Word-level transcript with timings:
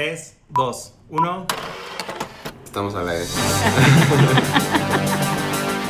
3, 0.00 0.34
2, 0.48 0.94
1. 1.10 1.46
Estamos 2.64 2.94
a 2.94 3.02
la 3.02 3.12
vez. 3.12 3.36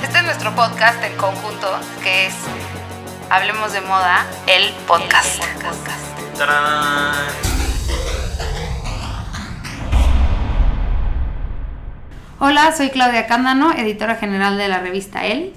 Este 0.03 0.19
es 0.19 0.25
nuestro 0.25 0.53
podcast 0.57 1.01
en 1.05 1.17
conjunto, 1.17 1.69
que 2.03 2.27
es 2.27 2.35
Hablemos 3.31 3.73
de 3.73 3.81
Moda, 3.83 4.27
el 4.49 4.73
podcast. 4.89 5.41
¡Tarán! 6.37 7.15
Hola, 12.41 12.75
soy 12.77 12.91
Claudia 12.91 13.29
Cándano, 13.29 13.73
editora 13.75 14.17
general 14.17 14.59
de 14.59 14.67
la 14.67 14.81
revista 14.81 15.25
El. 15.25 15.53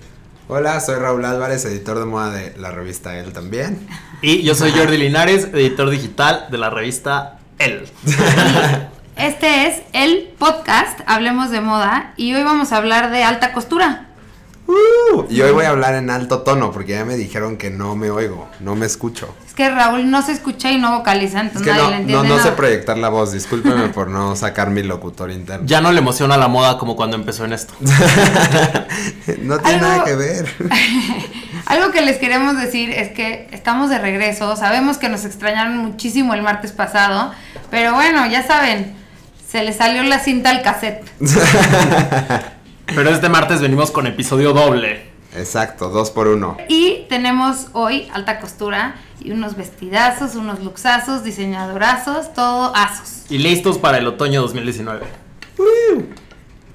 Hola, 0.48 0.80
soy 0.80 0.98
Raúl 0.98 1.26
Álvarez, 1.26 1.66
editor 1.66 1.98
de 1.98 2.06
moda 2.06 2.30
de 2.30 2.56
la 2.58 2.70
revista 2.70 3.18
El 3.18 3.34
también. 3.34 3.88
Y 4.22 4.44
yo 4.44 4.54
soy 4.54 4.70
Jordi 4.74 4.98
Linares, 4.98 5.46
editor 5.46 5.90
digital 5.90 6.46
de 6.52 6.60
la 6.60 6.70
revista 6.70 7.40
El. 7.60 7.88
Este 9.16 9.68
es 9.68 9.84
el 9.94 10.34
podcast 10.40 11.00
Hablemos 11.06 11.52
de 11.52 11.62
Moda 11.62 12.14
y 12.18 12.34
hoy 12.34 12.42
vamos 12.42 12.72
a 12.72 12.78
hablar 12.78 13.12
de 13.12 13.24
alta 13.24 13.54
costura. 13.54 14.08
Uh, 14.66 15.26
y 15.30 15.40
hoy 15.42 15.52
voy 15.52 15.66
a 15.66 15.70
hablar 15.70 15.94
en 15.94 16.10
alto 16.10 16.40
tono 16.42 16.72
porque 16.72 16.94
ya 16.94 17.06
me 17.06 17.16
dijeron 17.16 17.58
que 17.58 17.70
no 17.70 17.96
me 17.96 18.10
oigo, 18.10 18.50
no 18.60 18.76
me 18.76 18.88
escucho. 18.88 19.36
Es 19.46 19.54
que 19.54 19.70
Raúl 19.70 20.10
no 20.10 20.24
se 20.24 20.32
escucha 20.32 20.72
y 20.72 20.80
no 20.80 20.98
vocaliza, 20.98 21.42
Es 21.42 21.48
entonces 21.48 21.62
que 21.62 21.70
nadie 21.78 21.84
no, 21.84 21.90
le 21.92 21.96
no, 21.98 22.02
entiende 22.02 22.28
no 22.30 22.38
sé 22.38 22.44
nada. 22.46 22.56
proyectar 22.56 22.98
la 22.98 23.10
voz, 23.10 23.32
discúlpeme 23.32 23.90
por 23.94 24.08
no 24.08 24.36
sacar 24.36 24.72
mi 24.72 24.82
locutor 24.82 25.30
interno. 25.30 25.68
Ya 25.68 25.80
no 25.80 25.92
le 25.92 26.00
emociona 26.00 26.36
la 26.36 26.48
moda 26.48 26.80
como 26.80 26.96
cuando 26.96 27.16
empezó 27.16 27.46
en 27.46 27.54
esto. 27.54 27.76
no 29.42 29.60
tiene 29.60 29.78
Algo- 29.78 29.82
nada 29.88 30.04
que 30.06 30.16
ver. 30.16 30.48
Algo 31.66 31.92
que 31.92 32.02
les 32.02 32.18
queremos 32.18 32.58
decir 32.60 32.90
es 32.90 33.10
que 33.10 33.48
estamos 33.52 33.90
de 33.90 33.98
regreso, 33.98 34.56
sabemos 34.56 34.98
que 34.98 35.10
nos 35.10 35.26
extrañaron 35.26 35.78
muchísimo 35.78 36.34
el 36.34 36.42
martes 36.42 36.72
pasado, 36.72 37.34
pero 37.72 37.94
bueno, 37.94 38.26
ya 38.28 38.44
saben, 38.44 38.96
se 39.48 39.64
les 39.64 39.78
salió 39.78 40.04
la 40.04 40.20
cinta 40.20 40.50
al 40.50 40.62
cassette. 40.62 41.06
Pero 42.88 43.10
este 43.10 43.30
martes 43.30 43.62
venimos 43.62 43.92
con 43.92 44.08
episodio 44.08 44.54
doble. 44.54 45.14
Exacto, 45.36 45.90
dos 45.90 46.12
por 46.12 46.28
uno. 46.28 46.58
Y 46.68 47.06
tenemos 47.10 47.68
hoy 47.74 48.08
alta 48.14 48.40
costura 48.40 48.96
y 49.20 49.32
unos 49.32 49.56
vestidazos, 49.56 50.36
unos 50.36 50.60
luxazos, 50.64 51.24
diseñadorazos, 51.24 52.34
todo 52.34 52.76
asos. 52.76 53.24
Y 53.30 53.40
listos 53.40 53.80
para 53.80 53.98
el 53.98 54.06
otoño 54.06 54.42
2019. 54.42 55.06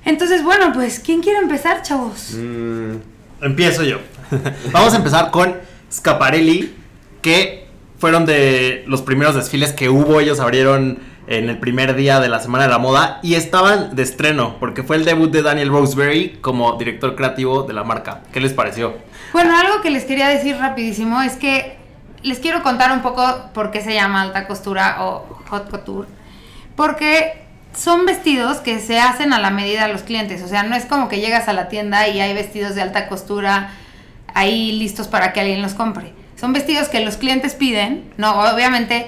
Entonces, 0.05 0.43
bueno, 0.43 0.73
pues, 0.73 0.99
¿quién 0.99 1.21
quiere 1.21 1.39
empezar, 1.39 1.83
chavos? 1.83 2.33
Mm, 2.35 2.97
Empiezo 3.41 3.85
yo. 3.85 3.99
Vamos 4.73 4.95
a 4.95 4.97
empezar 4.97 5.31
con 5.31 5.57
Scaparelli, 5.93 6.75
que 7.23 7.69
fueron 7.99 8.27
de 8.27 8.85
los 8.87 9.03
primeros 9.03 9.35
desfiles 9.35 9.73
que 9.73 9.89
hubo. 9.89 10.21
Ellos 10.21 10.41
abrieron 10.41 10.99
en 11.27 11.49
el 11.49 11.59
primer 11.59 11.95
día 11.95 12.21
de 12.21 12.29
la 12.29 12.41
Semana 12.41 12.65
de 12.65 12.71
la 12.71 12.79
Moda 12.79 13.21
y 13.23 13.35
estaban 13.35 13.95
de 13.95 14.03
estreno, 14.03 14.57
porque 14.59 14.83
fue 14.83 14.97
el 14.97 15.05
debut 15.05 15.31
de 15.31 15.43
Daniel 15.43 15.69
Roseberry 15.69 16.39
como 16.41 16.73
director 16.79 17.15
creativo 17.17 17.65
de 17.65 17.75
la 17.75 17.85
marca. 17.85 18.23
¿Qué 18.33 18.41
les 18.41 18.53
pareció? 18.53 18.97
Bueno, 19.33 19.57
algo 19.57 19.83
que 19.83 19.91
les 19.91 20.05
quería 20.05 20.29
decir 20.29 20.57
rapidísimo 20.57 21.21
es 21.21 21.35
que 21.35 21.77
les 22.23 22.39
quiero 22.39 22.63
contar 22.63 22.93
un 22.93 23.03
poco 23.03 23.23
por 23.53 23.71
qué 23.71 23.83
se 23.83 23.95
llama 23.95 24.23
alta 24.23 24.47
costura 24.47 25.05
o 25.05 25.43
hot 25.51 25.71
couture. 25.71 26.09
Porque 26.77 27.45
son 27.75 28.07
vestidos 28.07 28.59
que 28.59 28.81
se 28.81 28.99
hacen 28.99 29.33
a 29.33 29.39
la 29.39 29.51
medida 29.51 29.87
de 29.87 29.93
los 29.93 30.03
clientes. 30.03 30.43
O 30.43 30.49
sea, 30.49 30.63
no 30.63 30.75
es 30.75 30.87
como 30.87 31.09
que 31.09 31.21
llegas 31.21 31.49
a 31.49 31.53
la 31.53 31.69
tienda 31.69 32.09
y 32.09 32.21
hay 32.21 32.33
vestidos 32.35 32.75
de 32.75 32.83
alta 32.83 33.09
costura 33.09 33.71
ahí 34.35 34.73
listos 34.73 35.09
para 35.09 35.33
que 35.33 35.41
alguien 35.41 35.63
los 35.63 35.75
compre. 35.75 36.13
Son 36.37 36.53
vestidos 36.53 36.89
que 36.89 37.01
los 37.01 37.17
clientes 37.17 37.55
piden. 37.55 38.13
No, 38.17 38.41
obviamente 38.41 39.07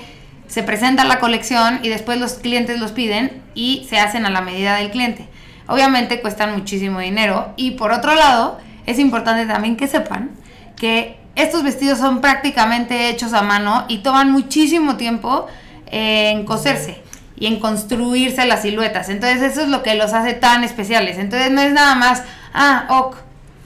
se 0.48 0.64
presenta 0.64 1.04
la 1.04 1.20
colección 1.20 1.78
y 1.82 1.88
después 1.88 2.18
los 2.18 2.34
clientes 2.34 2.80
los 2.80 2.90
piden 2.90 3.40
y 3.54 3.86
se 3.88 3.98
hacen 4.00 4.26
a 4.26 4.30
la 4.30 4.40
medida 4.40 4.76
del 4.76 4.90
cliente. 4.90 5.28
Obviamente 5.68 6.20
cuestan 6.20 6.52
muchísimo 6.52 6.98
dinero 6.98 7.52
y 7.56 7.72
por 7.72 7.92
otro 7.92 8.16
lado 8.16 8.58
es 8.86 8.98
importante 8.98 9.46
también 9.46 9.76
que 9.76 9.86
sepan 9.86 10.30
que 10.76 11.16
estos 11.36 11.62
vestidos 11.62 11.98
son 11.98 12.20
prácticamente 12.20 13.08
hechos 13.08 13.32
a 13.32 13.42
mano 13.42 13.84
y 13.86 13.98
toman 13.98 14.32
muchísimo 14.32 14.96
tiempo 14.96 15.46
en 15.86 16.44
coserse 16.44 17.00
y 17.36 17.46
en 17.46 17.60
construirse 17.60 18.44
las 18.46 18.62
siluetas. 18.62 19.08
Entonces 19.08 19.42
eso 19.42 19.62
es 19.62 19.68
lo 19.68 19.84
que 19.84 19.94
los 19.94 20.12
hace 20.12 20.34
tan 20.34 20.64
especiales. 20.64 21.18
Entonces 21.18 21.52
no 21.52 21.60
es 21.60 21.72
nada 21.72 21.94
más, 21.94 22.24
ah, 22.52 22.86
ok, 22.88 23.16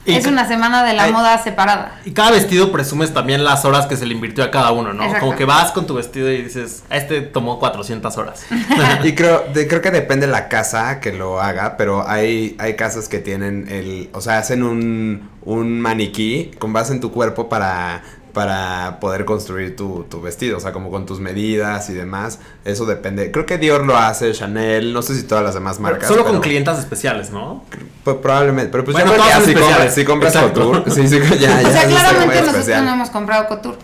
es 0.05 0.25
una 0.27 0.47
semana 0.47 0.83
de 0.83 0.93
la 0.93 1.03
Ay. 1.05 1.11
moda 1.11 1.37
separada. 1.43 1.99
Y 2.05 2.11
cada 2.11 2.31
vestido 2.31 2.71
presumes 2.71 3.13
también 3.13 3.43
las 3.43 3.65
horas 3.65 3.87
que 3.87 3.97
se 3.97 4.05
le 4.05 4.13
invirtió 4.13 4.43
a 4.43 4.51
cada 4.51 4.71
uno, 4.71 4.93
¿no? 4.93 5.03
Exacto. 5.03 5.25
Como 5.25 5.37
que 5.37 5.45
vas 5.45 5.71
con 5.71 5.87
tu 5.87 5.95
vestido 5.95 6.31
y 6.31 6.41
dices, 6.43 6.83
a 6.89 6.97
este 6.97 7.21
tomó 7.21 7.59
400 7.59 8.17
horas. 8.17 8.45
Y 9.03 9.13
creo, 9.15 9.43
de- 9.53 9.67
creo 9.67 9.81
que 9.81 9.91
depende 9.91 10.27
la 10.27 10.47
casa 10.49 10.99
que 10.99 11.11
lo 11.13 11.41
haga, 11.41 11.75
pero 11.77 12.07
hay, 12.07 12.55
hay 12.59 12.75
casas 12.75 13.07
que 13.09 13.19
tienen 13.19 13.67
el, 13.69 14.09
o 14.13 14.21
sea, 14.21 14.37
hacen 14.37 14.63
un, 14.63 15.29
un 15.43 15.79
maniquí 15.81 16.51
con 16.59 16.73
base 16.73 16.93
en 16.93 16.99
tu 17.01 17.11
cuerpo 17.11 17.49
para, 17.49 18.01
para 18.35 18.99
poder 18.99 19.23
construir 19.23 19.77
tu, 19.77 20.03
tu 20.09 20.19
vestido, 20.19 20.57
o 20.57 20.59
sea, 20.59 20.73
como 20.73 20.91
con 20.91 21.05
tus 21.05 21.21
medidas 21.21 21.89
y 21.89 21.93
demás. 21.93 22.39
Eso 22.65 22.85
depende. 22.85 23.31
Creo 23.31 23.45
que 23.45 23.57
Dior 23.57 23.85
lo 23.85 23.95
hace, 23.95 24.33
Chanel, 24.33 24.91
no 24.91 25.01
sé 25.01 25.15
si 25.15 25.23
todas 25.23 25.41
las 25.41 25.53
demás 25.53 25.79
marcas. 25.79 26.09
Solo 26.09 26.23
con 26.23 26.33
pero- 26.33 26.41
clientas 26.41 26.77
especiales, 26.77 27.29
¿no? 27.29 27.63
Pues 28.03 28.17
probablemente, 28.17 28.69
pero 28.73 28.83
pues 28.83 28.93
Bueno, 28.93 29.11
yo 29.15 29.23
creo 29.23 29.25
que 29.25 29.31
todas 29.31 29.39
ya 29.39 29.53
si 29.53 29.55
compras, 29.55 29.95
si 29.95 30.03
compras 30.05 30.35
Exacto. 30.35 30.61
Couture, 30.69 30.91
sí, 30.91 31.07
sí, 31.07 31.19
ya, 31.39 31.61
ya 31.61 31.67
o 31.69 31.71
sea, 31.71 31.87
claramente 31.87 32.25
nosotros 32.35 32.55
especial. 32.55 32.85
no 32.85 32.93
hemos 32.93 33.09
comprado 33.09 33.47
couture. 33.47 33.77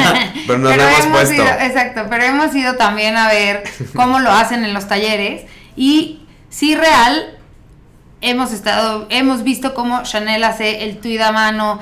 Pero 0.46 0.58
nos 0.58 0.74
lo 0.74 0.82
hemos 0.82 1.06
puesto. 1.08 1.34
Ido, 1.34 1.44
exacto, 1.44 2.00
pero 2.08 2.24
hemos 2.24 2.54
ido 2.54 2.76
también 2.76 3.14
a 3.18 3.28
ver 3.28 3.62
cómo 3.94 4.20
lo 4.20 4.30
hacen 4.30 4.64
en 4.64 4.72
los 4.72 4.88
talleres 4.88 5.42
y 5.76 6.22
sí 6.48 6.74
real 6.74 7.36
hemos 8.22 8.52
estado 8.52 9.06
hemos 9.10 9.44
visto 9.44 9.74
cómo 9.74 10.02
Chanel 10.02 10.42
hace 10.44 10.84
el 10.84 10.96
tweed 10.98 11.20
a 11.20 11.30
mano. 11.32 11.78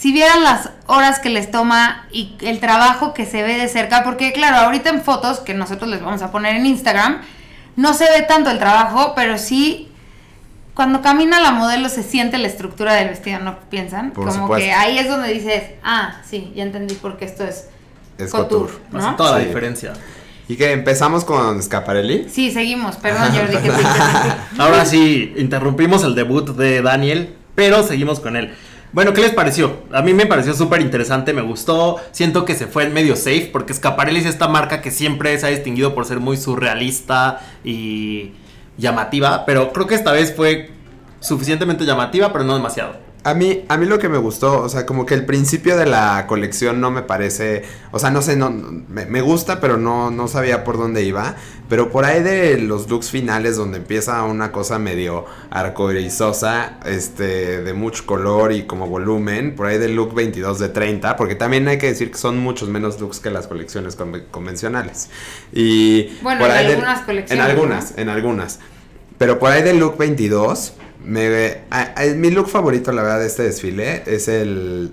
Si 0.00 0.12
vieran 0.12 0.42
las 0.42 0.70
horas 0.86 1.18
que 1.18 1.28
les 1.28 1.50
toma 1.50 2.06
y 2.10 2.34
el 2.40 2.58
trabajo 2.58 3.12
que 3.12 3.26
se 3.26 3.42
ve 3.42 3.58
de 3.58 3.68
cerca, 3.68 4.02
porque 4.02 4.32
claro, 4.32 4.56
ahorita 4.56 4.88
en 4.88 5.02
fotos 5.02 5.40
que 5.40 5.52
nosotros 5.52 5.90
les 5.90 6.00
vamos 6.00 6.22
a 6.22 6.32
poner 6.32 6.56
en 6.56 6.64
Instagram, 6.64 7.20
no 7.76 7.92
se 7.92 8.04
ve 8.04 8.22
tanto 8.22 8.50
el 8.50 8.58
trabajo, 8.58 9.12
pero 9.14 9.36
sí 9.36 9.92
cuando 10.72 11.02
camina 11.02 11.38
la 11.38 11.50
modelo 11.50 11.90
se 11.90 12.02
siente 12.02 12.38
la 12.38 12.48
estructura 12.48 12.94
del 12.94 13.10
vestido, 13.10 13.40
¿no 13.40 13.58
piensan? 13.68 14.12
Por 14.12 14.26
Como 14.26 14.44
supuesto. 14.44 14.64
que 14.64 14.72
ahí 14.72 14.96
es 14.96 15.06
donde 15.06 15.34
dices, 15.34 15.64
ah, 15.84 16.22
sí, 16.26 16.50
ya 16.56 16.62
entendí 16.62 16.94
por 16.94 17.18
qué 17.18 17.26
esto 17.26 17.44
es, 17.44 17.68
Es 18.16 18.30
couture, 18.30 18.72
couture. 18.72 18.72
Hace 18.94 19.06
¿no? 19.10 19.16
toda 19.16 19.32
la 19.32 19.44
diferencia. 19.44 19.92
Y 20.48 20.56
que 20.56 20.72
empezamos 20.72 21.26
con 21.26 21.62
Scaparelli. 21.62 22.26
Sí, 22.30 22.50
seguimos, 22.50 22.96
perdón 22.96 23.34
Jordi. 23.34 23.58
que 23.58 23.70
Ahora 24.58 24.86
sí, 24.86 25.34
interrumpimos 25.36 26.04
el 26.04 26.14
debut 26.14 26.56
de 26.56 26.80
Daniel, 26.80 27.36
pero 27.54 27.82
seguimos 27.82 28.18
con 28.18 28.36
él. 28.36 28.54
Bueno, 28.92 29.12
¿qué 29.12 29.20
les 29.20 29.32
pareció? 29.32 29.84
A 29.92 30.02
mí 30.02 30.14
me 30.14 30.26
pareció 30.26 30.52
súper 30.52 30.80
interesante, 30.80 31.32
me 31.32 31.42
gustó. 31.42 32.00
Siento 32.10 32.44
que 32.44 32.56
se 32.56 32.66
fue 32.66 32.84
en 32.84 32.92
medio 32.92 33.14
safe, 33.14 33.48
porque 33.52 33.72
Scaparelli 33.72 34.18
es 34.18 34.26
esta 34.26 34.48
marca 34.48 34.80
que 34.80 34.90
siempre 34.90 35.38
se 35.38 35.46
ha 35.46 35.50
distinguido 35.50 35.94
por 35.94 36.06
ser 36.06 36.18
muy 36.18 36.36
surrealista 36.36 37.40
y 37.62 38.32
llamativa, 38.76 39.44
pero 39.46 39.72
creo 39.72 39.86
que 39.86 39.94
esta 39.94 40.10
vez 40.10 40.34
fue 40.34 40.70
suficientemente 41.20 41.84
llamativa, 41.84 42.32
pero 42.32 42.44
no 42.44 42.54
demasiado. 42.56 43.09
A 43.22 43.34
mí, 43.34 43.64
a 43.68 43.76
mí 43.76 43.84
lo 43.84 43.98
que 43.98 44.08
me 44.08 44.16
gustó, 44.16 44.62
o 44.62 44.68
sea, 44.70 44.86
como 44.86 45.04
que 45.04 45.12
el 45.12 45.26
principio 45.26 45.76
de 45.76 45.84
la 45.84 46.24
colección 46.26 46.80
no 46.80 46.90
me 46.90 47.02
parece, 47.02 47.64
o 47.92 47.98
sea, 47.98 48.10
no 48.10 48.22
sé, 48.22 48.34
no, 48.34 48.48
me, 48.50 49.04
me 49.04 49.20
gusta, 49.20 49.60
pero 49.60 49.76
no, 49.76 50.10
no 50.10 50.26
sabía 50.26 50.64
por 50.64 50.78
dónde 50.78 51.02
iba. 51.02 51.34
Pero 51.68 51.90
por 51.90 52.04
ahí 52.06 52.22
de 52.22 52.56
los 52.58 52.88
looks 52.88 53.10
finales, 53.10 53.56
donde 53.56 53.76
empieza 53.78 54.22
una 54.24 54.50
cosa 54.52 54.78
medio 54.78 55.26
arcoirizosa, 55.50 56.78
este, 56.84 57.62
de 57.62 57.72
mucho 57.74 58.06
color 58.06 58.52
y 58.52 58.62
como 58.64 58.86
volumen, 58.86 59.54
por 59.56 59.66
ahí 59.66 59.78
del 59.78 59.94
look 59.96 60.14
22 60.14 60.58
de 60.58 60.68
30, 60.68 61.16
porque 61.16 61.34
también 61.34 61.66
hay 61.68 61.78
que 61.78 61.86
decir 61.88 62.10
que 62.10 62.18
son 62.18 62.38
muchos 62.38 62.68
menos 62.68 63.00
looks 63.00 63.20
que 63.20 63.30
las 63.30 63.46
colecciones 63.46 63.98
conve- 63.98 64.24
convencionales. 64.30 65.08
Y 65.52 66.18
Bueno, 66.22 66.40
por 66.40 66.50
en 66.50 66.56
ahí 66.56 66.64
del- 66.66 66.74
algunas 66.76 67.00
colecciones, 67.02 67.44
En 67.44 67.50
algunas, 67.50 67.98
en 67.98 68.08
algunas. 68.08 68.58
Pero 69.18 69.38
por 69.38 69.50
ahí 69.52 69.62
del 69.62 69.78
look 69.78 69.96
22, 69.98 70.72
me, 71.04 71.58
a- 71.70 71.94
a- 71.96 72.14
mi 72.16 72.30
look 72.30 72.48
favorito, 72.48 72.92
la 72.92 73.02
verdad, 73.02 73.20
de 73.20 73.26
este 73.26 73.42
desfile 73.44 74.02
es 74.06 74.28
el, 74.28 74.92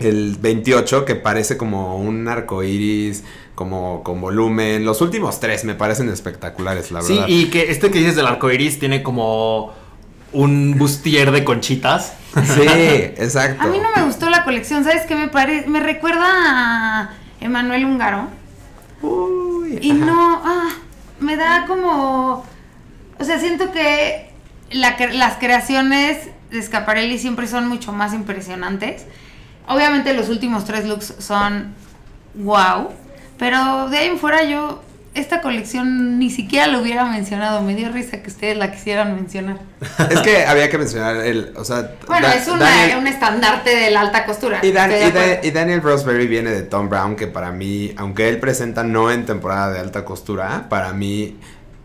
el 0.00 0.36
28, 0.40 1.04
que 1.04 1.14
parece 1.14 1.56
como 1.56 1.96
un 1.98 2.28
arco 2.28 2.62
iris, 2.62 3.24
como 3.54 4.02
con 4.04 4.20
volumen. 4.20 4.84
Los 4.84 5.00
últimos 5.00 5.40
tres 5.40 5.64
me 5.64 5.74
parecen 5.74 6.08
espectaculares, 6.08 6.90
la 6.92 7.02
Sí, 7.02 7.14
verdad. 7.14 7.26
y 7.28 7.46
que 7.50 7.70
este 7.70 7.90
que 7.90 7.98
dices 7.98 8.16
del 8.16 8.26
arco 8.26 8.50
iris 8.50 8.78
tiene 8.78 9.02
como 9.02 9.72
un 10.32 10.76
bustier 10.78 11.30
de 11.32 11.44
conchitas. 11.44 12.14
Sí, 12.44 12.62
exacto. 12.62 13.62
A 13.62 13.66
mí 13.66 13.78
no 13.78 13.88
me 13.96 14.04
gustó 14.04 14.30
la 14.30 14.44
colección, 14.44 14.84
¿sabes 14.84 15.06
qué 15.06 15.16
me 15.16 15.28
parece? 15.28 15.66
Me 15.68 15.80
recuerda 15.80 16.24
a 16.28 17.14
Emanuel 17.40 17.84
Húngaro. 17.86 18.28
Uy, 19.02 19.78
Y 19.80 19.90
ajá. 19.92 20.04
no, 20.04 20.40
ah, 20.44 20.68
me 21.20 21.36
da 21.36 21.64
como... 21.66 22.44
O 23.18 23.24
sea, 23.24 23.40
siento 23.40 23.72
que 23.72 24.27
la 24.70 24.96
las 25.12 25.34
creaciones 25.38 26.18
de 26.50 26.62
Scaparelli 26.62 27.18
siempre 27.18 27.46
son 27.46 27.68
mucho 27.68 27.92
más 27.92 28.12
impresionantes. 28.14 29.04
Obviamente 29.66 30.14
los 30.14 30.28
últimos 30.28 30.64
tres 30.64 30.86
looks 30.86 31.14
son 31.18 31.74
wow, 32.34 32.88
pero 33.38 33.88
de 33.88 33.98
ahí 33.98 34.08
en 34.08 34.18
fuera 34.18 34.44
yo 34.44 34.82
esta 35.14 35.40
colección 35.40 36.18
ni 36.18 36.30
siquiera 36.30 36.68
lo 36.68 36.80
hubiera 36.80 37.04
mencionado. 37.04 37.60
Me 37.62 37.74
dio 37.74 37.90
risa 37.90 38.22
que 38.22 38.28
ustedes 38.30 38.56
la 38.56 38.70
quisieran 38.70 39.14
mencionar. 39.16 39.58
Es 40.10 40.20
que 40.20 40.46
había 40.46 40.70
que 40.70 40.78
mencionar 40.78 41.16
el, 41.16 41.52
o 41.56 41.64
sea, 41.64 41.90
Bueno, 42.06 42.28
Da- 42.28 42.34
es 42.36 42.46
una- 42.46 42.64
Daniel- 42.64 42.98
un 42.98 43.06
estandarte 43.08 43.74
de 43.74 43.90
la 43.90 44.02
alta 44.02 44.24
costura. 44.24 44.60
Y, 44.62 44.70
Dan- 44.70 44.90
estoy 44.92 45.04
de 45.04 45.08
y 45.08 45.12
Da- 45.12 45.20
acuerdo. 45.32 45.48
y 45.48 45.50
Daniel 45.50 45.82
Roseberry 45.82 46.26
viene 46.28 46.50
de 46.50 46.62
Tom 46.62 46.88
Brown, 46.88 47.16
que 47.16 47.26
para 47.26 47.50
mí, 47.50 47.92
aunque 47.96 48.28
él 48.28 48.38
presenta 48.38 48.84
no 48.84 49.10
en 49.10 49.26
temporada 49.26 49.72
de 49.72 49.80
alta 49.80 50.04
costura, 50.04 50.66
para 50.68 50.92
mí 50.92 51.36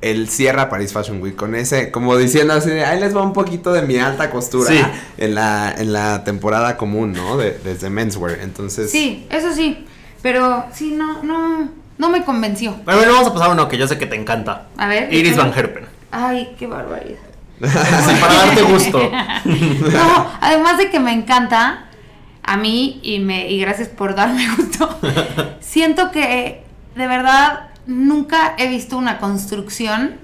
él 0.04 0.28
cierra 0.30 0.70
Paris 0.70 0.94
Fashion 0.94 1.22
Week 1.22 1.36
con 1.36 1.56
ese, 1.56 1.90
como 1.92 2.16
diciendo 2.18 2.54
así, 2.54 2.70
de, 2.70 2.84
ahí 2.86 3.00
les 3.00 3.16
va 3.16 3.22
un 3.22 3.34
poquito 3.34 3.72
de 3.74 3.82
mi 3.84 3.98
alta 3.98 4.30
costura 4.30 4.68
Sí. 4.70 4.82
en, 5.18 5.36
la, 5.36 5.74
en 5.78 5.94
la 5.94 6.24
temporada 6.24 6.78
común, 6.78 7.14
¿no? 7.14 7.38
De, 7.38 7.52
desde 7.64 7.90
Menswear. 7.90 8.40
Entonces, 8.42 8.92
Sí, 8.92 9.26
eso 9.30 9.54
sí. 9.54 9.86
Pero 10.22 10.66
sí, 10.74 10.92
no, 10.98 11.22
no, 11.24 11.70
no 11.98 12.10
me 12.10 12.24
convenció. 12.24 12.72
Bueno, 12.86 13.00
bueno, 13.00 13.14
vamos 13.14 13.28
a 13.30 13.34
pasar 13.34 13.50
a 13.50 13.54
uno 13.54 13.68
que 13.68 13.78
yo 13.78 13.88
sé 13.88 13.98
que 13.98 14.06
te 14.06 14.16
encanta. 14.16 14.68
A 14.78 14.88
ver. 14.88 15.14
Iris. 15.14 15.36
Van 15.38 15.52
Herpen. 15.56 15.86
Ay, 16.12 16.56
qué 16.58 16.68
barbaridad. 16.68 17.20
Sí, 17.62 18.14
para 18.22 18.34
darte 18.34 18.62
gusto. 18.64 19.00
No, 19.46 20.28
además 20.42 20.78
de 20.78 20.90
que 20.90 21.00
me 21.00 21.14
encanta, 21.14 21.86
a 22.44 22.58
mí, 22.58 23.00
y, 23.04 23.20
me, 23.20 23.50
y 23.50 23.60
gracias 23.62 23.88
por 23.90 24.16
darme 24.16 24.48
gusto, 24.58 24.90
siento 25.62 26.12
que 26.12 26.64
de 26.96 27.08
verdad 27.08 27.70
nunca 27.86 28.56
he 28.58 28.68
visto 28.68 28.98
una 28.98 29.20
construcción 29.20 30.16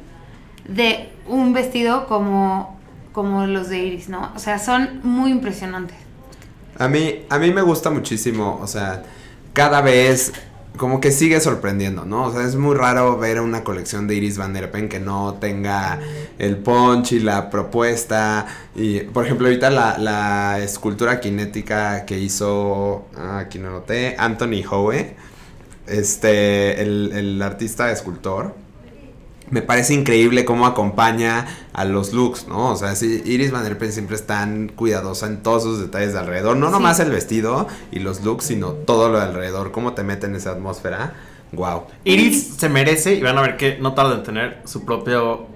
de 0.67 1.09
un 1.27 1.53
vestido 1.53 2.07
como, 2.07 2.79
como 3.11 3.45
los 3.47 3.69
de 3.69 3.79
Iris, 3.79 4.09
¿no? 4.09 4.31
O 4.35 4.39
sea, 4.39 4.59
son 4.59 5.01
muy 5.03 5.31
impresionantes. 5.31 5.97
A 6.77 6.87
mí, 6.87 7.25
a 7.29 7.37
mí 7.39 7.51
me 7.51 7.61
gusta 7.61 7.89
muchísimo, 7.89 8.59
o 8.61 8.67
sea, 8.67 9.03
cada 9.53 9.81
vez 9.81 10.31
como 10.77 11.01
que 11.01 11.11
sigue 11.11 11.41
sorprendiendo, 11.41 12.05
¿no? 12.05 12.27
O 12.27 12.31
sea, 12.31 12.43
es 12.43 12.55
muy 12.55 12.75
raro 12.75 13.17
ver 13.17 13.41
una 13.41 13.63
colección 13.63 14.07
de 14.07 14.15
Iris 14.15 14.37
Van 14.37 14.55
Herpen 14.55 14.87
que 14.87 14.99
no 14.99 15.33
tenga 15.33 15.99
el 16.37 16.57
punch 16.57 17.11
y 17.11 17.19
la 17.19 17.49
propuesta. 17.49 18.45
Y, 18.75 19.01
por 19.01 19.25
ejemplo, 19.25 19.47
ahorita 19.47 19.69
la, 19.69 19.97
la 19.97 20.59
escultura 20.59 21.19
cinética 21.21 22.05
que 22.05 22.17
hizo, 22.17 23.07
ah, 23.17 23.39
aquí 23.39 23.59
no 23.59 23.71
noté, 23.71 24.15
Anthony 24.17 24.63
Howe, 24.69 25.15
este, 25.91 26.81
el, 26.81 27.11
el 27.13 27.41
artista 27.41 27.91
escultor. 27.91 28.55
Me 29.49 29.63
parece 29.63 29.95
increíble 29.95 30.45
cómo 30.45 30.67
acompaña 30.67 31.47
a 31.73 31.83
los 31.83 32.13
looks, 32.13 32.47
¿no? 32.47 32.69
O 32.71 32.75
sea, 32.75 32.95
sí, 32.95 33.23
Iris 33.25 33.49
Van 33.51 33.65
Herpen 33.65 33.91
siempre 33.91 34.15
es 34.15 34.27
tan 34.27 34.67
cuidadosa 34.67 35.25
en 35.25 35.41
todos 35.41 35.63
sus 35.63 35.79
detalles 35.81 36.13
de 36.13 36.19
alrededor. 36.19 36.55
No 36.57 36.67
Sí. 36.67 36.71
nomás 36.73 36.99
el 36.99 37.09
vestido 37.09 37.67
y 37.91 37.97
los 37.99 38.23
looks, 38.23 38.45
sino 38.45 38.73
todo 38.73 39.09
lo 39.09 39.17
de 39.17 39.25
alrededor. 39.25 39.71
Cómo 39.71 39.93
te 39.93 40.03
mete 40.03 40.27
en 40.27 40.35
esa 40.35 40.51
atmósfera. 40.51 41.13
Wow. 41.51 41.85
Iris 42.03 42.57
se 42.59 42.69
merece 42.69 43.15
y 43.15 43.21
van 43.23 43.39
a 43.39 43.41
ver 43.41 43.57
que 43.57 43.79
no 43.79 43.95
tarda 43.95 44.13
en 44.15 44.23
tener 44.23 44.61
su 44.65 44.85
propio 44.85 45.47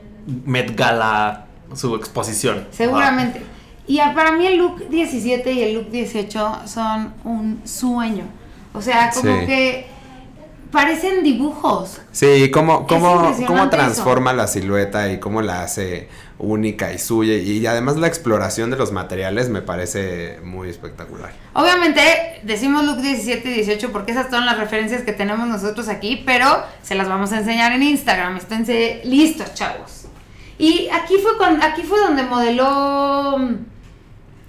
Met 0.46 0.76
Gala, 0.76 1.46
su 1.76 1.94
exposición. 1.96 2.66
Seguramente. 2.72 3.44
Y 3.86 4.00
a- 4.00 4.16
para 4.16 4.32
mí 4.32 4.48
el 4.48 4.58
look 4.58 4.90
17 4.90 5.52
y 5.52 5.62
el 5.62 5.76
look 5.76 5.92
18 5.92 6.62
son 6.66 7.14
un 7.26 7.62
sueño. 7.64 8.24
O 8.74 8.82
sea, 8.82 9.12
como 9.14 9.42
Sí. 9.42 9.46
que 9.46 9.88
parecen 10.74 11.24
dibujos. 11.24 12.02
Sí, 12.12 12.50
cómo, 12.52 12.88
cómo, 12.88 13.32
cómo 13.46 13.60
eso. 13.62 13.70
transforma 13.70 14.34
la 14.34 14.48
silueta 14.48 15.12
y 15.12 15.20
cómo 15.20 15.44
la 15.44 15.62
hace 15.62 16.10
única 16.40 16.92
y 16.92 16.98
suya. 16.98 17.36
Y 17.36 17.66
además 17.68 17.96
la 17.98 18.08
exploración 18.08 18.72
de 18.72 18.78
los 18.78 18.92
materiales 18.92 19.50
me 19.50 19.62
parece 19.62 20.40
muy 20.44 20.70
espectacular. 20.70 21.32
Obviamente 21.54 22.42
decimos 22.42 22.84
look 22.86 22.98
17 23.02 23.48
y 23.48 23.54
18 23.54 23.92
porque 23.92 24.12
esas 24.14 24.32
son 24.32 24.48
las 24.48 24.58
referencias 24.58 25.04
que 25.04 25.14
tenemos 25.14 25.48
nosotros 25.48 25.88
aquí, 25.88 26.24
pero 26.26 26.64
se 26.82 26.96
las 26.96 27.08
vamos 27.08 27.32
a 27.34 27.38
enseñar 27.38 27.72
en 27.72 27.84
Instagram. 27.84 28.38
Esténse 28.38 29.02
listos, 29.06 29.54
chavos. 29.54 30.06
Y 30.58 30.90
aquí 30.92 31.16
fue 31.22 31.38
cuando, 31.38 31.64
aquí 31.64 31.84
fue 31.84 32.00
donde 32.00 32.24
modeló. 32.24 33.38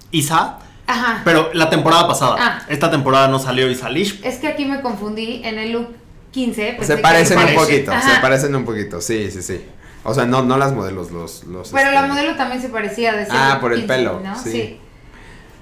Isa, 0.09 0.57
Ajá. 0.87 1.21
pero 1.23 1.51
la 1.53 1.69
temporada 1.69 2.07
pasada. 2.07 2.35
Ah. 2.39 2.61
Esta 2.67 2.89
temporada 2.89 3.27
no 3.27 3.37
salió 3.37 3.69
Isa 3.69 3.89
Lish. 3.89 4.21
Es 4.23 4.37
que 4.37 4.47
aquí 4.47 4.65
me 4.65 4.81
confundí 4.81 5.41
en 5.43 5.59
el 5.59 5.71
look 5.71 6.04
15. 6.35 6.73
pensé 6.73 6.85
Se 6.85 6.97
parecen 7.01 7.39
un 7.39 7.55
poquito, 7.55 7.91
se 7.93 8.19
parecen 8.19 8.55
un 8.55 8.65
poquito, 8.65 8.99
sí, 8.99 9.31
sí, 9.31 9.41
sí. 9.41 9.61
O 10.03 10.13
sea, 10.13 10.25
no, 10.25 10.43
no 10.43 10.57
las 10.57 10.73
modelos, 10.73 11.11
los... 11.11 11.45
los 11.45 11.71
Pero 11.71 11.89
este, 11.89 11.95
la 11.95 12.07
modelo 12.07 12.35
también 12.35 12.61
se 12.61 12.67
parecía 12.67 13.13
de 13.13 13.25
Ah, 13.31 13.57
por 13.61 13.71
el 13.71 13.79
15, 13.79 13.93
pelo, 13.93 14.19
¿no? 14.19 14.37
sí. 14.37 14.77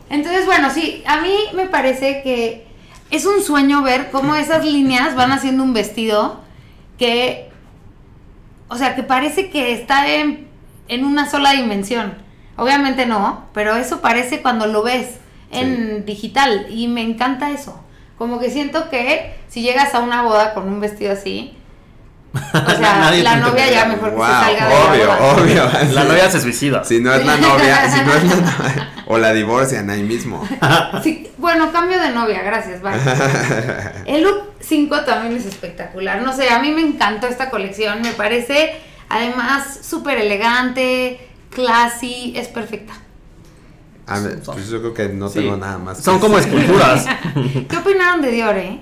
Entonces, 0.10 0.46
bueno, 0.46 0.70
sí, 0.72 1.04
a 1.06 1.22
mí 1.22 1.34
me 1.54 1.68
parece 1.68 2.22
que 2.24 2.66
es 3.12 3.26
un 3.26 3.42
sueño 3.44 3.84
ver 3.84 4.10
cómo 4.12 4.36
esas 4.36 4.66
líneas 4.66 5.16
van 5.16 5.32
haciendo 5.32 5.64
un 5.64 5.74
vestido 5.74 6.42
que, 6.98 7.50
o 8.68 8.76
sea, 8.76 8.96
que 8.96 9.04
parece 9.04 9.50
que 9.52 9.74
está 9.74 10.08
en, 10.10 10.48
en 10.88 11.06
una 11.06 11.30
sola 11.30 11.52
dimensión. 11.54 12.16
Obviamente 12.58 13.06
no, 13.06 13.46
pero 13.54 13.76
eso 13.76 14.02
parece 14.02 14.42
cuando 14.42 14.66
lo 14.66 14.82
ves 14.82 15.20
en 15.52 16.04
digital 16.06 16.66
y 16.70 16.88
me 16.88 17.02
encanta 17.02 17.52
eso. 17.52 17.83
Como 18.24 18.40
que 18.40 18.50
siento 18.50 18.90
que 18.90 19.36
si 19.50 19.62
llegas 19.64 19.94
a 19.94 20.00
una 20.00 20.22
boda 20.22 20.54
con 20.54 20.66
un 20.70 20.80
vestido 20.80 21.12
así, 21.12 21.58
o 22.34 22.38
sea, 22.70 23.12
la 23.12 23.36
novia 23.36 23.70
ya 23.70 23.84
mejor 23.84 24.12
que 24.12 24.22
se 24.22 24.28
salga 24.28 24.68
de 24.70 24.76
obvio, 24.76 25.08
la 25.08 25.16
boda. 25.18 25.34
obvio. 25.34 25.72
La 25.92 26.04
novia 26.06 26.32
se 26.32 26.40
suicida. 26.40 26.86
Si 26.86 27.02
no 27.02 27.14
es 27.14 27.26
la 27.26 27.36
novia, 27.36 27.92
si 27.92 28.00
no 28.00 28.14
es 28.14 28.24
la 28.24 28.36
novia, 28.36 28.90
o 29.08 29.18
la 29.18 29.34
divorcian 29.34 29.90
ahí 29.90 30.04
mismo. 30.04 30.42
Sí, 31.04 31.30
bueno, 31.38 31.74
cambio 31.74 32.00
de 32.00 32.12
novia, 32.12 32.44
gracias, 32.44 32.82
bye. 32.82 32.94
El 34.06 34.24
look 34.24 34.54
5 34.62 35.02
también 35.02 35.36
es 35.36 35.46
espectacular. 35.46 36.22
No 36.22 36.32
sé, 36.32 36.50
a 36.50 36.60
mí 36.60 36.72
me 36.72 36.80
encantó 36.80 37.28
esta 37.28 37.50
colección. 37.50 38.02
Me 38.02 38.14
parece, 38.14 38.74
además, 39.10 39.82
súper 39.84 40.18
elegante, 40.18 41.28
classy, 41.50 42.32
es 42.38 42.48
perfecta. 42.48 42.94
A 44.08 44.20
ver, 44.20 44.40
pues 44.44 44.70
yo 44.70 44.80
creo 44.80 44.94
que 44.94 45.10
no 45.10 45.30
Sí. 45.30 45.40
tengo 45.40 45.56
nada 45.58 45.78
más. 45.78 46.00
Son 46.00 46.20
como 46.20 46.38
decir. 46.38 46.54
esculturas. 46.54 47.06
¿Qué 47.70 47.78
opinaron 47.78 48.22
de 48.22 48.32
Dior, 48.32 48.58
eh? 48.58 48.82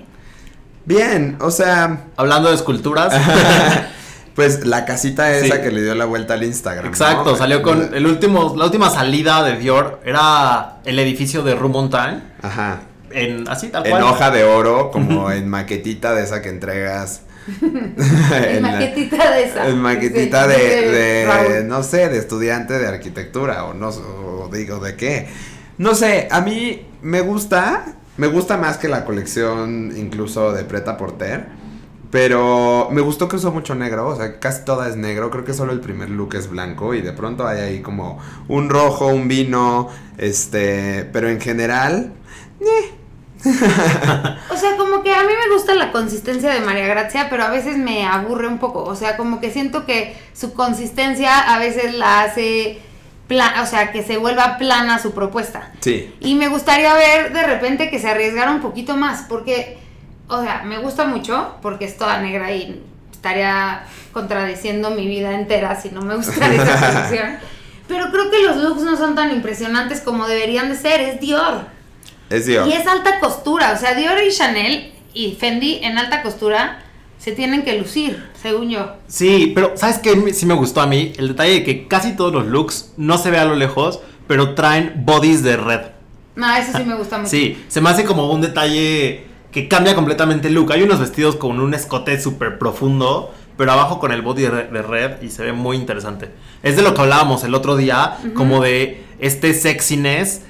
Bien, 0.84 1.36
o 1.40 1.50
sea, 1.50 2.06
Hablando 2.16 2.48
de 2.48 2.56
esculturas. 2.56 3.14
pues 4.34 4.64
la 4.66 4.84
casita 4.84 5.30
esa 5.36 5.56
Sí. 5.56 5.62
que 5.62 5.70
le 5.70 5.82
dio 5.82 5.94
la 5.94 6.06
vuelta 6.06 6.34
al 6.34 6.42
Instagram. 6.42 6.86
Exacto, 6.86 7.32
¿no? 7.32 7.36
salió 7.36 7.62
con 7.62 7.94
el 7.94 8.06
último, 8.06 8.54
la 8.56 8.64
última 8.64 8.90
salida 8.90 9.42
de 9.44 9.58
Dior 9.58 10.00
era 10.04 10.78
el 10.84 10.98
edificio 10.98 11.42
de 11.42 11.54
Rue 11.54 11.68
Montagne, 11.70 12.22
Ajá. 12.42 12.80
en 13.10 13.46
así 13.48 13.68
tal 13.68 13.84
En 13.86 13.90
cual. 13.92 14.02
hoja 14.04 14.30
de 14.30 14.44
oro, 14.44 14.90
como 14.90 15.30
en 15.30 15.48
maquetita 15.48 16.14
de 16.14 16.24
esa 16.24 16.40
que 16.42 16.48
entregas. 16.48 17.20
En 18.48 18.62
la- 18.62 18.72
maquetita 18.72 19.30
de 19.32 19.44
esa. 19.44 19.68
En 19.68 19.78
maquetita 19.78 20.46
de, 20.46 20.56
de, 20.90 21.64
no 21.64 21.82
sé, 21.82 22.08
de 22.08 22.18
estudiante 22.18 22.78
de 22.78 22.86
arquitectura 22.86 23.64
o 23.64 23.74
no 23.74 23.88
o 23.88 24.48
digo 24.52 24.78
de 24.78 24.96
qué. 24.96 25.28
No 25.78 25.94
sé, 25.94 26.28
a 26.30 26.40
mí 26.40 26.86
me 27.02 27.20
gusta, 27.20 27.96
me 28.16 28.26
gusta 28.28 28.56
más 28.56 28.76
que 28.78 28.88
la 28.88 29.04
colección 29.04 29.92
incluso 29.96 30.52
de 30.52 30.64
Preta 30.64 30.96
Porter. 30.96 31.60
Pero 32.10 32.88
me 32.90 33.00
gustó 33.00 33.26
que 33.26 33.36
usó 33.36 33.50
mucho 33.52 33.74
negro, 33.74 34.06
o 34.08 34.14
sea, 34.14 34.38
casi 34.38 34.66
toda 34.66 34.86
es 34.86 34.96
negro, 34.96 35.30
creo 35.30 35.46
que 35.46 35.54
solo 35.54 35.72
el 35.72 35.80
primer 35.80 36.10
look 36.10 36.34
es 36.34 36.50
blanco 36.50 36.92
y 36.92 37.00
de 37.00 37.12
pronto 37.14 37.46
hay 37.48 37.60
ahí 37.60 37.80
como 37.80 38.18
un 38.48 38.68
rojo, 38.68 39.06
un 39.06 39.28
vino, 39.28 39.88
este, 40.18 41.08
pero 41.10 41.30
en 41.30 41.40
general, 41.40 42.12
O 44.50 44.56
sea, 44.56 44.76
como 44.76 45.02
que 45.02 45.12
a 45.12 45.22
mí 45.22 45.32
me 45.32 45.54
gusta 45.54 45.74
la 45.74 45.90
consistencia 45.90 46.50
de 46.50 46.60
María 46.60 46.86
Gracia, 46.86 47.28
pero 47.30 47.44
a 47.44 47.50
veces 47.50 47.76
me 47.76 48.06
aburre 48.06 48.46
un 48.46 48.58
poco. 48.58 48.84
O 48.84 48.94
sea, 48.94 49.16
como 49.16 49.40
que 49.40 49.50
siento 49.50 49.84
que 49.86 50.16
su 50.32 50.52
consistencia 50.54 51.38
a 51.38 51.58
veces 51.58 51.94
la 51.94 52.22
hace, 52.22 52.80
o 53.60 53.66
sea, 53.66 53.90
que 53.92 54.02
se 54.02 54.18
vuelva 54.18 54.58
plana 54.58 54.98
su 54.98 55.12
propuesta. 55.12 55.72
sí, 55.80 56.14
Y 56.20 56.34
me 56.34 56.48
gustaría 56.48 56.94
ver 56.94 57.32
de 57.32 57.42
repente 57.42 57.90
que 57.90 57.98
se 57.98 58.08
arriesgara 58.08 58.50
un 58.50 58.60
poquito 58.60 58.96
más, 58.96 59.22
porque, 59.28 59.78
o 60.28 60.42
sea, 60.42 60.62
me 60.64 60.78
gusta 60.78 61.06
mucho, 61.06 61.56
porque 61.62 61.86
es 61.86 61.96
toda 61.96 62.20
negra 62.20 62.52
y 62.52 62.82
estaría 63.10 63.84
contradiciendo 64.12 64.90
mi 64.90 65.06
vida 65.06 65.32
entera 65.34 65.80
si 65.80 65.90
no 65.90 66.02
me 66.02 66.16
gustara 66.16 66.52
esa 66.54 66.78
colección. 66.78 67.38
Pero 67.88 68.10
creo 68.10 68.30
que 68.30 68.42
los 68.42 68.56
looks 68.56 68.82
no 68.82 68.96
son 68.96 69.14
tan 69.14 69.32
impresionantes 69.32 70.00
como 70.00 70.26
deberían 70.26 70.68
de 70.68 70.76
ser, 70.76 71.00
es 71.00 71.20
Dior. 71.20 71.66
Es 72.32 72.46
Dior. 72.46 72.66
Y 72.68 72.72
es 72.72 72.86
alta 72.86 73.20
costura, 73.20 73.72
o 73.72 73.78
sea, 73.78 73.94
Dior 73.94 74.16
y 74.22 74.32
Chanel 74.32 74.92
y 75.14 75.32
Fendi 75.38 75.80
en 75.82 75.98
alta 75.98 76.22
costura 76.22 76.82
se 77.18 77.32
tienen 77.32 77.62
que 77.62 77.78
lucir, 77.78 78.22
según 78.40 78.70
yo. 78.70 78.94
Sí, 79.06 79.52
pero 79.54 79.72
¿sabes 79.76 79.98
qué? 79.98 80.16
Me- 80.16 80.32
Sí 80.32 80.44
me 80.46 80.54
gustó 80.54 80.80
a 80.80 80.86
mí 80.86 81.12
el 81.18 81.28
detalle 81.28 81.52
de 81.52 81.64
que 81.64 81.86
casi 81.86 82.16
todos 82.16 82.32
los 82.32 82.46
looks 82.46 82.92
no 82.96 83.16
se 83.18 83.30
ve 83.30 83.38
a 83.38 83.44
lo 83.44 83.54
lejos, 83.54 84.00
pero 84.26 84.54
traen 84.54 84.92
bodies 85.04 85.42
de 85.42 85.56
red. 85.56 85.80
No, 86.34 86.52
eso 86.56 86.76
sí 86.76 86.84
me 86.84 86.94
gusta 86.96 87.18
mucho. 87.18 87.30
Sí, 87.30 87.62
se 87.68 87.80
me 87.80 87.90
hace 87.90 88.04
como 88.04 88.30
un 88.32 88.40
detalle 88.40 89.26
que 89.52 89.68
cambia 89.68 89.94
completamente 89.94 90.48
el 90.48 90.54
look. 90.54 90.72
Hay 90.72 90.82
unos 90.82 90.98
vestidos 90.98 91.36
con 91.36 91.60
un 91.60 91.74
escote 91.74 92.18
súper 92.18 92.58
profundo, 92.58 93.32
pero 93.58 93.70
abajo 93.72 94.00
con 94.00 94.10
el 94.12 94.22
body 94.22 94.42
de 94.42 94.82
red 94.82 95.22
y 95.22 95.28
se 95.28 95.42
ve 95.44 95.52
muy 95.52 95.76
interesante. 95.76 96.30
Es 96.62 96.74
de 96.76 96.82
lo 96.82 96.94
que 96.94 97.02
hablábamos 97.02 97.44
el 97.44 97.54
otro 97.54 97.76
día, 97.76 98.16
como 98.34 98.62
de 98.62 99.04
este 99.20 99.52
sexiness 99.54 100.40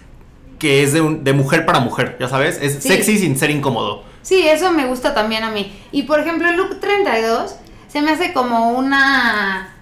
que 0.63 0.85
es 0.85 0.93
de, 0.93 1.01
un- 1.01 1.25
de 1.25 1.33
mujer 1.33 1.67
para 1.67 1.81
mujer, 1.81 2.17
ya 2.21 2.29
sabes, 2.29 2.57
es 2.63 2.75
Sí. 2.81 2.89
sexy 2.89 3.19
sin 3.19 3.37
ser 3.37 3.51
incómodo. 3.51 4.05
Sí, 4.23 4.47
eso 4.47 4.71
me 4.71 4.87
gusta 4.87 5.13
también 5.13 5.43
a 5.43 5.51
mí. 5.51 5.77
Y 5.91 6.05
por 6.05 6.21
ejemplo, 6.21 6.49
el 6.49 6.57
look 6.57 6.79
32 6.79 7.57
se 7.89 8.01
me 8.01 8.13
hace 8.13 8.33
como 8.33 8.71
una 8.71 9.75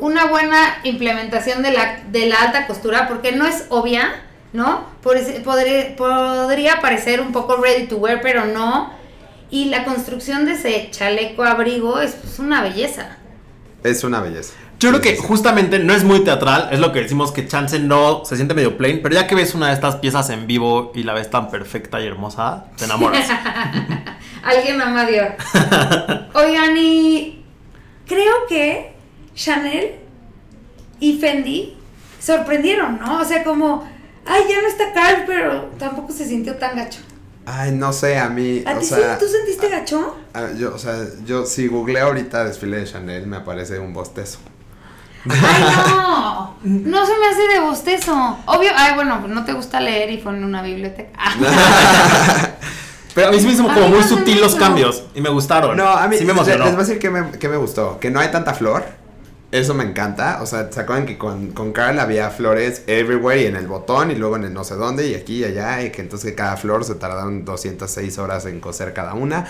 una 0.00 0.26
buena 0.26 0.76
implementación 0.84 1.62
de 1.62 1.72
la, 1.72 2.02
de 2.12 2.26
la 2.26 2.36
alta 2.42 2.66
costura 2.68 3.08
porque 3.08 3.32
no 3.32 3.46
es 3.46 3.64
obvia, 3.70 4.22
¿no? 4.52 4.84
podría, 5.02 5.96
podría 5.96 6.80
parecer 6.80 7.20
un 7.22 7.32
poco 7.32 7.56
ready 7.56 7.86
to 7.86 7.96
wear, 7.96 8.20
pero 8.20 8.44
no. 8.44 8.92
Y 9.50 9.64
la 9.70 9.84
construcción 9.84 10.44
de 10.44 10.52
ese 10.52 10.88
chaleco 10.92 11.42
abrigo 11.42 11.98
es 12.00 12.12
pues, 12.12 12.38
una 12.38 12.62
belleza. 12.62 13.16
Es 13.82 14.04
una 14.04 14.20
belleza. 14.20 14.52
Yo 14.78 14.90
creo 14.90 15.00
que 15.00 15.16
justamente 15.16 15.80
no 15.80 15.92
es 15.92 16.04
muy 16.04 16.20
teatral, 16.22 16.68
es 16.70 16.78
lo 16.78 16.92
que 16.92 17.00
decimos 17.00 17.32
que 17.32 17.48
Chance 17.48 17.80
no 17.80 18.24
se 18.24 18.36
siente 18.36 18.54
medio 18.54 18.76
plain, 18.76 19.00
pero 19.02 19.12
ya 19.16 19.26
que 19.26 19.34
ves 19.34 19.56
una 19.56 19.68
de 19.68 19.74
estas 19.74 19.96
piezas 19.96 20.30
en 20.30 20.46
vivo 20.46 20.92
y 20.94 21.02
la 21.02 21.14
ves 21.14 21.30
tan 21.30 21.50
perfecta 21.50 22.00
y 22.00 22.06
hermosa, 22.06 22.66
te 22.76 22.84
enamoras. 22.84 23.28
Alguien 24.44 24.80
ama 24.80 25.00
a 25.00 25.06
Dios. 25.06 25.28
Oigan, 26.34 26.76
y 26.76 27.44
creo 28.06 28.46
que 28.48 28.92
Chanel 29.34 29.96
y 31.00 31.18
Fendi 31.18 31.76
sorprendieron, 32.20 33.00
¿no? 33.00 33.20
O 33.20 33.24
sea, 33.24 33.42
como, 33.42 33.82
ay, 34.26 34.42
ya 34.48 34.62
no 34.62 34.68
está 34.68 34.92
Carl, 34.92 35.24
pero 35.26 35.70
tampoco 35.76 36.12
se 36.12 36.24
sintió 36.24 36.54
tan 36.54 36.76
gacho. 36.76 37.00
Ay, 37.46 37.72
no 37.72 37.92
sé, 37.92 38.16
a 38.16 38.28
mí. 38.28 38.62
¿A 38.64 38.78
ti 38.78 38.84
sea, 38.84 39.18
¿Tú 39.18 39.26
sentiste 39.26 39.70
gacho? 39.70 40.16
yo, 40.56 40.72
o 40.72 40.78
sea, 40.78 41.04
yo 41.24 41.46
si 41.46 41.66
googleé 41.66 42.02
ahorita 42.02 42.44
desfile 42.44 42.78
de 42.78 42.84
Chanel, 42.84 43.26
me 43.26 43.38
aparece 43.38 43.80
un 43.80 43.92
bostezo. 43.92 44.38
¡Ay, 45.28 45.62
no! 45.62 46.58
No 46.64 47.06
se 47.06 47.12
me 47.18 47.26
hace 47.28 47.46
de 47.54 47.60
bostezo. 47.60 48.38
Obvio, 48.46 48.70
ay, 48.76 48.94
bueno, 48.94 49.26
no 49.28 49.44
te 49.44 49.52
gusta 49.52 49.80
leer 49.80 50.10
y 50.10 50.18
fue 50.18 50.32
en 50.32 50.42
una 50.42 50.60
biblioteca. 50.60 51.18
Pero 53.14 53.28
a 53.28 53.30
mí 53.30 53.38
sí 53.38 53.46
me 53.46 53.52
hizo 53.52 53.62
como 53.62 53.88
muy 53.88 54.02
sutil 54.02 54.40
los 54.40 54.54
cambios 54.56 55.04
y 55.14 55.20
me 55.20 55.28
gustaron. 55.28 55.76
No, 55.76 55.88
a 55.88 56.06
mí 56.08 56.16
sí 56.16 56.24
me 56.24 56.32
emocionó. 56.32 56.64
Les 56.64 56.74
voy 56.74 56.82
a 56.82 56.86
decir 56.86 57.00
que 57.00 57.10
me, 57.10 57.30
que 57.32 57.48
me 57.48 57.56
gustó. 57.56 57.98
Que 58.00 58.10
no 58.10 58.20
hay 58.20 58.30
tanta 58.30 58.54
flor. 58.54 58.84
Eso 59.50 59.72
me 59.72 59.84
encanta. 59.84 60.40
O 60.42 60.46
sea, 60.46 60.70
¿se 60.70 60.80
acuerdan 60.80 61.06
que 61.06 61.16
con, 61.16 61.52
con 61.52 61.72
Carl 61.72 61.98
había 62.00 62.30
flores 62.30 62.82
everywhere 62.86 63.42
y 63.42 63.46
en 63.46 63.56
el 63.56 63.66
botón 63.66 64.10
y 64.10 64.14
luego 64.14 64.36
en 64.36 64.44
el 64.44 64.52
no 64.52 64.62
sé 64.62 64.74
dónde 64.74 65.08
y 65.08 65.14
aquí 65.14 65.38
y 65.38 65.44
allá? 65.44 65.82
Y 65.82 65.90
que 65.90 66.02
entonces 66.02 66.34
cada 66.34 66.56
flor 66.56 66.84
se 66.84 66.96
tardaron 66.96 67.44
206 67.44 68.18
horas 68.18 68.46
en 68.46 68.60
coser 68.60 68.92
cada 68.92 69.14
una 69.14 69.46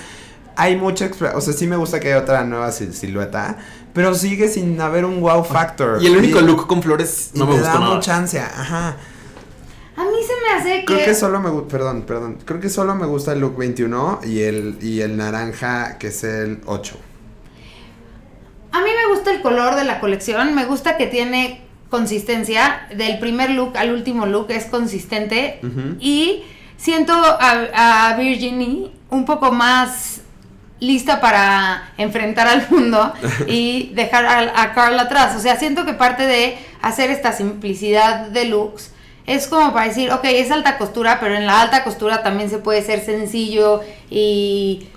hay 0.58 0.74
mucha 0.74 1.08
o 1.34 1.40
sea, 1.40 1.52
sí 1.54 1.68
me 1.68 1.76
gusta 1.76 2.00
que 2.00 2.08
haya 2.08 2.18
otra 2.18 2.42
nueva 2.42 2.72
silueta, 2.72 3.58
pero 3.94 4.12
sigue 4.12 4.48
sin 4.48 4.80
haber 4.80 5.04
un 5.04 5.20
wow 5.20 5.44
factor. 5.44 6.02
Y 6.02 6.06
el 6.06 6.16
único 6.16 6.40
look 6.40 6.66
con 6.66 6.82
flores 6.82 7.30
no 7.34 7.46
me, 7.46 7.54
me 7.54 7.60
da 7.60 7.78
mucha 7.78 8.16
ansia, 8.16 8.44
ajá. 8.44 8.96
A 9.96 10.02
mí 10.02 10.16
se 10.26 10.32
me 10.42 10.58
hace 10.58 10.80
que 10.80 10.84
Creo 10.86 11.04
que 11.04 11.14
solo 11.14 11.38
me 11.38 11.62
perdón, 11.62 12.02
perdón, 12.02 12.38
creo 12.44 12.58
que 12.58 12.70
solo 12.70 12.96
me 12.96 13.06
gusta 13.06 13.34
el 13.34 13.40
look 13.40 13.56
21 13.56 14.20
y 14.24 14.40
el 14.40 14.78
y 14.82 15.00
el 15.00 15.16
naranja 15.16 15.96
que 15.96 16.08
es 16.08 16.24
el 16.24 16.60
8. 16.66 16.96
A 18.72 18.80
mí 18.80 18.90
me 18.90 19.14
gusta 19.14 19.30
el 19.30 19.40
color 19.40 19.76
de 19.76 19.84
la 19.84 20.00
colección, 20.00 20.56
me 20.56 20.64
gusta 20.64 20.96
que 20.96 21.06
tiene 21.06 21.62
consistencia, 21.88 22.88
del 22.96 23.20
primer 23.20 23.50
look 23.50 23.76
al 23.76 23.92
último 23.92 24.26
look 24.26 24.50
es 24.50 24.64
consistente 24.64 25.60
y 26.00 26.42
siento 26.76 27.12
a, 27.12 28.10
a 28.10 28.16
Virginie 28.16 28.90
un 29.10 29.24
poco 29.24 29.52
más 29.52 30.17
lista 30.80 31.20
para 31.20 31.92
enfrentar 31.96 32.46
al 32.46 32.66
mundo 32.70 33.12
y 33.46 33.90
dejar 33.94 34.26
a, 34.26 34.72
Carl 34.74 34.98
atrás. 34.98 35.36
O 35.36 35.40
sea, 35.40 35.56
siento 35.56 35.84
que 35.84 35.94
parte 35.94 36.26
de 36.26 36.58
hacer 36.82 37.10
esta 37.10 37.32
simplicidad 37.32 38.26
de 38.26 38.44
looks 38.44 38.92
es 39.26 39.46
como 39.46 39.72
para 39.74 39.88
decir, 39.88 40.10
ok, 40.10 40.24
es 40.24 40.50
alta 40.50 40.78
costura, 40.78 41.20
pero 41.20 41.34
en 41.34 41.46
la 41.46 41.60
alta 41.60 41.84
costura 41.84 42.22
también 42.22 42.48
se 42.48 42.58
puede 42.58 42.80
ser 42.82 43.04
sencillo 43.04 43.82
y, 44.08 44.88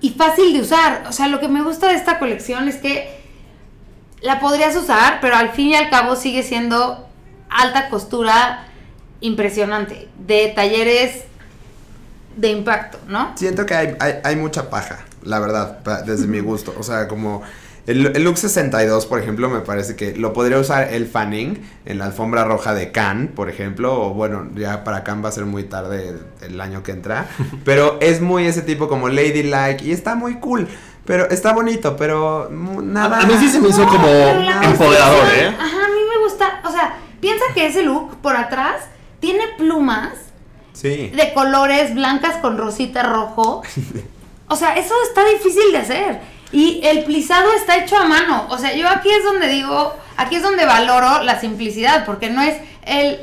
y 0.00 0.10
fácil 0.10 0.52
de 0.52 0.62
usar. 0.62 1.04
O 1.08 1.12
sea, 1.12 1.28
lo 1.28 1.38
que 1.38 1.46
me 1.46 1.62
gusta 1.62 1.88
de 1.88 1.94
esta 1.94 2.18
colección 2.18 2.68
es 2.68 2.76
que 2.76 3.08
la 4.20 4.40
podrías 4.40 4.74
usar, 4.74 5.20
pero 5.20 5.36
al 5.36 5.50
fin 5.50 5.68
y 5.68 5.74
al 5.76 5.90
cabo 5.90 6.16
sigue 6.16 6.42
siendo 6.42 7.08
alta 7.50 7.88
costura 7.88 8.64
impresionante, 9.20 10.08
de 10.26 10.48
talleres 10.48 11.24
de 12.36 12.50
impacto, 12.50 12.98
¿no? 13.06 13.32
Siento 13.36 13.64
que 13.64 13.74
hay, 13.74 13.96
hay, 14.00 14.14
hay 14.24 14.36
mucha 14.36 14.70
paja 14.70 15.07
la 15.22 15.38
verdad, 15.38 15.78
desde 16.04 16.26
mi 16.26 16.40
gusto. 16.40 16.74
O 16.78 16.82
sea, 16.82 17.08
como 17.08 17.42
el, 17.88 18.22
look 18.22 18.36
62, 18.36 19.06
por 19.06 19.18
ejemplo, 19.18 19.48
me 19.48 19.60
parece 19.60 19.96
que 19.96 20.14
lo 20.14 20.34
podría 20.34 20.58
usar 20.58 20.92
el 20.92 21.06
Fanning 21.06 21.58
en 21.86 21.98
la 21.98 22.04
alfombra 22.04 22.44
roja 22.44 22.74
de 22.74 22.92
Cannes, 22.92 23.30
por 23.32 23.48
ejemplo, 23.48 23.98
o 23.98 24.10
bueno, 24.12 24.46
ya 24.56 24.84
para 24.84 25.04
Cannes 25.04 25.24
va 25.24 25.30
a 25.30 25.32
ser 25.32 25.46
muy 25.46 25.64
tarde 25.64 26.18
el, 26.42 26.60
año 26.60 26.82
que 26.82 26.92
entra, 26.92 27.26
pero 27.64 27.96
es 28.02 28.20
muy 28.20 28.46
ese 28.46 28.60
tipo 28.60 28.88
como 28.88 29.08
ladylike 29.08 29.82
y 29.82 29.92
está 29.92 30.14
muy 30.16 30.34
cool. 30.34 30.68
Pero 31.06 31.30
está 31.30 31.54
bonito, 31.54 31.96
pero 31.96 32.50
nada. 32.50 33.20
A, 33.20 33.24
mí 33.24 33.32
sí 33.38 33.48
se 33.48 33.58
me 33.58 33.70
hizo 33.70 33.86
como 33.86 34.06
empoderador, 34.06 35.26
¿eh? 35.34 35.46
Ajá, 35.58 35.86
a 35.86 35.88
mí 35.88 36.00
me 36.14 36.22
gusta. 36.22 36.60
O 36.66 36.70
sea, 36.70 36.98
piensa 37.20 37.46
que 37.54 37.68
ese 37.68 37.82
look 37.82 38.18
por 38.20 38.36
atrás 38.36 38.82
tiene 39.18 39.44
plumas. 39.56 40.12
Sí. 40.74 41.10
De 41.16 41.32
colores 41.32 41.94
blancas 41.94 42.36
con 42.42 42.58
rosita 42.58 43.02
rojo. 43.02 43.62
O 44.48 44.56
sea, 44.56 44.74
eso 44.76 44.94
está 45.08 45.24
difícil 45.24 45.72
de 45.72 45.78
hacer. 45.78 46.20
Y 46.50 46.80
el 46.82 47.04
plisado 47.04 47.52
está 47.52 47.76
hecho 47.76 47.96
a 47.96 48.04
mano. 48.04 48.46
O 48.48 48.58
sea, 48.58 48.74
yo 48.74 48.88
aquí 48.88 49.10
es 49.10 49.22
donde 49.22 49.48
digo, 49.48 49.94
aquí 50.16 50.36
es 50.36 50.42
donde 50.42 50.64
valoro 50.64 51.22
la 51.22 51.38
simplicidad, 51.40 52.06
porque 52.06 52.30
no 52.30 52.40
es 52.42 52.56
el 52.86 53.20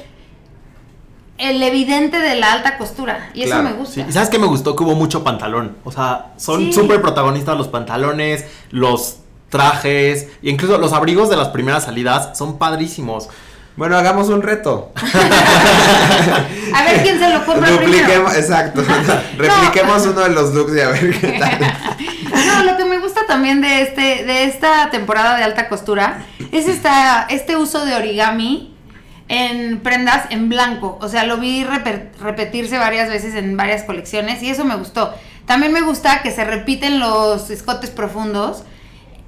el 1.37 1.61
evidente 1.61 2.17
de 2.17 2.35
la 2.35 2.53
alta 2.53 2.77
costura. 2.77 3.29
Y 3.33 3.43
eso 3.43 3.61
me 3.61 3.73
gusta. 3.73 4.01
¿Y 4.01 4.11
sabes 4.11 4.29
qué 4.29 4.39
me 4.39 4.47
gustó? 4.47 4.75
Que 4.75 4.83
hubo 4.83 4.95
mucho 4.95 5.23
pantalón. 5.23 5.77
O 5.83 5.91
sea, 5.91 6.33
son 6.37 6.71
súper 6.71 7.01
protagonistas 7.01 7.57
los 7.57 7.67
pantalones, 7.67 8.45
los 8.71 9.17
trajes, 9.49 10.29
e 10.41 10.49
incluso 10.49 10.77
los 10.77 10.93
abrigos 10.93 11.29
de 11.29 11.37
las 11.37 11.49
primeras 11.49 11.85
salidas 11.85 12.37
son 12.37 12.57
padrísimos. 12.57 13.29
Bueno, 13.75 13.97
hagamos 13.97 14.29
un 14.29 14.41
reto. 14.41 14.93
a 16.73 16.83
ver 16.83 17.03
quién 17.03 17.19
se 17.19 17.29
lo 17.29 17.45
compra 17.45 17.75
primero. 17.77 18.31
Exacto. 18.31 18.81
Repliquemos 19.37 20.05
uno 20.05 20.21
de 20.21 20.29
los 20.29 20.53
looks 20.53 20.75
y 20.75 20.79
a 20.79 20.89
ver 20.89 21.19
qué 21.19 21.39
tal. 21.39 21.59
No, 22.35 22.63
lo 22.63 22.77
que 22.77 22.85
me 22.85 22.99
gusta 22.99 23.25
también 23.27 23.61
de 23.61 23.81
este 23.81 24.23
de 24.23 24.45
esta 24.45 24.89
temporada 24.89 25.37
de 25.37 25.43
alta 25.43 25.67
costura 25.67 26.25
es 26.51 26.67
esta 26.67 27.27
este 27.29 27.55
uso 27.57 27.85
de 27.85 27.95
origami 27.95 28.73
en 29.27 29.79
prendas 29.79 30.25
en 30.29 30.49
blanco. 30.49 30.97
O 31.01 31.09
sea, 31.09 31.25
lo 31.25 31.37
vi 31.37 31.65
repetirse 31.65 32.77
varias 32.77 33.09
veces 33.09 33.35
en 33.35 33.57
varias 33.57 33.83
colecciones 33.83 34.41
y 34.43 34.49
eso 34.49 34.63
me 34.63 34.75
gustó. 34.75 35.13
También 35.45 35.73
me 35.73 35.81
gusta 35.81 36.21
que 36.21 36.31
se 36.31 36.45
repiten 36.45 36.99
los 36.99 37.49
escotes 37.49 37.89
profundos 37.89 38.63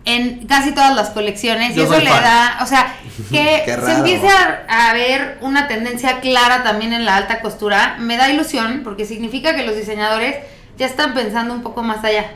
en 0.07 0.47
casi 0.47 0.71
todas 0.71 0.95
las 0.95 1.09
colecciones 1.09 1.75
y 1.75 1.81
eso 1.81 1.99
le 1.99 2.05
da, 2.05 2.59
o 2.61 2.65
sea, 2.65 2.95
que 3.29 3.63
se 3.65 3.91
empiece 3.91 4.29
a, 4.69 4.93
ver 4.93 5.37
una 5.41 5.67
tendencia 5.67 6.21
clara 6.21 6.63
también 6.63 6.93
en 6.93 7.03
la 7.03 7.17
alta 7.17 7.41
costura, 7.41 7.97
me 7.99 8.15
da 8.15 8.31
ilusión 8.31 8.81
porque 8.85 9.03
significa 9.03 9.53
que 9.53 9.65
los 9.65 9.75
diseñadores 9.75 10.37
ya 10.77 10.85
están 10.85 11.13
pensando 11.13 11.53
un 11.53 11.61
poco 11.61 11.83
más 11.83 12.05
allá. 12.05 12.31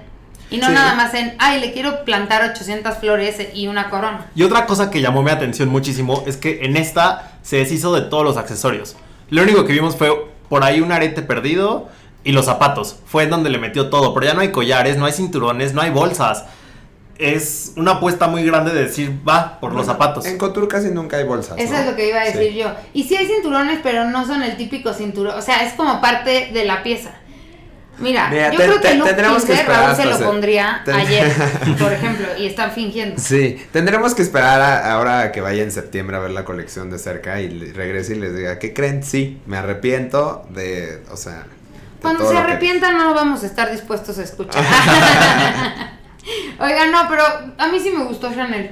Y 0.50 0.58
no 0.58 0.68
nada 0.68 0.96
más 0.96 1.14
en, 1.14 1.34
ay, 1.40 1.62
le 1.62 1.72
quiero 1.72 2.04
plantar 2.04 2.44
800 2.44 2.98
flores 2.98 3.38
y 3.54 3.68
una 3.68 3.90
corona. 3.90 4.26
Y 4.36 4.44
otra 4.44 4.66
cosa 4.66 4.92
que 4.92 5.00
llamó 5.00 5.24
mi 5.24 5.32
atención 5.32 5.70
muchísimo 5.70 6.26
es 6.28 6.36
que 6.36 6.66
en 6.66 6.76
esta 6.76 7.32
se 7.42 7.56
deshizo 7.56 7.96
de 7.96 8.02
todos 8.02 8.26
los 8.26 8.36
accesorios. 8.36 8.98
Lo 9.30 9.44
único 9.44 9.64
que 9.64 9.72
vimos 9.72 9.96
fue 9.96 10.12
por 10.50 10.66
ahí 10.66 10.82
un 10.82 10.92
arete 10.92 11.22
perdido 11.22 11.88
y 12.26 12.34
los 12.34 12.48
zapatos. 12.48 12.98
Fue 13.06 13.24
en 13.24 13.30
donde 13.30 13.50
le 13.50 13.60
metió 13.60 13.90
todo. 13.90 14.14
Pero 14.14 14.26
ya 14.26 14.34
no 14.34 14.42
hay 14.42 14.52
collares, 14.52 14.98
no 14.98 15.06
hay 15.06 15.14
cinturones, 15.14 15.74
no 15.74 15.82
hay 15.82 15.90
bolsas 15.90 16.44
es 17.18 17.74
una 17.76 17.92
apuesta 17.94 18.28
muy 18.28 18.44
grande 18.44 18.74
de 18.74 18.84
decir, 18.84 19.20
va 19.28 19.60
por 19.60 19.74
los 19.74 19.86
zapatos. 19.86 20.26
En 20.26 20.38
Couture 20.38 20.68
casi 20.68 20.90
nunca 20.90 21.18
hay 21.18 21.24
bolsas. 21.24 21.58
Eso 21.60 21.76
es 21.76 21.86
lo 21.86 21.96
que 21.96 22.10
iba 22.10 22.22
a 22.22 22.26
decir 22.26 22.54
yo. 22.54 22.72
Y 22.94 23.04
sí 23.04 23.16
hay 23.16 23.28
cinturones, 23.28 23.80
pero 23.84 24.06
no 24.06 24.26
son 24.26 24.42
el 24.44 24.58
típico 24.58 24.94
cinturón. 24.94 25.38
O 25.38 25.42
sea, 25.42 25.66
es 25.66 25.74
como 25.74 26.02
parte 26.02 26.50
de 26.52 26.66
la 26.66 26.84
pieza. 26.84 27.12
Mira, 28.02 28.52
yo 28.52 28.58
creo 28.58 28.82
que 28.82 28.96
Luke 28.96 29.10
tendremos 29.10 29.46
que 29.46 29.62
Raúl 29.64 29.96
se 29.96 30.06
lo 30.06 30.20
pondría 30.20 30.84
ayer, 30.92 31.32
por 31.80 31.94
ejemplo, 31.94 32.28
y 32.38 32.48
están 32.48 32.72
fingiendo. 32.72 33.22
Sí, 33.22 33.64
tendremos 33.72 34.16
que 34.16 34.24
esperar 34.24 34.86
ahora 34.86 35.32
que 35.32 35.42
vaya 35.42 35.62
en 35.62 35.72
septiembre 35.72 36.18
a 36.18 36.20
ver 36.20 36.32
la 36.32 36.44
colección 36.44 36.90
de 36.90 36.98
cerca 36.98 37.40
y 37.42 37.72
regrese 37.72 38.16
y 38.16 38.20
les 38.20 38.36
diga, 38.36 38.58
¿qué 38.58 38.74
creen? 38.74 39.04
Sí, 39.04 39.40
me 39.46 39.58
arrepiento 39.58 40.46
de, 40.50 41.04
o 41.12 41.18
sea... 41.18 41.46
Cuando 42.02 42.28
se 42.28 42.36
arrepientan 42.36 42.98
no 42.98 43.14
vamos 43.14 43.44
a 43.44 43.46
estar 43.46 43.72
dispuestos 43.72 44.18
a 44.18 44.24
escuchar. 44.24 44.64
Oigan, 46.60 46.92
no, 46.92 47.00
pero 47.10 47.24
a 47.58 47.68
mí 47.68 47.80
sí 47.80 47.92
me 47.92 48.04
gustó 48.04 48.34
Chanel. 48.34 48.72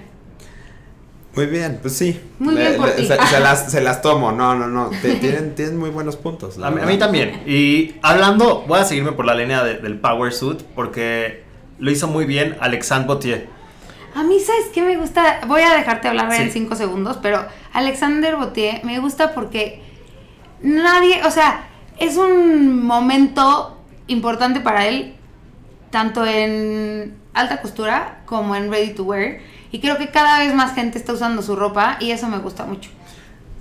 Muy 1.35 1.45
bien, 1.45 1.79
pues 1.81 1.95
sí. 1.95 2.19
Muy 2.39 2.55
bien 2.55 2.75
por 2.75 2.89
ti. 2.91 3.05
Se, 3.05 3.15
las, 3.39 3.71
se, 3.71 3.81
las, 3.81 4.01
tomo, 4.01 4.31
no, 4.31 4.55
no, 4.55 4.67
no. 4.67 4.89
tienen, 5.01 5.55
tienen 5.55 5.77
muy 5.77 5.89
buenos 5.89 6.15
puntos. 6.15 6.57
A 6.57 6.71
mí, 6.71 6.97
también. 6.97 7.43
Y 7.45 7.95
hablando, 8.01 8.65
voy 8.67 8.79
a 8.79 8.85
seguirme 8.85 9.11
por 9.11 9.25
la 9.25 9.35
línea 9.35 9.63
del 9.63 9.99
Power 9.99 10.33
Suit 10.33 10.61
porque 10.75 11.43
lo 11.77 11.91
hizo 11.91 12.07
muy 12.07 12.25
bien 12.25 12.57
Alexandre 12.59 13.07
Botier. 13.07 13.47
A 14.15 14.23
mí, 14.23 14.39
¿sabes 14.39 14.65
qué 14.73 14.81
me 14.81 14.97
gusta? 14.97 15.41
Voy 15.47 15.61
a 15.61 15.75
dejarte 15.75 16.07
hablar 16.07 16.33
en 16.33 16.51
cinco 16.51 16.75
segundos, 16.75 17.19
pero 17.21 17.45
Alexander 17.73 18.35
Botier 18.35 18.83
me 18.83 18.99
gusta 18.99 19.33
porque 19.33 19.81
nadie, 20.61 21.23
o 21.23 21.31
sea, 21.31 21.69
es 21.99 22.17
un 22.17 22.83
momento 22.85 23.77
importante 24.07 24.61
para 24.61 24.87
él, 24.87 25.15
tanto 25.91 26.25
en 26.25 27.18
alta 27.39 27.61
costura 27.61 28.21
como 28.25 28.55
en 28.55 28.71
ready 28.71 28.93
to 28.93 29.03
wear. 29.03 29.39
Y 29.71 29.79
creo 29.79 29.97
que 29.97 30.09
cada 30.09 30.39
vez 30.39 30.53
más 30.53 30.73
gente 30.73 30.97
está 30.97 31.13
usando 31.13 31.41
su 31.41 31.55
ropa 31.55 31.97
y 31.99 32.11
eso 32.11 32.27
me 32.27 32.39
gusta 32.39 32.65
mucho. 32.65 32.89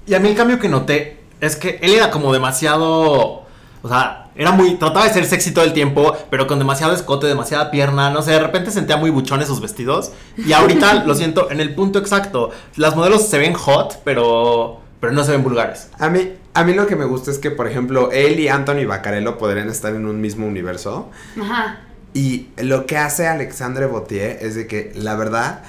Y 0.06 0.14
a 0.14 0.20
mí 0.20 0.28
el 0.28 0.36
cambio 0.36 0.58
que 0.58 0.68
noté 0.68 1.18
es 1.40 1.56
que 1.56 1.78
él 1.82 1.94
era 1.94 2.10
como 2.10 2.32
demasiado. 2.32 3.46
O 3.82 3.88
sea, 3.88 4.28
era 4.34 4.52
muy. 4.52 4.76
Trataba 4.76 5.06
de 5.06 5.12
ser 5.12 5.26
sexy 5.26 5.52
todo 5.52 5.64
el 5.64 5.72
tiempo, 5.72 6.16
pero 6.30 6.46
con 6.46 6.58
demasiado 6.58 6.94
escote, 6.94 7.26
demasiada 7.26 7.70
pierna. 7.70 8.10
No 8.10 8.22
sé, 8.22 8.32
de 8.32 8.40
repente 8.40 8.70
sentía 8.70 8.96
muy 8.96 9.10
buchones 9.10 9.48
sus 9.48 9.60
vestidos. 9.60 10.12
Y 10.36 10.52
ahorita 10.52 11.04
lo 11.06 11.14
siento 11.14 11.50
en 11.50 11.60
el 11.60 11.74
punto 11.74 11.98
exacto. 11.98 12.50
Las 12.76 12.96
modelos 12.96 13.28
se 13.28 13.38
ven 13.38 13.54
hot, 13.54 14.00
pero. 14.04 14.80
Pero 15.00 15.12
no 15.12 15.22
se 15.22 15.30
ven 15.30 15.44
vulgares. 15.44 15.90
A 16.00 16.08
mí, 16.08 16.32
a 16.54 16.64
mí 16.64 16.74
lo 16.74 16.88
que 16.88 16.96
me 16.96 17.04
gusta 17.04 17.30
es 17.30 17.38
que, 17.38 17.52
por 17.52 17.68
ejemplo, 17.68 18.10
él 18.10 18.40
y 18.40 18.48
Anthony 18.48 18.84
Baccarello 18.84 19.38
podrían 19.38 19.68
estar 19.68 19.94
en 19.94 20.06
un 20.06 20.20
mismo 20.20 20.44
universo. 20.44 21.10
Ajá. 21.40 21.78
Y 22.14 22.48
lo 22.56 22.86
que 22.86 22.96
hace 22.96 23.26
Alexandre 23.26 23.86
Botier 23.86 24.38
es 24.40 24.54
de 24.54 24.66
que, 24.66 24.92
la 24.94 25.14
verdad, 25.14 25.62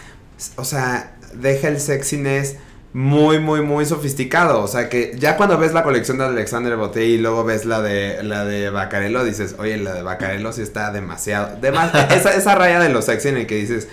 o 0.55 0.63
sea, 0.63 1.15
deja 1.34 1.67
el 1.67 1.79
sexiness 1.79 2.55
muy, 2.93 3.39
muy, 3.39 3.62
muy 3.62 3.86
sofisticado. 3.86 4.63
O 4.63 4.67
sea, 4.67 4.89
que 4.89 5.13
ya 5.17 5.38
cuando 5.38 5.58
ves 5.58 5.74
la 5.74 5.84
colección 5.84 6.17
de 6.17 6.25
Alexandre 6.25 6.75
Botier 6.75 7.05
y 7.05 7.17
luego 7.17 7.43
ves 7.43 7.65
la 7.65 7.81
de 7.81 8.24
la 8.24 8.46
de 8.46 8.69
Baccarello, 8.69 9.24
dices, 9.24 9.55
oye, 9.60 9.77
la 9.77 9.93
de 9.93 10.01
Baccarello 10.01 10.51
sí 10.53 10.62
está 10.62 10.91
demasiado. 10.91 11.58
Demás, 11.62 11.91
esa, 12.12 12.34
esa 12.34 12.55
raya 12.55 12.79
de 12.79 12.89
lo 12.89 13.01
sexy 13.01 13.27
en 13.29 13.38
el 13.38 13.46
que 13.48 13.55
dices, 13.55 13.88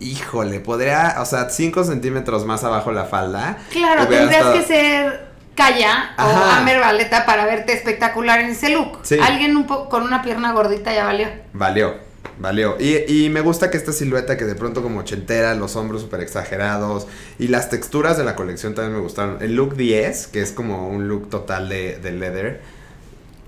híjole, 0.00 0.60
podría, 0.60 1.16
o 1.20 1.24
sea, 1.24 1.48
5 1.48 1.84
centímetros 1.84 2.44
más 2.44 2.64
abajo 2.64 2.90
la 2.92 3.04
falda. 3.04 3.58
Claro, 3.70 4.08
tendrías 4.08 4.32
estado- 4.32 4.52
que 4.54 4.62
ser 4.64 5.33
Calla 5.54 6.14
o 6.18 6.22
Ajá. 6.22 6.58
Amber 6.58 6.80
Valeta 6.80 7.24
para 7.26 7.46
verte 7.46 7.72
espectacular 7.72 8.40
en 8.40 8.50
ese 8.50 8.70
look. 8.70 8.98
Sí. 9.02 9.18
Alguien 9.22 9.56
un 9.56 9.66
poco 9.66 9.88
con 9.88 10.02
una 10.02 10.22
pierna 10.22 10.52
gordita 10.52 10.92
ya 10.92 11.04
valió. 11.04 11.28
Valió, 11.52 11.94
valió. 12.38 12.76
Y, 12.80 13.04
y 13.06 13.28
me 13.30 13.40
gusta 13.40 13.70
que 13.70 13.76
esta 13.76 13.92
silueta 13.92 14.36
que 14.36 14.44
de 14.44 14.54
pronto 14.56 14.82
como 14.82 15.00
ochentera, 15.00 15.54
los 15.54 15.76
hombros 15.76 16.02
súper 16.02 16.20
exagerados 16.20 17.06
y 17.38 17.48
las 17.48 17.70
texturas 17.70 18.16
de 18.18 18.24
la 18.24 18.34
colección 18.34 18.74
también 18.74 18.94
me 18.96 19.00
gustaron. 19.02 19.38
El 19.40 19.54
look 19.54 19.76
10, 19.76 20.26
que 20.28 20.42
es 20.42 20.52
como 20.52 20.88
un 20.88 21.08
look 21.08 21.30
total 21.30 21.68
de, 21.68 21.98
de 21.98 22.10
leather. 22.10 22.60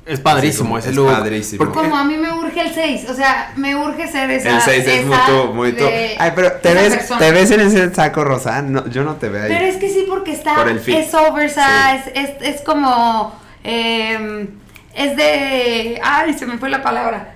Es 0.07 0.21
padrísimo 0.21 0.77
Sí, 0.77 0.81
ese 0.81 0.91
es 0.91 0.97
look. 0.97 1.11
padrísimo. 1.11 1.59
Porque- 1.65 1.79
Como 1.81 1.97
a 1.97 2.05
mí 2.05 2.17
me 2.17 2.33
urge 2.33 2.61
el 2.61 2.73
6, 2.73 3.07
o 3.11 3.15
sea, 3.15 3.53
me 3.57 3.75
urge 3.75 4.07
ser 4.07 4.31
esa. 4.31 4.51
el 4.57 4.61
6 4.63 4.87
es 4.87 5.05
muy 5.05 5.15
esa 5.17 5.27
tú, 5.27 5.53
muy 5.53 5.73
tú. 5.73 5.85
de- 5.85 6.15
Ay, 6.19 6.33
pero 6.35 6.53
¿te 6.53 6.75
ves, 6.75 6.95
persona. 6.95 7.19
¿te 7.19 7.33
ves 7.33 7.51
en 7.51 7.61
ese 7.61 7.93
saco 7.95 8.23
rosa? 8.23 8.63
No, 8.63 8.87
yo 8.89 9.03
no 9.03 9.17
te 9.17 9.29
veo 9.29 9.43
ahí. 9.43 9.49
Pero 9.53 9.67
es 9.67 9.77
que 9.79 9.89
sí, 9.91 10.05
porque 10.09 10.33
está. 10.33 10.55
Por 10.55 10.69
el. 10.69 10.79
Es 10.79 11.13
oversize, 11.13 12.13
es, 12.15 12.31
es 12.41 12.61
como. 12.63 13.35
eh, 13.65 14.49
es 14.95 15.17
de. 15.17 16.01
Ay, 16.03 16.35
se 16.39 16.47
me 16.47 16.57
fue 16.59 16.69
la 16.71 16.83
palabra. 16.83 17.33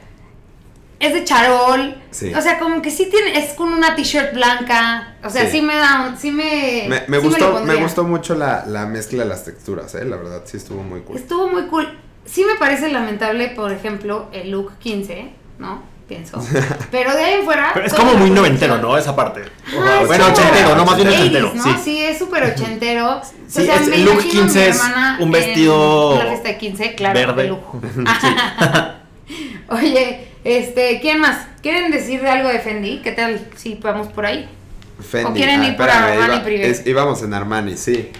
Es 1.01 1.15
de 1.15 1.25
charol. 1.25 1.97
Sí. 2.11 2.33
O 2.35 2.41
sea, 2.43 2.59
como 2.61 2.83
que 2.83 2.91
sí 2.93 3.09
tiene. 3.11 3.37
Es 3.39 3.55
con 3.55 3.73
una 3.73 3.97
t-shirt 3.97 4.33
blanca. 4.35 5.17
O 5.25 5.31
sea, 5.31 5.47
Sí. 5.47 5.53
sí, 5.59 5.63
me 5.63 5.75
da. 5.75 6.07
un- 6.09 6.17
Sí 6.19 6.31
me. 6.31 6.85
me, 6.89 7.03
me 7.09 7.21
sí 7.21 7.27
gustó, 7.27 7.47
me, 7.47 7.53
pondría. 7.59 7.83
gustó 7.83 8.05
mucho 8.05 8.35
la, 8.37 8.65
la 8.67 8.87
mezcla 8.87 9.25
de 9.25 9.29
las 9.29 9.45
texturas, 9.45 9.93
eh, 9.97 10.05
la 10.05 10.17
verdad, 10.17 10.43
sí 10.45 10.57
estuvo 10.59 10.83
muy 10.85 11.01
cool. 11.01 11.17
Estuvo 11.17 11.49
muy 11.49 11.63
cool. 11.67 11.99
Sí 12.25 12.45
me 12.45 12.55
parece 12.59 12.89
lamentable, 12.91 13.49
por 13.49 13.73
ejemplo, 13.73 14.29
el 14.33 14.51
look 14.51 14.73
15, 14.79 15.31
¿no? 15.59 15.83
Pienso. 16.07 16.45
Pero 16.91 17.15
de 17.15 17.23
ahí 17.25 17.35
en 17.41 17.45
fuera. 17.45 17.71
Pero 17.73 17.87
es 17.87 17.95
como 17.95 18.15
muy 18.15 18.31
noventero, 18.31 18.79
¿no? 18.79 18.97
Esa 18.99 19.15
parte. 19.15 19.43
O 19.77 19.81
Ajá, 19.81 19.99
sea, 19.99 20.07
bueno, 20.07 20.27
ochentero, 20.27 20.75
no 20.77 20.85
más 20.85 20.97
bien 20.97 21.09
80s, 21.09 21.15
ochentero. 21.21 21.53
¿no? 21.55 21.63
Sí. 21.63 21.71
Sí, 21.85 22.03
es 22.05 22.19
súper 22.19 22.45
ochentero. 22.45 23.21
Sí, 23.47 23.69
es- 23.69 23.89
el 23.89 24.05
look 24.05 24.19
15 24.23 24.69
es 24.69 24.81
un 25.21 25.31
vestido 25.31 26.15
una 26.17 26.27
fiesta 26.27 26.49
de 26.49 26.59
15, 26.59 26.95
claro, 26.95 27.15
verde. 27.19 27.43
de 27.45 27.49
lujo. 27.49 27.81
Oye, 29.69 30.27
este, 30.45 30.99
¿quién 31.01 31.21
más? 31.21 31.47
¿Quieren 31.63 31.91
decir 31.93 32.27
algo 32.27 32.49
de 32.49 32.59
Fendi? 32.59 33.01
¿Qué 33.03 33.13
tal 33.13 33.41
si 33.57 33.75
vamos 33.77 34.09
por 34.09 34.27
ahí? 34.27 34.49
Fendi. 35.01 35.31
¿O 35.31 35.35
quieren 35.35 35.61
ah, 35.63 35.67
ir 35.69 35.77
por 35.77 35.89
espérame, 35.89 36.13
Armani 36.13 36.35
iba- 36.35 36.45
Privé? 36.45 36.71
es- 36.71 36.87
íbamos 36.87 37.23
en 37.23 37.35
Armani, 37.35 37.77
sí. 37.77 38.11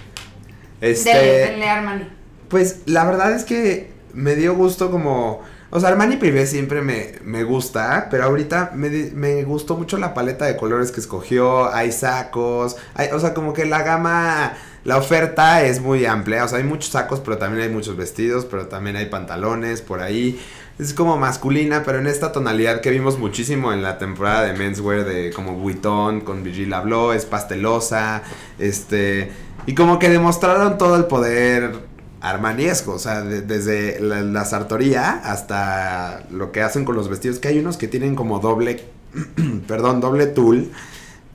Este, 0.81 1.11
Dele, 1.13 1.39
denle 1.51 1.69
Armani. 1.69 2.05
Pues 2.51 2.81
la 2.87 3.05
verdad 3.05 3.33
es 3.33 3.45
que 3.45 3.91
me 4.13 4.35
dio 4.35 4.55
gusto 4.55 4.91
como... 4.91 5.41
O 5.73 5.79
sea, 5.79 5.91
Armani 5.91 6.17
Privé 6.17 6.49
siempre 6.49 6.83
me, 6.83 7.13
me 7.25 7.45
gusta, 7.45 8.09
pero 8.11 8.25
ahorita 8.25 8.73
me, 8.75 8.91
me 9.15 9.45
gustó 9.45 9.77
mucho 9.77 9.99
la 9.99 10.15
paleta 10.15 10.45
de 10.45 10.57
colores 10.57 10.91
que 10.91 10.99
escogió, 10.99 11.73
hay 11.73 11.93
sacos, 11.93 12.77
hay, 12.95 13.11
o 13.13 13.21
sea, 13.21 13.35
como 13.35 13.53
que 13.53 13.67
la 13.67 13.85
gama, 13.85 14.55
la 14.83 14.97
oferta 14.99 15.63
es 15.63 15.81
muy 15.81 16.07
amplia, 16.07 16.45
o 16.45 16.49
sea, 16.49 16.59
hay 16.59 16.65
muchos 16.65 16.91
sacos, 16.91 17.21
pero 17.21 17.39
también 17.39 17.63
hay 17.63 17.73
muchos 17.73 17.97
vestidos, 17.97 18.47
pero 18.47 18.67
también 18.67 18.97
hay 18.97 19.07
pantalones 19.07 19.81
por 19.81 20.03
ahí. 20.03 20.41
Es 20.81 20.93
como 20.93 21.17
masculina, 21.19 21.85
pero 21.85 22.01
en 22.01 22.09
esta 22.09 22.33
tonalidad 22.33 22.81
que 22.81 22.91
vimos 22.91 23.17
muchísimo 23.17 23.73
en 23.73 23.83
la 23.83 23.99
temporada 23.99 24.43
de 24.43 24.55
menswear 24.55 25.05
de 25.05 25.31
como 25.33 25.55
Vuitton 25.55 26.23
con 26.23 26.43
Virgil 26.43 26.73
Abloh, 26.73 27.13
es 27.13 27.27
pastelosa, 27.27 28.23
este, 28.59 29.31
y 29.67 29.75
como 29.77 30.01
que 30.01 30.09
demostraron 30.09 30.79
todo 30.79 30.97
el 30.97 31.05
poder 31.05 31.90
armaniesco, 32.21 32.93
o 32.93 32.99
sea, 32.99 33.23
de- 33.23 33.43
desde 33.43 34.01
la, 34.01 34.21
la 34.21 34.45
sartoría 34.45 35.11
hasta 35.25 36.25
lo 36.31 36.53
que 36.53 36.63
hacen 36.63 36.85
con 36.85 36.97
los 36.97 37.09
vestidos, 37.09 37.39
que 37.39 37.49
hay 37.49 37.59
unos 37.59 37.77
que 37.77 37.89
tienen 37.89 38.15
como 38.15 38.41
doble, 38.41 38.85
perdón, 39.67 40.01
doble 40.01 40.27
tul, 40.27 40.71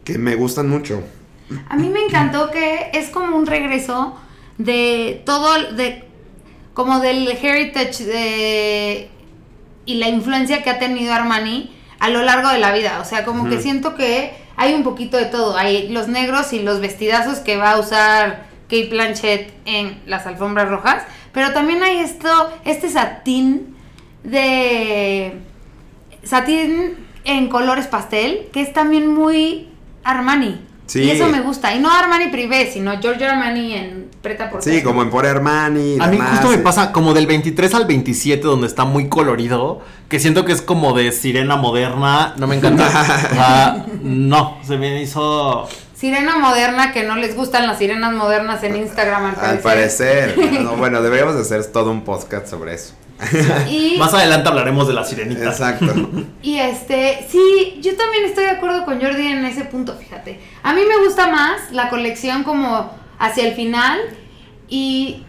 que 0.04 0.18
me 0.18 0.36
gustan 0.36 0.70
mucho. 0.70 1.02
A 1.70 1.76
mí 1.76 1.90
me 1.90 2.02
encantó 2.06 2.50
que 2.52 2.90
es 2.94 3.10
como 3.10 3.36
un 3.38 3.46
regreso 3.46 4.16
de 4.58 5.22
todo, 5.26 5.74
de 5.74 6.04
como 6.74 7.00
del 7.00 7.28
heritage 7.28 8.04
de, 8.06 9.10
y 9.86 9.96
la 9.96 10.10
influencia 10.10 10.64
que 10.64 10.70
ha 10.70 10.80
tenido 10.80 11.14
Armani 11.14 11.76
a 12.00 12.10
lo 12.10 12.22
largo 12.24 12.50
de 12.50 12.60
la 12.60 12.74
vida. 12.74 13.00
O 13.02 13.06
sea, 13.06 13.26
como 13.26 13.48
que 13.50 13.62
siento 13.62 13.96
que 13.96 14.34
hay 14.58 14.74
un 14.74 14.84
poquito 14.84 15.18
de 15.18 15.26
todo. 15.26 15.56
Hay 15.58 15.90
los 15.90 16.08
negros 16.08 16.52
y 16.54 16.60
los 16.62 16.80
vestidazos 16.82 17.40
que 17.40 17.58
va 17.58 17.72
a 17.72 17.80
usar 17.80 18.48
Kate 18.70 18.90
Blanchett 18.90 19.54
en 19.66 20.02
las 20.06 20.26
alfombras 20.26 20.70
rojas. 20.70 21.04
Pero 21.32 21.52
también 21.54 21.84
hay 21.84 21.98
esto, 21.98 22.30
este 22.64 22.90
satín 22.90 23.76
de 24.24 25.34
satín 26.24 26.96
en 27.24 27.50
colores 27.50 27.88
pastel, 27.88 28.48
que 28.52 28.62
es 28.62 28.74
también 28.74 29.08
muy 29.14 29.70
Armani. 30.04 30.62
Sí. 30.86 31.02
Y 31.02 31.10
eso 31.10 31.28
me 31.28 31.42
gusta. 31.42 31.74
Y 31.74 31.80
no 31.80 31.92
Armani 31.92 32.28
Privé, 32.28 32.70
sino 32.72 33.00
Giorgio 33.02 33.28
Armani 33.28 33.74
en 33.74 34.08
Preta 34.22 34.50
por 34.50 34.62
Sí, 34.62 34.84
como 34.84 35.02
en 35.02 35.10
Por 35.10 35.26
Armani. 35.26 35.96
y 35.96 36.00
A 36.00 36.06
mí 36.08 36.18
demás, 36.18 36.32
justo 36.32 36.50
me 36.50 36.56
eh. 36.56 36.60
pasa 36.60 36.92
como 36.92 37.14
del 37.14 37.26
23 37.26 37.74
al 37.74 37.86
27 37.86 38.44
donde 38.44 38.68
está 38.68 38.86
muy 38.86 39.10
colorido, 39.10 39.82
que 40.10 40.20
siento 40.20 40.46
que 40.46 40.52
es 40.52 40.62
como 40.62 40.94
de 40.94 41.12
sirena 41.12 41.56
moderna, 41.56 42.36
no 42.38 42.46
me 42.46 42.56
encanta. 42.56 42.88
O 42.88 42.90
sea, 43.36 43.86
no, 44.02 44.58
se 44.64 44.78
me 44.78 45.02
hizo... 45.02 45.68
Sirena 46.06 46.38
moderna, 46.38 46.92
que 46.94 47.02
no 47.02 47.16
les 47.16 47.36
gustan 47.36 47.66
las 47.66 47.80
sirenas 47.80 48.14
modernas 48.14 48.62
en 48.64 48.76
Instagram, 48.76 49.26
al 49.26 49.30
Al 49.44 49.58
parecer. 49.58 50.36
parecer. 50.36 50.62
no, 50.62 50.76
bueno, 50.76 51.02
deberíamos 51.02 51.34
de 51.34 51.42
hacer 51.42 51.66
todo 51.72 51.90
un 51.90 52.04
podcast 52.04 52.46
sobre 52.48 52.76
eso. 52.76 52.94
Y, 53.68 53.96
Más 54.00 54.14
adelante 54.14 54.48
hablaremos 54.48 54.88
de 54.88 54.94
la 54.94 55.04
sirenita. 55.04 55.46
Exacto. 55.46 55.88
y 56.44 56.60
este, 56.60 57.26
sí, 57.28 57.80
yo 57.82 57.96
también 57.96 58.26
estoy 58.26 58.44
de 58.44 58.52
acuerdo 58.52 58.86
con 58.86 59.02
Jordi 59.02 59.26
en 59.26 59.44
ese 59.46 59.66
punto, 59.66 59.96
fíjate. 59.98 60.40
A 60.62 60.76
mí 60.76 60.82
me 60.88 61.04
gusta 61.04 61.28
más 61.32 61.72
la 61.72 61.90
colección 61.90 62.44
como 62.44 62.92
hacia 63.18 63.48
el 63.48 63.56
final 63.56 64.00
y 64.68 65.24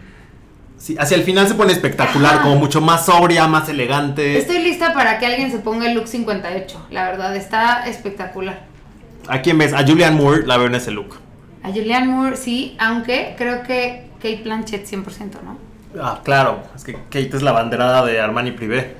Sí, 0.77 0.95
hacia 0.99 1.17
el 1.17 1.23
final 1.23 1.47
se 1.47 1.55
pone 1.55 1.73
espectacular, 1.73 2.35
Ajá. 2.35 2.43
como 2.43 2.57
mucho 2.57 2.81
más 2.81 3.07
sobria, 3.07 3.47
más 3.47 3.67
elegante. 3.67 4.37
estoy 4.37 4.59
lista 4.59 4.93
para 4.93 5.17
que 5.17 5.25
alguien 5.25 5.49
se 5.49 5.57
ponga 5.57 5.87
el 5.87 5.95
look 5.95 6.07
58. 6.07 6.85
La 6.91 7.05
verdad, 7.09 7.35
está 7.35 7.87
espectacular. 7.87 8.76
¿A 9.27 9.41
quién 9.41 9.57
ves? 9.57 9.73
A 9.73 9.85
Julian 9.85 10.15
Moore 10.15 10.45
la 10.45 10.57
veo 10.57 10.67
en 10.67 10.75
ese 10.75 10.91
look. 10.91 11.15
A 11.63 11.69
Julianne 11.69 12.07
Moore 12.07 12.37
sí, 12.37 12.75
aunque 12.79 13.35
creo 13.37 13.63
que 13.63 14.07
Kate 14.17 14.41
Blanchett 14.43 14.85
100%, 14.87 15.05
¿no? 15.43 15.57
Ah, 16.01 16.21
claro, 16.23 16.61
es 16.75 16.83
que 16.83 16.93
Kate 16.93 17.29
es 17.35 17.41
la 17.41 17.51
banderada 17.51 18.05
de 18.05 18.19
Armani 18.19 18.51
Privé. 18.51 18.95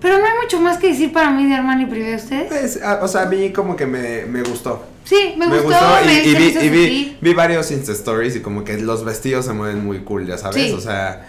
Pero 0.00 0.18
no 0.18 0.24
hay 0.24 0.32
mucho 0.40 0.60
más 0.60 0.76
que 0.78 0.88
decir 0.88 1.12
para 1.12 1.30
mí 1.30 1.46
de 1.48 1.54
Armani 1.56 1.86
Privé, 1.86 2.14
¿ustedes? 2.14 2.46
Pues, 2.48 2.82
a- 2.82 3.02
o 3.02 3.08
sea, 3.08 3.22
a 3.22 3.26
mí 3.26 3.50
como 3.52 3.74
que 3.74 3.86
me, 3.86 4.26
me 4.26 4.42
gustó. 4.42 4.84
Sí, 5.04 5.34
me, 5.38 5.46
gustó, 5.46 5.74
me, 6.04 6.12
y, 6.14 6.18
y 6.36 6.52
se 6.52 6.60
me 6.60 6.68
vi, 6.68 6.84
y 6.84 7.16
vi, 7.20 7.34
varios 7.34 7.70
Insta 7.70 7.92
Stories 7.92 8.36
y 8.36 8.40
como 8.40 8.62
que 8.62 8.76
los 8.78 9.04
vestidos 9.04 9.46
se 9.46 9.54
mueven 9.54 9.84
muy 9.84 10.00
cool, 10.00 10.26
ya 10.26 10.36
sabes. 10.38 10.66
Sí. 10.68 10.72
O 10.72 10.80
sea, 10.80 11.26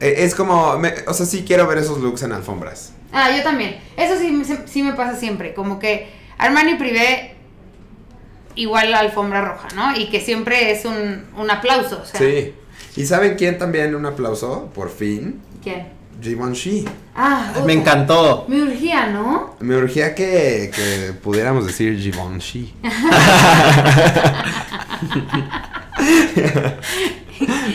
e- 0.00 0.24
es 0.24 0.34
como, 0.34 0.76
me- 0.78 0.94
o 1.06 1.12
sea, 1.14 1.26
sí 1.26 1.44
quiero 1.46 1.66
ver 1.68 1.78
esos 1.78 1.98
looks 2.00 2.22
en 2.22 2.32
alfombras. 2.32 2.94
Ah, 3.12 3.30
yo 3.36 3.42
también. 3.42 3.76
Eso 3.96 4.14
sí, 4.18 4.42
sí 4.66 4.82
me 4.82 4.94
pasa 4.94 5.16
siempre. 5.16 5.54
Como 5.54 5.78
que 5.78 6.08
Armani 6.38 6.74
Privé 6.76 7.34
igual 8.54 8.90
la 8.90 9.00
alfombra 9.00 9.40
roja, 9.42 9.68
¿no? 9.76 9.96
Y 9.96 10.08
que 10.08 10.20
siempre 10.20 10.70
es 10.72 10.84
un, 10.84 11.24
un 11.36 11.50
aplauso. 11.50 12.00
O 12.02 12.04
sea, 12.06 12.18
Sí. 12.20 12.54
¿Y 12.96 13.04
saben 13.06 13.36
quién 13.36 13.58
también 13.58 13.94
un 13.94 14.06
aplauso? 14.06 14.70
Por 14.74 14.90
fin. 14.90 15.40
¿Quién? 15.62 15.86
Givenchy. 16.20 16.84
Ah, 17.14 17.52
Me 17.64 17.72
encantó. 17.74 18.44
Me 18.48 18.60
urgía, 18.62 19.06
¿no? 19.06 19.54
Me 19.60 19.76
urgía 19.76 20.16
que, 20.16 20.72
que 20.74 21.12
pudiéramos 21.12 21.64
decir 21.66 21.96
Givenchy. 21.96 22.74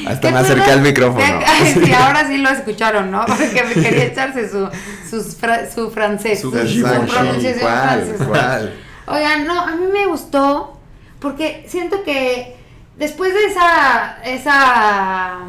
Hasta 0.07 0.31
me 0.31 0.37
acerqué 0.39 0.71
al 0.71 0.81
micrófono. 0.81 1.25
Sí, 1.73 1.93
ahora 1.97 2.27
sí 2.27 2.37
lo 2.37 2.49
escucharon, 2.49 3.11
¿no? 3.11 3.25
Porque 3.27 3.63
me 3.63 3.73
quería 3.81 4.05
echarse 4.05 4.49
su, 4.49 4.69
sus 5.09 5.35
fra- 5.35 5.69
su 5.69 5.91
francés. 5.91 6.41
Su 6.41 6.51
pronunciación 6.51 7.07
francesa. 7.07 8.61
Oigan, 9.07 9.45
no, 9.45 9.59
a 9.61 9.75
mí 9.75 9.85
me 9.91 10.05
gustó 10.05 10.79
porque 11.19 11.65
siento 11.67 12.03
que 12.03 12.55
después 12.97 13.33
de 13.33 13.45
esa, 13.45 14.17
esa 14.23 15.39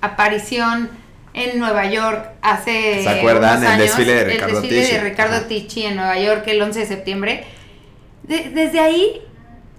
aparición 0.00 0.90
en 1.34 1.58
Nueva 1.58 1.86
York 1.86 2.30
hace 2.42 3.02
¿Se 3.02 3.08
acuerdan? 3.08 3.58
unos 3.58 3.62
El 3.62 3.68
años, 3.68 3.86
desfile 3.86 4.12
de 4.14 4.24
Ricardo 4.24 4.56
el 4.56 4.62
desfile 4.62 4.92
de 4.92 5.00
Ricardo 5.10 5.36
Ajá. 5.36 5.48
Ticci 5.48 5.82
en 5.84 5.96
Nueva 5.96 6.18
York 6.18 6.44
el 6.46 6.62
11 6.62 6.78
de 6.80 6.86
septiembre, 6.86 7.44
de- 8.22 8.50
desde 8.50 8.80
ahí 8.80 9.20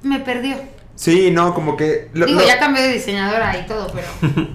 me 0.03 0.19
perdió. 0.19 0.58
Sí, 0.97 1.29
no, 1.31 1.53
como 1.53 1.77
que... 1.77 2.10
lo- 2.13 2.25
Digo, 2.25 2.41
lo- 2.41 2.45
ya 2.47 2.60
cambió 2.60 2.81
de 2.81 2.89
diseñadora 2.93 3.57
y 3.57 3.65
todo, 3.67 3.88
pero... 3.93 4.07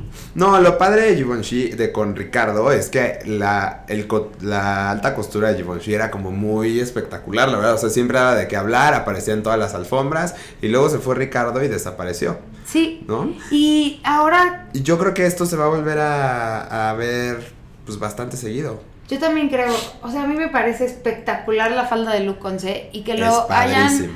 No, 0.34 0.58
lo 0.60 0.78
padre 0.78 1.02
de 1.02 1.16
Givenchy, 1.16 1.68
de 1.72 1.92
con 1.92 2.16
Ricardo, 2.16 2.72
es 2.72 2.88
que 2.88 3.18
la, 3.26 3.84
el, 3.86 4.08
la 4.40 4.90
alta 4.90 5.14
costura 5.14 5.50
de 5.52 5.56
Givenchy 5.56 5.92
era 5.92 6.10
como 6.10 6.30
muy 6.30 6.80
espectacular, 6.80 7.50
la 7.50 7.58
verdad. 7.58 7.74
O 7.74 7.78
sea, 7.78 7.90
siempre 7.90 8.18
daba 8.18 8.34
de 8.34 8.48
qué 8.48 8.56
hablar, 8.56 8.94
aparecía 8.94 9.34
en 9.34 9.42
todas 9.42 9.58
las 9.58 9.74
alfombras, 9.74 10.34
y 10.62 10.68
luego 10.68 10.88
se 10.88 10.98
fue 11.00 11.16
Ricardo 11.16 11.62
y 11.62 11.68
desapareció, 11.68 12.38
Sí. 12.64 13.04
¿no? 13.06 13.30
Y 13.50 14.00
ahora 14.04 14.68
Y 14.72 14.80
yo 14.82 14.98
creo 14.98 15.12
que 15.12 15.26
esto 15.26 15.44
se 15.44 15.56
va 15.56 15.66
a 15.66 15.68
volver 15.68 15.98
a, 15.98 16.88
a 16.90 16.94
ver, 16.94 17.52
pues, 17.84 17.98
bastante 17.98 18.38
seguido. 18.38 18.82
yo 19.10 19.18
también 19.18 19.50
creo, 19.50 19.74
o 20.00 20.10
sea, 20.10 20.22
a 20.22 20.26
mí 20.26 20.34
me 20.34 20.48
parece 20.48 20.86
espectacular 20.86 21.72
la 21.72 21.84
falda 21.84 22.10
de 22.14 22.20
Luc 22.20 22.38
Conce 22.38 22.88
y 22.94 23.02
que 23.02 23.12
Es 23.12 23.20
lo 23.20 23.46
hayan... 23.52 24.12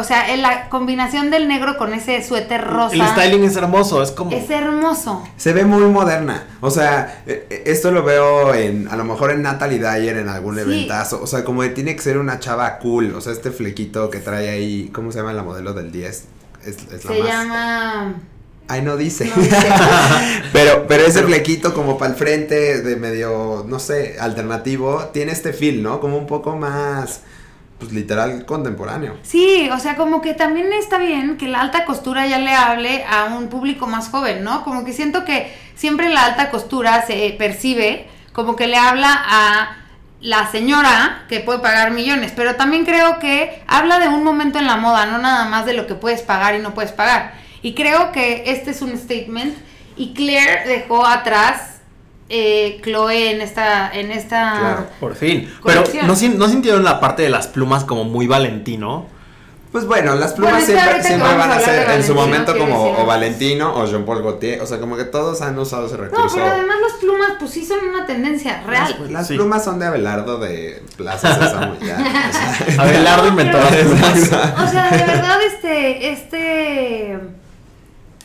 O 0.00 0.04
sea, 0.04 0.32
en 0.34 0.42
la 0.42 0.68
combinación 0.68 1.30
del 1.30 1.46
negro 1.46 1.76
con 1.76 1.92
ese 1.94 2.22
suéter 2.26 2.66
rosa. 2.66 2.94
El 2.96 3.02
styling 3.02 3.44
es 3.44 3.56
hermoso, 3.56 4.02
es 4.02 4.10
como. 4.10 4.32
Es 4.32 4.50
hermoso. 4.50 5.22
Se 5.36 5.52
ve 5.52 5.64
muy 5.64 5.82
moderna. 5.84 6.44
O 6.60 6.70
sea, 6.70 7.22
eh, 7.26 7.46
eh, 7.50 7.62
esto 7.66 7.90
lo 7.90 8.02
veo 8.02 8.54
en, 8.54 8.88
a 8.88 8.96
lo 8.96 9.04
mejor 9.04 9.30
en 9.30 9.42
Natalie 9.42 9.78
Dyer 9.78 10.16
en 10.16 10.28
algún 10.28 10.54
Sí. 10.56 10.62
eventazo. 10.62 11.20
O 11.22 11.26
sea, 11.26 11.44
como 11.44 11.62
que 11.62 11.68
tiene 11.70 11.94
que 11.94 12.02
ser 12.02 12.18
una 12.18 12.38
chava 12.40 12.78
cool. 12.78 13.14
O 13.14 13.20
sea, 13.20 13.32
este 13.32 13.50
flequito 13.50 14.10
que 14.10 14.18
trae 14.18 14.48
ahí, 14.48 14.90
¿cómo 14.92 15.12
se 15.12 15.18
llama 15.18 15.32
la 15.32 15.42
modelo 15.42 15.72
del 15.74 15.92
10? 15.92 16.24
Es, 16.64 16.76
es 16.92 17.04
la 17.04 17.12
Se 17.14 17.18
más. 17.22 17.28
llama. 17.28 18.14
Ay, 18.68 18.82
no 18.82 18.96
dice. 18.96 19.24
No 19.34 19.42
dice. 19.42 19.56
pero, 20.52 20.86
pero 20.86 21.04
ese 21.04 21.22
flequito 21.24 21.74
como 21.74 21.98
para 21.98 22.12
el 22.12 22.16
frente, 22.16 22.82
de 22.82 22.96
medio, 22.96 23.64
no 23.68 23.78
sé, 23.80 24.16
alternativo, 24.20 25.06
tiene 25.12 25.32
este 25.32 25.52
feel, 25.52 25.82
¿no? 25.82 25.98
Como 26.00 26.16
un 26.16 26.26
poco 26.26 26.54
más, 26.56 27.22
pues 27.80 27.92
literal 27.92 28.44
contemporáneo. 28.44 29.16
Sí, 29.22 29.68
o 29.72 29.78
sea, 29.80 29.96
como 29.96 30.20
que 30.20 30.34
también 30.34 30.72
está 30.72 30.98
bien 30.98 31.38
que 31.38 31.48
la 31.48 31.62
alta 31.62 31.84
costura 31.84 32.26
ya 32.26 32.38
le 32.38 32.52
hable 32.52 33.04
a 33.04 33.24
un 33.24 33.48
público 33.48 33.86
más 33.88 34.10
joven, 34.10 34.44
¿no? 34.44 34.62
Como 34.62 34.84
que 34.84 34.92
siento 34.92 35.24
que 35.24 35.52
siempre 35.74 36.10
la 36.10 36.26
alta 36.26 36.50
costura 36.50 37.04
se 37.06 37.34
percibe 37.38 38.06
como 38.32 38.54
que 38.54 38.68
le 38.68 38.76
habla 38.76 39.10
a 39.12 39.76
la 40.20 40.50
señora 40.50 41.24
que 41.28 41.40
puede 41.40 41.60
pagar 41.60 41.90
millones, 41.90 42.32
pero 42.36 42.54
también 42.54 42.84
creo 42.84 43.18
que 43.18 43.62
habla 43.66 43.98
de 43.98 44.08
un 44.08 44.22
momento 44.22 44.58
en 44.58 44.66
la 44.66 44.76
moda, 44.76 45.06
no 45.06 45.18
nada 45.18 45.46
más 45.46 45.64
de 45.64 45.72
lo 45.72 45.86
que 45.86 45.94
puedes 45.94 46.20
pagar 46.20 46.54
y 46.54 46.58
no 46.58 46.74
puedes 46.74 46.92
pagar. 46.92 47.32
Y 47.62 47.74
creo 47.74 48.12
que 48.12 48.44
este 48.46 48.70
es 48.70 48.82
un 48.82 48.96
statement 48.96 49.56
y 49.96 50.12
Claire 50.12 50.66
dejó 50.66 51.06
atrás 51.06 51.79
eh, 52.30 52.80
Chloe 52.84 53.32
en 53.32 53.40
esta 53.40 53.90
en 53.92 54.10
esta 54.12 54.56
Claro. 54.60 54.86
Por 55.00 55.14
fin. 55.16 55.52
Pero. 55.64 55.82
¿no, 56.06 56.14
sin- 56.16 56.38
¿no 56.38 56.48
sintieron 56.48 56.84
la 56.84 57.00
parte 57.00 57.22
de 57.22 57.28
las 57.28 57.48
plumas 57.48 57.84
como 57.84 58.04
muy 58.04 58.26
Valentino? 58.26 59.06
Pues 59.72 59.84
bueno, 59.86 60.16
las 60.16 60.32
plumas 60.32 60.64
siempre, 60.64 61.16
van 61.18 61.52
a 61.52 61.60
ser 61.60 61.88
en 61.90 62.02
su 62.02 62.12
momento 62.12 62.58
como 62.58 62.86
decir 62.86 63.00
o. 63.02 63.06
Valentino 63.06 63.72
o 63.76 63.86
Jean 63.86 64.04
Paul 64.04 64.20
Gaultier. 64.20 64.60
O 64.62 64.66
sea, 64.66 64.78
como 64.80 64.96
que 64.96 65.04
todos 65.04 65.42
han 65.42 65.56
usado 65.60 65.86
ese 65.86 65.96
No, 65.96 66.02
recurso. 66.04 66.34
pero 66.34 66.46
además 66.48 66.76
las 66.82 66.98
plumas 67.00 67.30
pues 67.38 67.52
sí 67.52 67.64
son 67.64 67.78
una 67.88 68.04
tendencia 68.04 68.62
real. 68.66 68.96
Las, 69.02 69.10
las 69.12 69.26
Sí. 69.28 69.34
plumas 69.36 69.62
son 69.62 69.78
de 69.78 69.86
Abelardo 69.86 70.38
de 70.38 70.82
Plaza 70.96 71.34
Sésamo. 71.38 71.76
ya, 71.86 71.98
o 71.98 72.72
sea. 72.72 72.82
Abelardo 72.84 73.28
inventó 73.28 73.58
las 73.58 73.68
plumas. 73.76 74.12
O 74.58 74.68
sea, 74.72 74.90
de 74.90 75.04
verdad, 75.04 75.38
este, 75.46 76.10
este, 76.12 77.18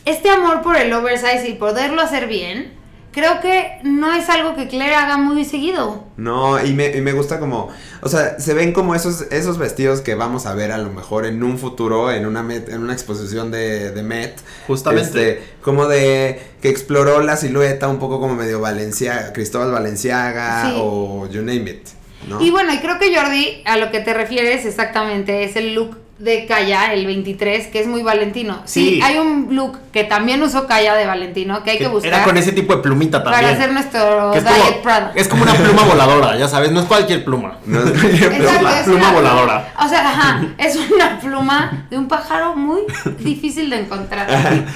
este 0.04 0.30
amor 0.30 0.62
por 0.62 0.76
el 0.76 0.92
oversize 0.92 1.48
y 1.48 1.54
poderlo 1.54 2.02
hacer 2.02 2.26
bien, 2.26 2.72
creo 3.16 3.40
que 3.40 3.78
no 3.82 4.12
es 4.12 4.28
algo 4.28 4.54
que 4.54 4.68
Claire 4.68 4.94
haga 4.94 5.16
muy 5.16 5.44
seguido. 5.44 6.04
No, 6.16 6.62
y 6.64 6.72
me, 6.74 6.94
y 6.96 7.00
me 7.00 7.12
gusta 7.12 7.40
como, 7.40 7.70
o 8.02 8.08
sea, 8.08 8.38
se 8.38 8.54
ven 8.54 8.72
como 8.72 8.94
esos, 8.94 9.22
esos 9.32 9.56
vestidos 9.58 10.02
que 10.02 10.14
vamos 10.14 10.46
a 10.46 10.54
ver 10.54 10.70
a 10.70 10.78
lo 10.78 10.90
mejor 10.90 11.24
en 11.26 11.42
un 11.42 11.58
futuro, 11.58 12.12
en 12.12 12.26
una, 12.26 12.42
Met- 12.44 12.68
en 12.68 12.82
una 12.82 12.92
exposición 12.92 13.50
de, 13.50 13.90
de 13.90 14.02
Met. 14.02 14.38
Justamente. 14.68 15.02
Este, 15.40 15.42
como 15.62 15.88
de 15.88 16.40
que 16.62 16.68
exploró 16.68 17.20
la 17.22 17.36
silueta 17.36 17.88
un 17.88 17.98
poco 17.98 18.20
como 18.20 18.34
medio 18.36 18.60
Valencia, 18.60 19.32
Cristóbal 19.32 19.72
Valenciaga 19.72 20.66
Sí. 20.70 20.76
o 20.78 21.26
you 21.30 21.40
name 21.40 21.70
it, 21.70 21.88
¿no? 22.28 22.40
Y 22.40 22.50
bueno, 22.50 22.72
y 22.74 22.78
creo 22.78 22.98
que 22.98 23.12
Jordi, 23.16 23.62
a 23.64 23.76
lo 23.78 23.90
que 23.90 24.00
te 24.00 24.12
refieres 24.14 24.64
exactamente, 24.66 25.42
es 25.44 25.56
el 25.56 25.74
look 25.74 25.96
de 26.18 26.46
Calla, 26.46 26.94
el 26.94 27.04
23, 27.04 27.66
que 27.66 27.80
es 27.80 27.86
muy 27.86 28.02
Valentino. 28.02 28.62
Sí, 28.64 28.88
Sí. 28.88 29.00
hay 29.02 29.18
un 29.18 29.54
look 29.54 29.76
que 29.92 30.04
también 30.04 30.42
usó 30.42 30.66
Calla 30.66 30.94
de 30.94 31.04
Valentino, 31.04 31.62
que 31.62 31.72
hay 31.72 31.76
que, 31.78 31.84
Que 31.84 31.90
buscar 31.90 32.12
Era 32.14 32.24
con 32.24 32.38
ese 32.38 32.52
tipo 32.52 32.74
de 32.74 32.80
plumita 32.82 33.22
también. 33.22 33.42
para 33.42 33.54
hacer 33.54 33.72
nuestro 33.72 34.32
Diet 34.32 34.44
como, 34.44 34.82
Prada. 34.82 35.12
es 35.14 35.28
como 35.28 35.42
una 35.42 35.52
pluma 35.54 35.82
voladora, 35.84 36.36
ya 36.38 36.48
sabes, 36.48 36.70
no 36.72 36.80
es 36.80 36.86
cualquier 36.86 37.22
pluma. 37.24 37.58
No, 37.66 37.80
Exacto, 37.80 38.62
la 38.62 38.78
es 38.80 38.84
pluma 38.84 38.98
una 39.08 39.12
voladora. 39.12 39.72
O 39.84 39.88
sea, 39.88 40.08
ajá, 40.08 40.46
es 40.58 40.76
una 40.90 41.20
pluma 41.20 41.86
de 41.90 41.98
un 41.98 42.08
pájaro 42.08 42.56
muy 42.56 42.80
difícil 43.18 43.68
de 43.68 43.80
encontrar. 43.80 44.26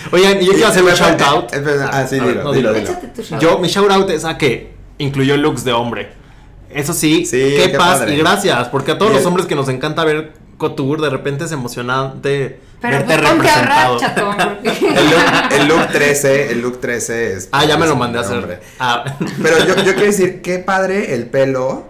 Oigan, 0.12 0.42
y 0.42 0.44
yo 0.46 0.53
quiero 0.53 0.68
hacer 0.68 0.83
un 0.85 0.90
shout 0.90 1.20
out. 1.22 1.53
Ah, 1.90 2.07
sí, 2.07 2.16
dilo, 2.20 2.42
no, 2.44 2.53
dilo, 2.53 2.72
dilo. 2.74 2.90
tu 3.14 3.22
shout. 3.22 3.40
Yo, 3.40 3.59
mi 3.59 3.68
shout 3.68 3.90
out 3.90 4.11
es 4.11 4.26
a 4.26 4.37
que 4.37 4.74
incluyó 4.98 5.37
looks 5.38 5.64
de 5.64 5.72
hombre. 5.72 6.12
Eso 6.72 6.92
sí, 6.92 7.24
Sí, 7.24 7.37
qué, 7.57 7.70
qué 7.72 7.79
paz 7.79 8.00
padre. 8.00 8.14
y 8.14 8.18
gracias, 8.18 8.68
porque 8.68 8.92
a 8.92 8.98
todos 8.98 9.12
los 9.12 9.24
hombres 9.26 9.46
que 9.46 9.55
nos 9.57 9.68
encanta 9.68 10.05
ver 10.05 10.35
couture, 10.61 11.03
de 11.03 11.11
repente 11.11 11.44
es 11.44 11.53
emocionante 11.53 12.61
Pero 12.81 12.99
verte 12.99 13.18
pues 13.18 13.31
representado. 13.31 13.99
El 14.62 15.11
look, 15.11 15.53
el 15.53 15.68
look 15.68 15.88
13, 15.88 16.53
el 16.53 16.61
look 16.61 16.81
13 16.81 17.33
es... 17.33 17.49
ah, 17.51 17.64
ya 17.64 17.77
me 17.77 17.87
lo 17.87 17.96
mandé 17.96 18.18
a 18.18 18.23
hacer. 18.23 18.62
Ah. 18.79 19.05
Pero 19.42 19.59
yo, 19.64 19.77
yo 19.77 19.94
quiero 19.94 20.07
decir, 20.07 20.42
qué 20.42 20.59
padre 20.59 21.14
el 21.14 21.27
pelo 21.27 21.88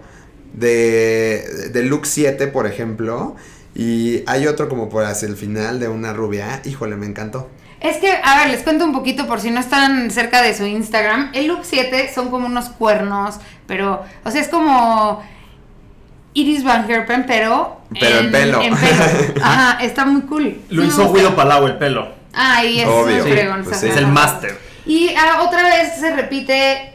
de, 0.53 1.69
de 1.71 1.83
look 1.83 2.05
7, 2.05 2.47
por 2.47 2.65
ejemplo. 2.65 3.35
Y 3.75 4.23
hay 4.27 4.47
otro 4.47 4.67
como 4.67 4.89
por 4.89 5.05
hacia 5.05 5.27
el 5.27 5.35
final 5.35 5.79
de 5.79 5.87
una 5.87 6.13
rubia. 6.13 6.61
Híjole, 6.65 6.95
me 6.95 7.05
encantó. 7.05 7.49
Es 7.79 7.97
que, 7.97 8.11
a 8.11 8.37
ver, 8.39 8.49
les 8.49 8.61
cuento 8.61 8.85
un 8.85 8.93
poquito 8.93 9.27
por 9.27 9.39
si 9.39 9.49
no 9.49 9.59
están 9.59 10.11
cerca 10.11 10.41
de 10.41 10.53
su 10.53 10.65
Instagram. 10.65 11.31
El 11.33 11.47
look 11.47 11.61
7 11.63 12.11
son 12.13 12.29
como 12.29 12.45
unos 12.45 12.69
cuernos, 12.69 13.35
pero, 13.65 14.03
o 14.23 14.31
sea, 14.31 14.41
es 14.41 14.49
como 14.49 15.23
Iris 16.33 16.63
Van 16.63 16.89
Herpen, 16.89 17.25
pero. 17.27 17.81
Pero 17.99 18.19
en 18.19 18.31
pelo. 18.31 18.61
En 18.61 18.75
pelo. 18.75 19.03
Ajá, 19.43 19.83
está 19.83 20.05
muy 20.05 20.21
cool. 20.21 20.61
Lo 20.69 20.83
hizo. 20.83 21.11
Guido 21.13 21.35
Palau 21.35 21.67
el 21.67 21.77
pelo. 21.77 22.07
Ah, 22.33 22.63
y 22.63 22.79
es 22.79 22.87
Obvio. 22.87 23.23
Pues 23.63 23.77
sí. 23.77 23.87
Es 23.87 23.97
el 23.97 24.07
máster. 24.07 24.57
Y 24.85 25.09
ah, 25.17 25.43
otra 25.45 25.63
vez 25.63 25.95
se 25.99 26.15
repite 26.15 26.93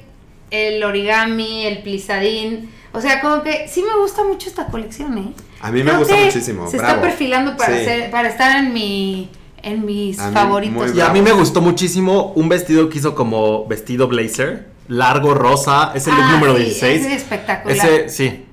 el 0.50 0.82
origami, 0.82 1.66
el 1.66 1.82
plisadín. 1.82 2.70
O 2.92 3.00
sea, 3.00 3.20
como 3.20 3.42
que 3.42 3.68
sí 3.68 3.82
me 3.82 4.00
gusta 4.00 4.24
mucho 4.24 4.48
esta 4.48 4.66
colección, 4.66 5.18
¿eh? 5.18 5.32
A 5.60 5.70
mí 5.70 5.80
me 5.80 5.90
Creo 5.90 5.98
gusta 5.98 6.16
que 6.16 6.24
muchísimo, 6.24 6.70
Se 6.70 6.78
bravo. 6.78 6.94
está 6.94 7.02
perfilando 7.02 7.56
para, 7.56 7.78
Sí. 7.78 7.84
ser- 7.84 8.10
para 8.10 8.28
estar 8.28 8.56
en 8.56 8.72
mi 8.72 9.30
en 9.62 9.84
mis 9.84 10.18
A 10.20 10.30
favoritos. 10.30 10.94
Y 10.94 11.00
a 11.00 11.08
mí 11.08 11.20
me 11.20 11.32
gustó 11.32 11.60
muchísimo 11.60 12.32
un 12.36 12.48
vestido 12.48 12.88
que 12.88 12.98
hizo 12.98 13.14
como 13.16 13.66
vestido 13.66 14.06
blazer, 14.06 14.68
largo, 14.86 15.34
rosa, 15.34 15.90
es 15.94 16.06
el 16.06 16.14
look 16.14 16.24
Ah, 16.24 16.32
número 16.32 16.56
sí, 16.56 16.62
16. 16.64 17.00
ese 17.00 17.14
es 17.14 17.22
espectacular. 17.22 17.76
Ese, 17.76 18.08
sí. 18.08 18.45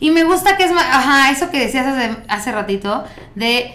Y 0.00 0.10
me 0.10 0.24
gusta 0.24 0.56
que 0.56 0.64
es, 0.64 0.70
ajá, 0.72 1.30
eso 1.30 1.50
que 1.50 1.58
decías 1.58 1.86
hace, 1.86 2.16
hace 2.28 2.52
ratito, 2.52 3.04
de 3.34 3.74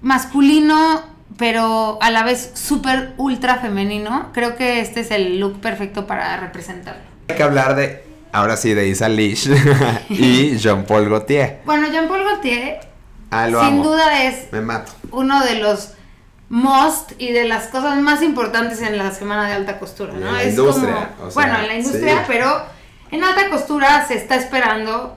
masculino, 0.00 1.02
pero 1.36 1.98
a 2.00 2.10
la 2.10 2.22
vez 2.22 2.50
súper 2.54 3.12
ultra 3.16 3.56
femenino. 3.56 4.30
Creo 4.32 4.56
que 4.56 4.80
este 4.80 5.00
es 5.00 5.10
el 5.10 5.38
look 5.38 5.60
perfecto 5.60 6.06
para 6.06 6.36
representarlo. 6.38 7.02
Hay 7.28 7.36
que 7.36 7.42
hablar 7.42 7.76
de, 7.76 8.04
ahora 8.32 8.56
sí, 8.56 8.74
de 8.74 8.88
Isa 8.88 9.08
Lish 9.08 9.48
y 10.08 10.56
Jean-Paul 10.56 11.08
Gaultier. 11.08 11.60
Bueno, 11.64 11.88
Jean-Paul 11.88 12.24
Gaultier, 12.24 12.80
Ah, 13.32 13.46
sin 13.46 13.54
amo. 13.54 13.84
duda 13.84 14.24
es 14.24 14.52
Me 14.52 14.60
mato. 14.60 14.90
uno 15.12 15.44
de 15.44 15.54
los 15.60 15.92
most 16.48 17.12
y 17.18 17.30
de 17.30 17.44
las 17.44 17.68
cosas 17.68 17.96
más 18.00 18.22
importantes 18.22 18.82
en 18.82 18.98
la 18.98 19.12
semana 19.12 19.46
de 19.46 19.54
alta 19.54 19.78
costura, 19.78 20.12
Y 20.14 20.16
en 20.16 20.24
¿no? 20.24 20.32
la 20.32 20.42
es 20.42 20.48
industria, 20.50 21.10
como, 21.16 21.28
o 21.28 21.30
sea, 21.30 21.34
bueno, 21.42 21.58
en 21.60 21.68
la 21.68 21.74
industria, 21.76 22.16
sí. 22.16 22.24
pero 22.26 22.60
en 23.12 23.22
alta 23.22 23.48
costura 23.50 24.04
se 24.08 24.14
está 24.16 24.34
esperando 24.34 25.16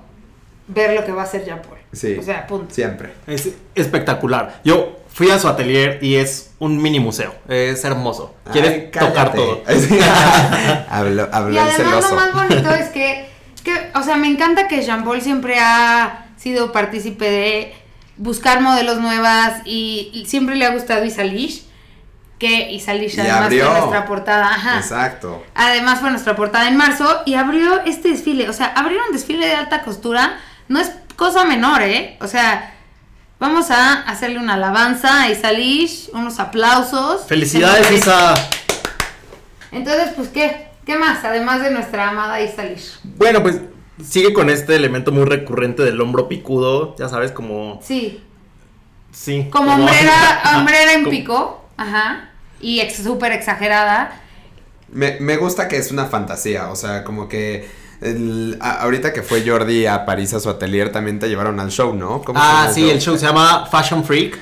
ver 0.68 0.94
lo 0.94 1.06
que 1.06 1.12
va 1.12 1.22
a 1.22 1.26
hacer 1.26 1.44
Jean-Paul. 1.46 1.78
Sí. 1.92 2.18
O 2.20 2.24
sea, 2.24 2.48
punto. 2.48 2.74
Siempre. 2.74 3.14
Es 3.28 3.50
espectacular. 3.76 4.60
Yo 4.64 5.00
fui 5.10 5.30
a 5.30 5.38
su 5.40 5.48
atelier 5.48 6.00
y 6.02 6.16
es 6.16 6.52
un 6.60 6.82
mini 6.82 7.00
museo. 7.00 7.36
Es 7.48 7.84
hermoso. 7.84 8.34
Quiere 8.52 8.90
tocar 8.92 9.34
todo. 9.34 9.64
habló 10.90 11.30
habló 11.32 11.54
Y 11.54 11.58
el 11.58 11.64
además 11.70 11.80
lo 11.96 12.02
celoso. 12.02 12.16
más 12.16 12.34
bonito 12.34 12.70
es 12.74 12.90
que, 12.90 13.30
que, 13.64 13.92
o 13.96 14.02
sea, 14.04 14.16
me 14.18 14.28
encanta 14.28 14.68
que 14.68 14.82
Jean 14.82 15.04
Paul 15.04 15.22
siempre 15.22 15.60
ha 15.60 16.28
sido 16.38 16.72
partícipe 16.72 17.30
de 17.30 17.74
buscar 18.18 18.62
modelos 18.62 19.00
nuevas 19.00 19.62
y, 19.66 20.10
y 20.14 20.26
siempre 20.26 20.56
le 20.56 20.66
ha 20.66 20.72
gustado 20.72 21.04
Isa 21.06 21.24
Lish, 21.24 21.66
que 22.40 22.72
Isalish 22.72 23.16
Y 23.18 23.22
además 23.22 23.42
abrió. 23.44 23.66
fue 23.70 23.80
nuestra 23.80 24.06
portada. 24.06 24.48
Ajá. 24.50 24.78
Exacto. 24.78 25.44
Además 25.56 26.00
fue 26.00 26.10
nuestra 26.12 26.36
portada 26.36 26.68
en 26.68 26.76
marzo 26.76 27.22
y 27.26 27.36
abrió 27.36 27.82
este 27.86 28.10
desfile. 28.10 28.50
O 28.50 28.54
sea, 28.54 28.68
abrir 28.68 28.98
un 29.08 29.14
desfile 29.16 29.46
de 29.48 29.54
alta 29.56 29.82
costura 29.84 30.38
no 30.68 30.80
es 30.80 30.92
cosa 31.16 31.46
menor, 31.46 31.82
¿eh? 31.82 32.18
O 32.22 32.28
sea, 32.28 32.74
vamos 33.40 33.72
a 33.72 34.02
hacerle 34.04 34.40
una 34.40 34.56
alabanza 34.56 35.24
a 35.24 35.30
Isalish, 35.30 36.10
unos 36.14 36.40
aplausos. 36.40 37.26
Felicidades, 37.28 37.88
Entonces, 37.92 38.02
Isa. 38.02 38.36
Entonces, 39.72 40.10
pues, 40.16 40.30
¿qué? 40.30 40.68
¿Qué 40.86 40.98
más? 40.98 41.24
Además 41.24 41.62
de 41.62 41.72
nuestra 41.72 42.10
amada 42.10 42.42
Isalish. 42.42 43.00
Bueno, 43.04 43.42
pues 43.42 43.62
sigue 44.04 44.34
con 44.34 44.50
este 44.50 44.76
elemento 44.76 45.12
muy 45.12 45.26
recurrente 45.26 45.84
del 45.84 46.00
hombro 46.02 46.28
picudo, 46.28 46.96
ya 46.98 47.08
sabes, 47.10 47.32
como... 47.32 47.80
Sí, 47.84 48.24
Sí. 49.12 49.48
como 49.52 49.74
hombrera, 49.76 50.12
Ajá, 50.44 50.58
hombrera 50.58 50.94
en 50.94 51.00
como- 51.04 51.12
pico. 51.12 51.66
Ajá. 51.78 52.30
Y 52.60 52.80
ex, 52.80 52.96
súper 53.04 53.32
exagerada. 53.32 54.20
Me, 54.92 55.20
me 55.20 55.38
gusta 55.38 55.68
que 55.68 55.78
es 55.78 55.92
una 55.92 56.06
fantasía, 56.06 56.70
o 56.70 56.76
sea, 56.76 57.04
como 57.04 57.28
que 57.30 57.70
el- 58.04 58.58
a- 58.62 58.82
ahorita 58.84 59.14
que 59.14 59.24
fue 59.24 59.48
Jordi 59.48 59.86
a 59.86 60.06
París 60.06 60.34
a 60.34 60.40
su 60.40 60.50
atelier 60.50 60.92
también 60.92 61.20
te 61.20 61.28
llevaron 61.30 61.60
al 61.60 61.72
show, 61.72 61.94
¿no? 61.96 62.22
¿Cómo 62.22 62.40
se 62.40 62.46
Ah, 62.48 62.70
sí, 62.74 62.90
el 62.90 63.00
show 63.02 63.18
se 63.18 63.26
llama 63.26 63.66
Fashion 63.72 64.04
Freak. 64.04 64.38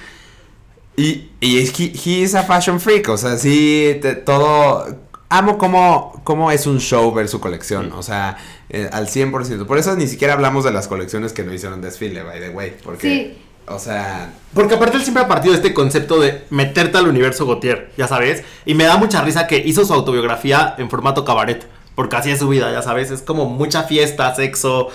Y, 0.98 1.30
y 1.40 1.60
es 1.60 1.80
he, 1.80 1.86
he 2.06 2.10
is 2.22 2.36
a 2.36 2.44
fashion 2.44 2.80
freak, 2.80 3.08
o 3.10 3.18
sea, 3.18 3.38
sí, 3.38 3.98
te- 4.02 4.16
todo... 4.16 4.86
Amo 5.30 5.58
cómo, 5.58 6.20
cómo 6.26 6.52
es 6.52 6.68
un 6.68 6.82
show 6.82 7.14
ver 7.14 7.30
su 7.30 7.40
colección, 7.40 7.94
o 7.94 8.04
sea, 8.04 8.36
eh, 8.70 8.90
al 8.92 9.08
100%. 9.08 9.66
Por 9.66 9.78
eso 9.78 9.96
ni 9.96 10.08
siquiera 10.08 10.34
hablamos 10.34 10.66
de 10.66 10.72
las 10.72 10.90
colecciones 10.90 11.32
que 11.32 11.44
no 11.46 11.54
hicieron 11.54 11.82
desfile, 11.82 12.22
by 12.24 12.40
the 12.42 12.50
way, 12.50 12.76
porque... 12.84 13.08
Sí. 13.08 13.38
O 13.68 13.80
sea, 13.80 14.34
Porque 14.54 14.76
aparte 14.76 14.98
él 14.98 15.04
siempre 15.04 15.24
ha 15.24 15.28
partido 15.30 15.54
de 15.54 15.58
este 15.60 15.74
concepto 15.74 16.20
de 16.20 16.44
meterte 16.50 16.98
al 16.98 17.08
universo 17.08 17.46
Gautier, 17.48 17.92
ya 17.96 18.08
sabes. 18.10 18.44
Y 18.66 18.74
me 18.74 18.84
da 18.84 18.98
mucha 18.98 19.22
risa 19.22 19.48
que 19.48 19.58
hizo 19.60 19.86
su 19.86 19.94
autobiografía 19.94 20.76
en 20.78 20.90
formato 20.90 21.24
cabaret. 21.24 21.66
Porque 22.02 22.16
así 22.16 22.32
es 22.32 22.40
su 22.40 22.48
vida, 22.48 22.72
ya 22.72 22.82
sabes. 22.82 23.12
Es 23.12 23.22
como 23.22 23.46
mucha 23.46 23.84
fiesta, 23.84 24.34
sexo. 24.34 24.88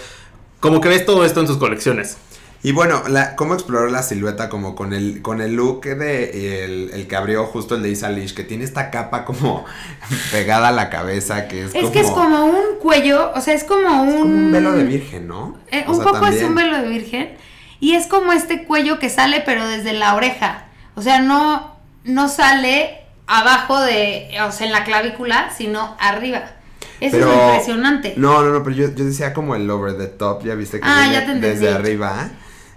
Como 0.59 0.81
que 0.81 0.89
ves 0.89 1.07
todo 1.07 1.25
esto 1.25 1.41
en 1.41 1.47
sus 1.47 1.57
colecciones. 1.57 2.17
Y 2.65 2.73
bueno, 2.73 3.05
la, 3.07 3.37
cómo 3.37 3.55
exploró 3.55 3.87
la 3.87 4.03
silueta 4.03 4.49
como 4.49 4.75
con 4.75 4.93
el, 4.93 5.23
con 5.23 5.41
el 5.41 5.55
look 5.55 5.83
de 5.83 6.65
el, 6.65 6.91
el 6.93 7.07
que 7.07 7.15
abrió 7.15 7.47
justo 7.47 7.77
el 7.77 7.85
de 7.85 7.91
Isa 7.91 8.11
Lish, 8.11 8.35
que 8.35 8.43
tiene 8.43 8.65
esta 8.65 8.91
capa 8.91 9.25
como 9.25 9.65
pegada 10.33 10.71
a 10.71 10.73
la 10.73 10.91
cabeza, 10.91 11.47
que 11.47 11.67
es, 11.67 11.75
Es 11.77 11.81
como, 11.83 11.93
que 11.93 12.01
es 12.01 12.11
como 12.11 12.45
un 12.47 12.79
cuello, 12.83 13.31
o 13.37 13.41
sea, 13.41 13.55
es 13.55 13.63
como 13.63 14.03
un... 14.03 14.09
es 14.09 14.15
como 14.17 14.35
un 14.35 14.51
velo 14.51 14.73
de 14.73 14.83
virgen, 14.83 15.29
¿no? 15.29 15.57
Eh, 15.71 15.85
un 15.87 15.95
sea, 15.95 16.07
poco 16.07 16.27
es 16.27 16.41
también. 16.41 16.47
un 16.47 16.55
velo 16.57 16.79
de 16.79 16.89
virgen. 16.89 17.37
Y 17.79 17.95
es 17.95 18.09
como 18.09 18.33
este 18.33 18.65
cuello 18.65 18.99
que 18.99 19.11
sale, 19.11 19.45
pero 19.47 19.65
desde 19.65 19.93
la 19.93 20.17
oreja. 20.17 20.65
O 20.97 21.03
sea, 21.03 21.21
no, 21.21 21.77
no 22.03 22.29
sale 22.29 22.99
abajo 23.29 23.81
de, 23.81 24.29
o 24.45 24.51
sea, 24.51 24.67
en 24.67 24.73
la 24.73 24.83
clavícula, 24.83 25.51
sino 25.57 25.95
arriba. 26.01 26.56
Eso 27.01 27.17
Pero- 27.19 27.31
es 27.33 27.43
impresionante. 27.51 28.15
No, 28.17 28.43
no, 28.43 28.51
no, 28.53 28.63
pero 28.63 28.77
yo, 28.77 28.95
yo 28.95 29.05
decía 29.05 29.33
como 29.35 29.55
el 29.55 29.69
over 29.71 29.97
the 29.99 30.07
top, 30.07 30.45
ya 30.45 30.55
viste 30.55 30.79
que 30.81 30.87
Ah, 30.89 31.09
ya 31.13 31.35
desde 31.35 31.71
arriba. 31.71 32.31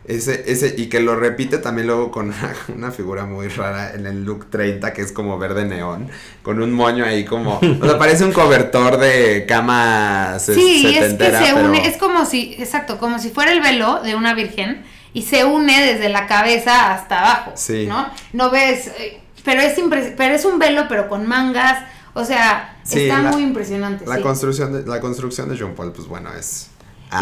Ese, 0.06 0.46
ese, 0.52 0.74
y 0.76 0.88
que 0.88 1.02
lo 1.02 1.16
repite 1.16 1.60
también 1.60 1.86
luego 1.86 2.10
con 2.10 2.28
una, 2.30 2.54
una 2.76 2.92
figura 2.92 3.26
muy 3.26 3.48
rara 3.48 3.94
en 3.94 4.08
el 4.08 4.24
look 4.26 4.50
30, 4.50 4.92
que 4.92 5.02
es 5.04 5.12
como 5.12 5.38
verde 5.38 5.66
neón, 5.66 6.08
con 6.42 6.62
un 6.64 6.74
moño 6.74 7.06
ahí 7.06 7.26
como, 7.26 7.60
o 7.60 7.86
sea, 7.86 8.00
parece 8.00 8.24
un 8.26 8.32
cobertor 8.34 8.98
de 8.98 9.46
cama 9.48 10.38
sí, 10.40 10.84
es 10.98 11.14
que 11.14 11.26
se 11.26 11.54
pero- 11.54 11.66
une, 11.66 11.88
es 11.88 11.98
como 11.98 12.26
si, 12.26 12.56
exacto, 12.58 12.98
como 12.98 13.20
si 13.20 13.30
fuera 13.30 13.52
el 13.52 13.62
velo 13.62 14.02
de 14.02 14.16
una 14.16 14.34
virgen 14.34 14.84
y 15.14 15.22
se 15.24 15.46
une 15.46 15.80
desde 15.94 16.10
la 16.10 16.26
cabeza 16.26 16.92
hasta 16.94 17.20
abajo. 17.20 17.52
Sí. 17.56 17.86
¿No? 17.88 18.10
No 18.34 18.50
ves, 18.50 18.88
eh, 19.00 19.20
pero 19.46 19.62
es, 19.62 19.78
impres- 19.78 20.14
pero 20.18 20.34
es 20.34 20.44
un 20.46 20.58
velo, 20.60 20.86
pero 20.90 21.08
con 21.08 21.28
mangas. 21.28 21.84
O 22.20 22.26
sea, 22.26 22.78
Sí, 22.84 23.02
está 23.02 23.22
la- 23.22 23.32
muy 23.32 23.44
impresionante. 23.44 24.06
La 24.06 24.18
sí. 24.18 24.22
construcción 24.22 24.74
de, 24.74 24.90
la 24.90 25.00
construcción 25.00 25.50
de 25.50 25.56
Jean 25.58 25.76
Paul, 25.76 25.92
pues 25.94 26.08
bueno, 26.08 26.30
es. 26.34 26.70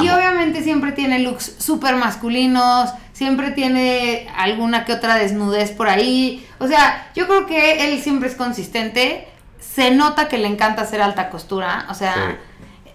Y 0.01 0.09
obviamente 0.09 0.63
siempre 0.63 0.91
tiene 0.91 1.19
looks 1.19 1.55
súper 1.59 1.95
masculinos, 1.95 2.89
siempre 3.13 3.51
tiene 3.51 4.27
alguna 4.35 4.83
que 4.83 4.91
otra 4.91 5.15
desnudez 5.15 5.71
por 5.71 5.87
ahí. 5.87 6.45
O 6.59 6.67
sea, 6.67 7.09
yo 7.15 7.25
creo 7.25 7.45
que 7.45 7.87
él 7.87 8.01
siempre 8.01 8.27
es 8.27 8.35
consistente. 8.35 9.27
Se 9.61 9.91
nota 9.91 10.27
que 10.27 10.37
le 10.39 10.47
encanta 10.47 10.81
hacer 10.81 11.01
alta 11.01 11.29
costura. 11.29 11.85
O 11.89 11.93
sea, 11.93 12.37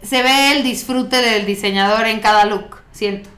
se 0.02 0.22
ve 0.22 0.52
el 0.56 0.64
disfrute 0.64 1.16
del 1.16 1.46
diseñador 1.46 2.06
en 2.08 2.20
cada 2.20 2.44
look, 2.44 2.76
siento. 2.92 3.30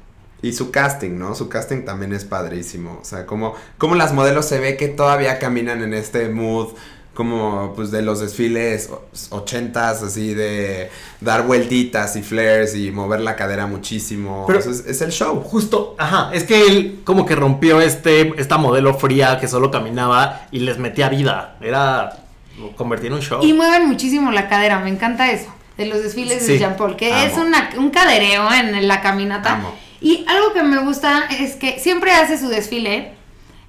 Y 0.42 0.52
su 0.52 0.70
casting, 0.72 1.16
¿no? 1.16 1.34
Su 1.36 1.48
casting 1.48 1.84
también 1.84 2.12
es 2.12 2.24
padrísimo. 2.24 2.98
O 3.00 3.04
sea, 3.04 3.24
como, 3.24 3.54
como 3.78 3.94
las 3.94 4.12
modelos 4.12 4.46
se 4.46 4.58
ve 4.58 4.76
que 4.76 4.88
todavía 4.88 5.38
caminan 5.38 5.80
en 5.82 5.94
este 5.94 6.28
mood 6.28 6.74
como 7.14 7.72
pues 7.74 7.90
de 7.90 8.02
los 8.02 8.20
desfiles 8.20 8.90
ochentas, 9.30 10.02
así 10.02 10.34
de 10.34 10.90
dar 11.20 11.46
vueltitas 11.46 12.16
y 12.16 12.22
flares 12.22 12.74
y 12.74 12.90
mover 12.90 13.20
la 13.20 13.36
cadera 13.36 13.66
muchísimo. 13.66 14.44
Pero- 14.46 14.58
O 14.58 14.62
sea, 14.62 14.72
es, 14.72 14.84
es 14.86 15.00
el 15.00 15.10
show. 15.12 15.40
Justo, 15.42 15.94
ajá, 15.98 16.30
es 16.32 16.44
que 16.44 16.66
él 16.66 17.00
como 17.04 17.24
que 17.26 17.34
rompió 17.36 17.80
este, 17.80 18.34
esta 18.40 18.58
modelo 18.58 18.94
fría 18.98 19.38
que 19.40 19.48
solo 19.48 19.70
caminaba 19.70 20.46
y 20.50 20.58
les 20.60 20.78
metía 20.78 21.08
vida. 21.08 21.56
Era 21.60 22.18
lo 22.58 22.70
convertía 22.76 23.08
en 23.08 23.14
un 23.14 23.22
show. 23.22 23.42
Y 23.42 23.52
mueven 23.52 23.86
muchísimo 23.88 24.30
la 24.30 24.48
cadera, 24.48 24.78
me 24.80 24.90
encanta 24.90 25.30
eso. 25.30 25.52
De 25.76 25.86
los 25.86 26.02
desfiles 26.04 26.40
Sí, 26.44 26.52
de 26.52 26.58
Jean 26.60 26.76
Paul, 26.76 26.94
que 26.96 27.12
amo. 27.12 27.24
es 27.24 27.36
una- 27.36 27.70
un 27.78 27.90
cadereo 27.90 28.48
en 28.52 28.86
la 28.86 29.00
caminata. 29.00 29.54
Amo. 29.54 29.74
Y 30.00 30.24
algo 30.28 30.52
que 30.52 30.62
me 30.62 30.78
gusta 30.78 31.24
es 31.30 31.56
que 31.56 31.80
siempre 31.80 32.12
hace 32.12 32.38
su 32.38 32.48
desfile 32.48 33.12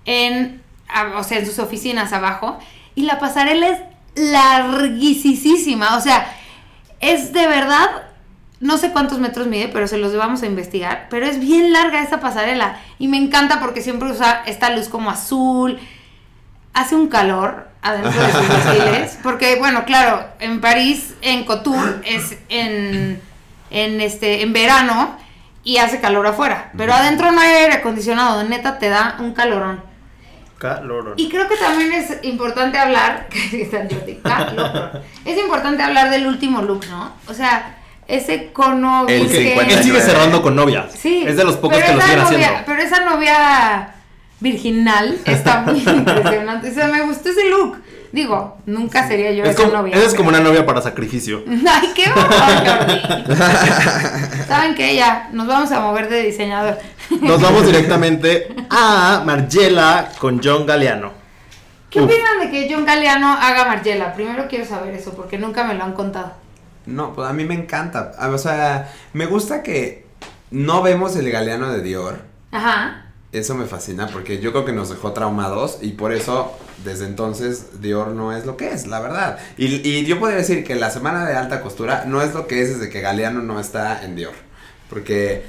en, 0.05 0.61
o 1.17 1.23
sea, 1.23 1.39
en 1.39 1.45
sus 1.47 1.57
oficinas 1.59 2.13
abajo. 2.13 2.59
Y 2.95 3.03
la 3.03 3.19
pasarela 3.19 3.67
es 3.67 3.79
larguísima. 4.15 5.97
O 5.97 6.01
sea, 6.01 6.27
es 6.99 7.33
de 7.33 7.47
verdad, 7.47 7.89
no 8.59 8.77
sé 8.77 8.91
cuántos 8.91 9.19
metros 9.19 9.47
mide, 9.47 9.67
pero 9.67 9.87
se 9.87 9.97
los 9.97 10.15
vamos 10.15 10.41
a 10.41 10.45
investigar. 10.45 11.07
Pero 11.09 11.25
es 11.25 11.39
bien 11.39 11.73
larga 11.73 12.01
esa 12.01 12.19
pasarela. 12.19 12.79
Y 12.97 13.07
me 13.07 13.17
encanta 13.17 13.59
porque 13.59 13.81
siempre 13.81 14.09
usa 14.09 14.43
esta 14.45 14.69
luz 14.69 14.87
como 14.87 15.09
azul. 15.09 15.79
Hace 16.73 16.95
un 16.95 17.07
calor 17.07 17.69
adentro 17.81 18.11
de 18.11 18.31
sus 18.31 18.49
desfiles. 18.49 19.19
Porque, 19.23 19.55
bueno, 19.57 19.85
claro, 19.85 20.25
en 20.39 20.59
París, 20.59 21.15
en 21.21 21.45
Couture, 21.45 22.01
es 22.03 22.37
en, 22.49 23.21
en, 23.69 24.01
este, 24.01 24.41
en 24.41 24.51
verano 24.51 25.15
y 25.63 25.77
hace 25.77 26.01
calor 26.01 26.27
afuera. 26.27 26.71
Pero 26.75 26.93
adentro 26.93 27.31
no 27.31 27.39
hay 27.39 27.51
aire 27.51 27.73
acondicionado. 27.75 28.43
Neta, 28.43 28.77
te 28.77 28.89
da 28.89 29.15
un 29.19 29.33
calorón. 29.33 29.81
Calorón. 30.57 31.13
Y 31.17 31.29
creo 31.29 31.47
que 31.47 31.57
también 31.57 31.91
es 31.93 32.17
importante 32.23 32.77
hablar, 32.77 33.27
que 33.29 33.61
es 35.25 35.37
importante 35.37 35.83
hablar 35.83 36.09
del 36.09 36.27
último 36.27 36.61
look, 36.61 36.85
¿no? 36.89 37.11
O 37.27 37.33
sea, 37.33 37.77
ese 38.07 38.51
cono 38.53 39.05
El 39.07 39.21
virgen. 39.27 39.47
50. 39.49 39.73
Él 39.73 39.83
sigue 39.83 40.01
cerrando 40.01 40.41
con 40.41 40.55
novia. 40.55 40.87
Sí. 40.95 41.23
Es 41.27 41.37
de 41.37 41.43
los 41.43 41.57
pocos 41.57 41.77
que 41.77 41.93
lo 41.93 42.01
siguen 42.01 42.19
novia- 42.19 42.23
haciendo. 42.23 42.63
Pero 42.65 42.81
esa 42.81 42.99
novia 43.01 43.89
virginal 44.39 45.17
está 45.25 45.61
muy 45.61 45.79
impresionante. 45.87 46.69
O 46.69 46.73
sea, 46.73 46.87
me 46.87 47.01
gustó. 47.01 47.29
Digo, 48.15 48.57
nunca 48.65 49.05
sería 49.09 49.31
yo 49.33 49.43
Es 49.43 49.49
esa 49.49 49.63
como, 49.63 49.73
novia. 49.81 49.93
esa 49.93 50.05
es 50.05 50.11
pero- 50.13 50.17
como 50.23 50.29
una 50.29 50.39
novia 50.39 50.65
para 50.65 50.81
sacrificio. 50.81 51.43
Ay, 51.69 51.89
qué 51.93 52.09
horror, 52.09 52.29
Jordi. 52.65 54.45
¿Saben 54.47 54.73
qué? 54.73 54.95
Ya, 54.95 55.27
nos 55.33 55.47
vamos 55.47 55.69
a 55.73 55.81
mover 55.81 56.07
de 56.07 56.23
diseñador. 56.23 56.77
Nos 57.21 57.41
vamos 57.41 57.65
directamente 57.67 58.47
a 58.69 59.21
Margiela 59.25 60.11
con 60.19 60.39
John 60.41 60.65
Galeano. 60.65 61.11
¿Qué 61.89 61.99
Uf. 61.99 62.05
opinan 62.05 62.39
de 62.39 62.51
que 62.51 62.73
John 62.73 62.85
Galeano 62.85 63.33
haga 63.33 63.65
Margiela? 63.65 64.13
Primero 64.13 64.47
quiero 64.49 64.65
saber 64.65 64.93
eso, 64.93 65.11
porque 65.13 65.37
nunca 65.37 65.65
me 65.65 65.73
lo 65.73 65.83
han 65.83 65.91
contado. 65.93 66.31
No, 66.85 67.13
pues 67.13 67.27
a 67.29 67.33
mí 67.33 67.43
me 67.43 67.53
encanta. 67.55 68.13
Ah, 68.17 68.29
O 68.29 68.37
sea, 68.37 68.91
me 69.11 69.25
gusta 69.25 69.61
que 69.61 70.05
no 70.51 70.81
vemos 70.81 71.17
el 71.17 71.29
galeano 71.31 71.69
de 71.69 71.81
Dior. 71.81 72.19
Ajá. 72.53 73.04
Eso 73.39 73.53
me 73.53 73.65
fascina 73.65 74.07
porque 74.07 74.39
yo 74.39 74.51
creo 74.51 74.63
que 74.63 74.71
nos 74.71 74.89
dejó 74.89 75.11
traumados 75.11 75.79
y 75.81 75.89
por 75.91 76.13
eso 76.13 76.53
desde 76.85 77.05
entonces 77.05 77.81
Dior 77.81 78.09
no 78.09 78.31
es 78.31 78.45
lo 78.45 78.55
que 78.55 78.71
es, 78.71 78.87
la 78.87 79.01
verdad. 79.01 79.37
Y, 79.57 79.87
y 79.87 80.05
yo 80.05 80.19
podría 80.19 80.37
decir 80.37 80.63
que 80.63 80.75
la 80.75 80.89
semana 80.89 81.25
de 81.25 81.35
alta 81.35 81.61
costura 81.61 82.05
no 82.07 82.21
es 82.21 82.33
lo 82.33 82.47
que 82.47 82.61
es 82.61 82.77
desde 82.77 82.89
que 82.89 83.01
Galeano 83.01 83.41
no 83.41 83.59
está 83.59 84.05
en 84.05 84.15
Dior. 84.15 84.33
Porque, 84.89 85.43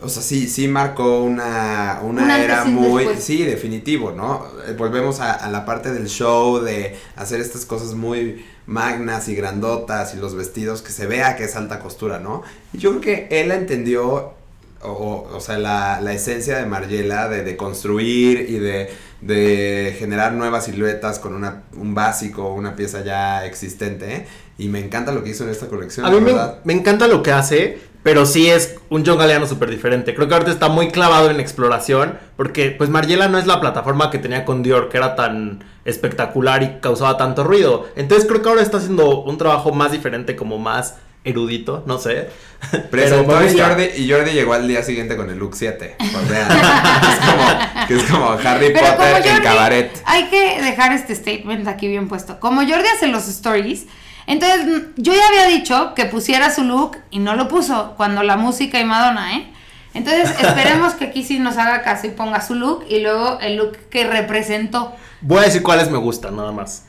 o 0.00 0.08
sea, 0.08 0.22
sí, 0.22 0.48
sí 0.48 0.68
marcó 0.68 1.22
una, 1.24 2.00
una 2.04 2.42
era 2.44 2.64
muy, 2.64 3.04
después. 3.04 3.24
sí, 3.24 3.42
definitivo, 3.42 4.12
¿no? 4.12 4.46
Eh, 4.68 4.74
Volvemos 4.78 5.18
a, 5.20 5.32
a 5.32 5.50
la 5.50 5.64
parte 5.64 5.92
del 5.92 6.08
show, 6.08 6.60
de 6.60 6.96
hacer 7.16 7.40
estas 7.40 7.64
cosas 7.64 7.94
muy 7.94 8.44
magnas 8.66 9.28
y 9.28 9.34
grandotas 9.34 10.14
y 10.14 10.18
los 10.18 10.36
vestidos 10.36 10.82
que 10.82 10.92
se 10.92 11.06
vea 11.06 11.34
que 11.34 11.44
es 11.44 11.56
alta 11.56 11.80
costura, 11.80 12.20
¿no? 12.20 12.42
Y 12.72 12.78
yo 12.78 12.90
creo 12.90 13.00
que 13.00 13.40
él 13.40 13.50
entendió 13.50 14.34
o, 14.82 15.28
o, 15.32 15.40
sea, 15.40 15.58
la, 15.58 16.00
la 16.00 16.12
esencia 16.12 16.58
de 16.58 16.66
Margiela 16.66 17.28
de, 17.28 17.44
de 17.44 17.56
construir 17.56 18.46
y 18.48 18.58
de, 18.58 18.90
de 19.20 19.94
generar 19.98 20.32
nuevas 20.32 20.64
siluetas 20.64 21.18
con 21.18 21.34
una, 21.34 21.62
un 21.76 21.94
básico, 21.94 22.52
una 22.52 22.74
pieza 22.76 23.02
ya 23.04 23.44
existente. 23.46 24.14
¿eh? 24.14 24.26
Y 24.58 24.68
me 24.68 24.80
encanta 24.80 25.12
lo 25.12 25.22
que 25.22 25.30
hizo 25.30 25.44
en 25.44 25.50
esta 25.50 25.68
colección. 25.68 26.04
A 26.06 26.10
mí 26.10 26.20
me, 26.20 26.34
me 26.64 26.72
encanta 26.72 27.08
lo 27.08 27.22
que 27.22 27.32
hace, 27.32 27.78
Pero 28.02 28.26
sí 28.26 28.50
es 28.50 28.76
un 28.90 29.04
John 29.06 29.16
Galliano 29.16 29.46
súper 29.46 29.70
diferente. 29.70 30.14
Creo 30.14 30.26
que 30.26 30.34
ahorita 30.34 30.50
está 30.50 30.68
muy 30.68 30.88
clavado 30.88 31.30
en 31.30 31.38
exploración. 31.38 32.18
Porque, 32.36 32.72
pues, 32.72 32.90
Margiela 32.90 33.28
no 33.28 33.38
es 33.38 33.46
la 33.46 33.60
plataforma 33.60 34.10
que 34.10 34.18
tenía 34.18 34.44
con 34.44 34.62
Dior, 34.64 34.88
que 34.88 34.96
era 34.96 35.14
tan 35.14 35.64
espectacular 35.84 36.62
y 36.64 36.80
causaba 36.80 37.16
tanto 37.16 37.44
ruido. 37.44 37.86
Entonces, 37.94 38.28
creo 38.28 38.42
que 38.42 38.48
ahora 38.48 38.62
está 38.62 38.78
haciendo 38.78 39.22
un 39.22 39.38
trabajo 39.38 39.72
más 39.72 39.92
diferente, 39.92 40.34
como 40.34 40.58
más 40.58 40.96
erudito, 41.24 41.84
no 41.86 41.98
sé. 41.98 42.28
Presentó. 42.90 43.32
Jordi, 43.32 43.84
y 43.96 44.10
Jordi 44.10 44.32
llegó 44.32 44.54
al 44.54 44.66
día 44.68 44.82
siguiente 44.82 45.16
con 45.16 45.30
el 45.30 45.38
look 45.38 45.54
7. 45.54 45.96
O 45.98 46.28
sea, 46.28 46.48
es 47.12 47.18
como, 47.26 47.86
que 47.88 47.94
es 47.94 48.10
como 48.10 48.30
Harry 48.30 48.72
Pero 48.72 48.86
como 48.86 48.96
Potter 48.96 49.26
en 49.26 49.42
cabaret. 49.42 50.02
hay 50.04 50.24
que 50.24 50.60
dejar 50.60 50.92
este 50.92 51.14
statement 51.14 51.66
aquí 51.68 51.88
bien 51.88 52.08
puesto. 52.08 52.40
Como 52.40 52.60
Jordi 52.62 52.88
hace 52.94 53.08
los 53.08 53.28
stories, 53.28 53.86
entonces 54.26 54.66
mm, 54.66 54.80
yo 54.96 55.12
ya 55.12 55.26
había 55.28 55.46
dicho 55.56 55.94
que 55.94 56.06
pusiera 56.06 56.52
su 56.52 56.64
look 56.64 56.98
y 57.10 57.18
no 57.18 57.34
lo 57.34 57.48
puso 57.48 57.94
cuando 57.96 58.22
la 58.22 58.36
música 58.36 58.80
y 58.80 58.84
Madonna, 58.84 59.36
¿eh? 59.36 59.52
Entonces 59.94 60.30
esperemos 60.40 60.94
que 60.94 61.06
aquí 61.06 61.24
sí 61.24 61.38
nos 61.38 61.56
haga 61.56 61.82
caso 61.82 62.06
y 62.06 62.10
ponga 62.10 62.40
su 62.40 62.54
look 62.54 62.84
y 62.88 63.00
luego 63.00 63.38
el 63.40 63.56
look 63.56 63.76
que 63.90 64.04
representó. 64.04 64.94
Voy 65.20 65.38
a 65.38 65.42
decir 65.42 65.62
cuáles 65.62 65.88
me 65.88 65.98
gustan, 65.98 66.36
nada 66.36 66.50
más. 66.50 66.84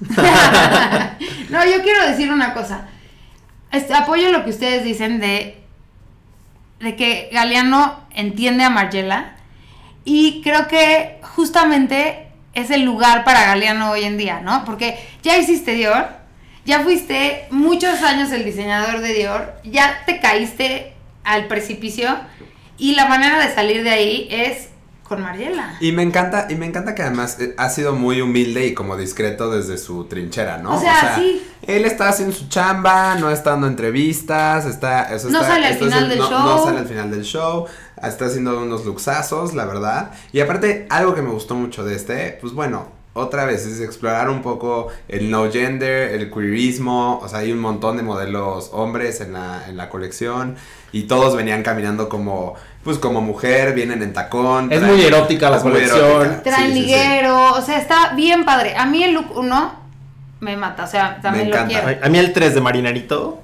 no, 1.50 1.66
yo 1.66 1.84
quiero 1.84 2.08
decir 2.08 2.32
una 2.32 2.56
cosa. 2.56 2.88
Este, 3.74 3.96
apoyo 3.96 4.32
lo 4.32 4.44
que 4.44 4.52
ustedes 4.52 4.84
dicen 4.84 5.20
de, 5.20 5.58
de 6.80 6.96
que 6.96 7.30
Galeano 7.34 8.06
entiende 8.14 8.64
a 8.64 8.70
Margiela 8.70 9.36
y 10.06 10.42
creo 10.44 10.68
que 10.68 11.18
justamente 11.24 12.28
es 12.54 12.70
el 12.70 12.84
lugar 12.84 13.24
para 13.24 13.48
Galeano 13.48 13.90
hoy 13.90 14.04
en 14.04 14.16
día, 14.16 14.42
¿no? 14.42 14.64
Porque 14.64 15.00
ya 15.24 15.40
hiciste 15.40 15.74
Dior, 15.74 16.08
ya 16.66 16.82
fuiste 16.82 17.48
muchos 17.50 18.04
años 18.04 18.32
el 18.32 18.46
diseñador 18.46 19.00
de 19.00 19.12
Dior, 19.12 19.56
ya 19.64 20.04
te 20.06 20.20
caíste 20.20 20.94
al 21.24 21.48
precipicio 21.48 22.16
y 22.78 22.94
la 22.94 23.06
manera 23.06 23.40
de 23.40 23.56
salir 23.56 23.84
de 23.84 23.90
ahí 23.90 24.28
es 24.30 24.70
con 25.04 25.22
Margiela. 25.22 25.76
Y 25.80 25.92
me 25.92 26.02
encanta, 26.04 26.48
y 26.50 26.56
me 26.56 26.66
encanta 26.66 26.96
que 26.96 27.02
además 27.04 27.38
eh, 27.40 27.54
ha 27.58 27.70
sido 27.70 27.94
muy 27.94 28.22
humilde 28.22 28.66
y 28.68 28.74
como 28.74 28.96
discreto 28.98 29.52
desde 29.52 29.78
su 29.78 30.06
trinchera, 30.06 30.58
¿no? 30.58 30.76
O 30.78 30.80
sea, 30.80 31.16
sí. 31.18 31.44
Él 31.66 31.86
está 31.86 32.10
haciendo 32.10 32.36
su 32.36 32.48
chamba, 32.50 33.16
no 33.16 33.30
está 33.32 33.52
dando 33.52 33.68
entrevistas, 33.68 34.66
está, 34.66 35.14
eso 35.14 35.30
No 35.30 35.40
está- 35.42 35.54
sale 35.54 35.68
al 35.68 35.76
final 35.76 36.04
el- 36.04 36.10
del 36.10 36.20
no- 36.20 36.30
show. 36.30 36.40
No 36.40 36.64
sale 36.64 36.80
al 36.80 36.88
final 36.88 37.12
del 37.12 37.24
show, 37.24 37.66
está 38.02 38.26
haciendo 38.26 38.62
unos 38.62 38.86
luxazos, 38.86 39.54
la 39.54 39.66
verdad. 39.66 40.12
Y 40.32 40.40
aparte, 40.42 40.88
algo 40.90 41.14
que 41.16 41.22
me 41.22 41.30
gustó 41.32 41.56
mucho 41.56 41.84
de 41.86 41.96
este, 41.96 42.38
pues 42.42 42.54
bueno, 42.54 42.88
otra 43.14 43.46
vez 43.46 43.66
es 43.66 43.80
explorar 43.80 44.30
un 44.30 44.42
poco 44.42 44.88
el 45.08 45.30
no 45.30 45.52
gender, 45.52 46.14
el 46.16 46.32
queerismo, 46.32 47.20
o 47.22 47.28
sea, 47.28 47.40
hay 47.40 47.52
un 47.52 47.60
montón 47.60 47.98
de 47.98 48.04
modelos 48.04 48.70
hombres 48.74 49.22
en 49.22 49.34
la, 49.34 49.66
en 49.68 49.78
la 49.78 49.90
colección 49.90 50.56
y 50.92 51.04
todos 51.04 51.36
venían 51.36 51.62
caminando 51.64 52.10
como, 52.10 52.56
pues 52.84 52.98
como 52.98 53.22
mujer, 53.22 53.74
vienen 53.76 54.02
en 54.02 54.14
tacón. 54.14 54.72
Es 54.72 54.80
traen- 54.82 54.92
muy 54.96 55.02
erótica 55.04 55.50
la 55.52 55.60
colección. 55.60 56.00
erótica. 56.00 56.44
Traen 56.44 56.68
Sí, 56.68 56.74
sí, 56.74 56.74
sí. 56.74 56.80
liguero, 56.88 57.54
o 57.54 57.62
sea, 57.62 57.78
está 57.78 58.14
bien 58.16 58.46
padre. 58.46 58.76
A 58.76 58.86
mí 58.88 59.04
el 59.04 59.14
look 59.14 59.28
1 59.38 59.84
me 60.40 60.58
mata, 60.58 60.84
o 60.84 60.88
sea, 60.88 61.20
también 61.22 61.50
lo 61.50 61.56
encanta. 61.56 61.84
quiero. 61.84 62.06
A 62.06 62.10
mí 62.10 62.18
el 62.18 62.34
3 62.34 62.56
de 62.56 62.62
Marinerito. 62.62 63.43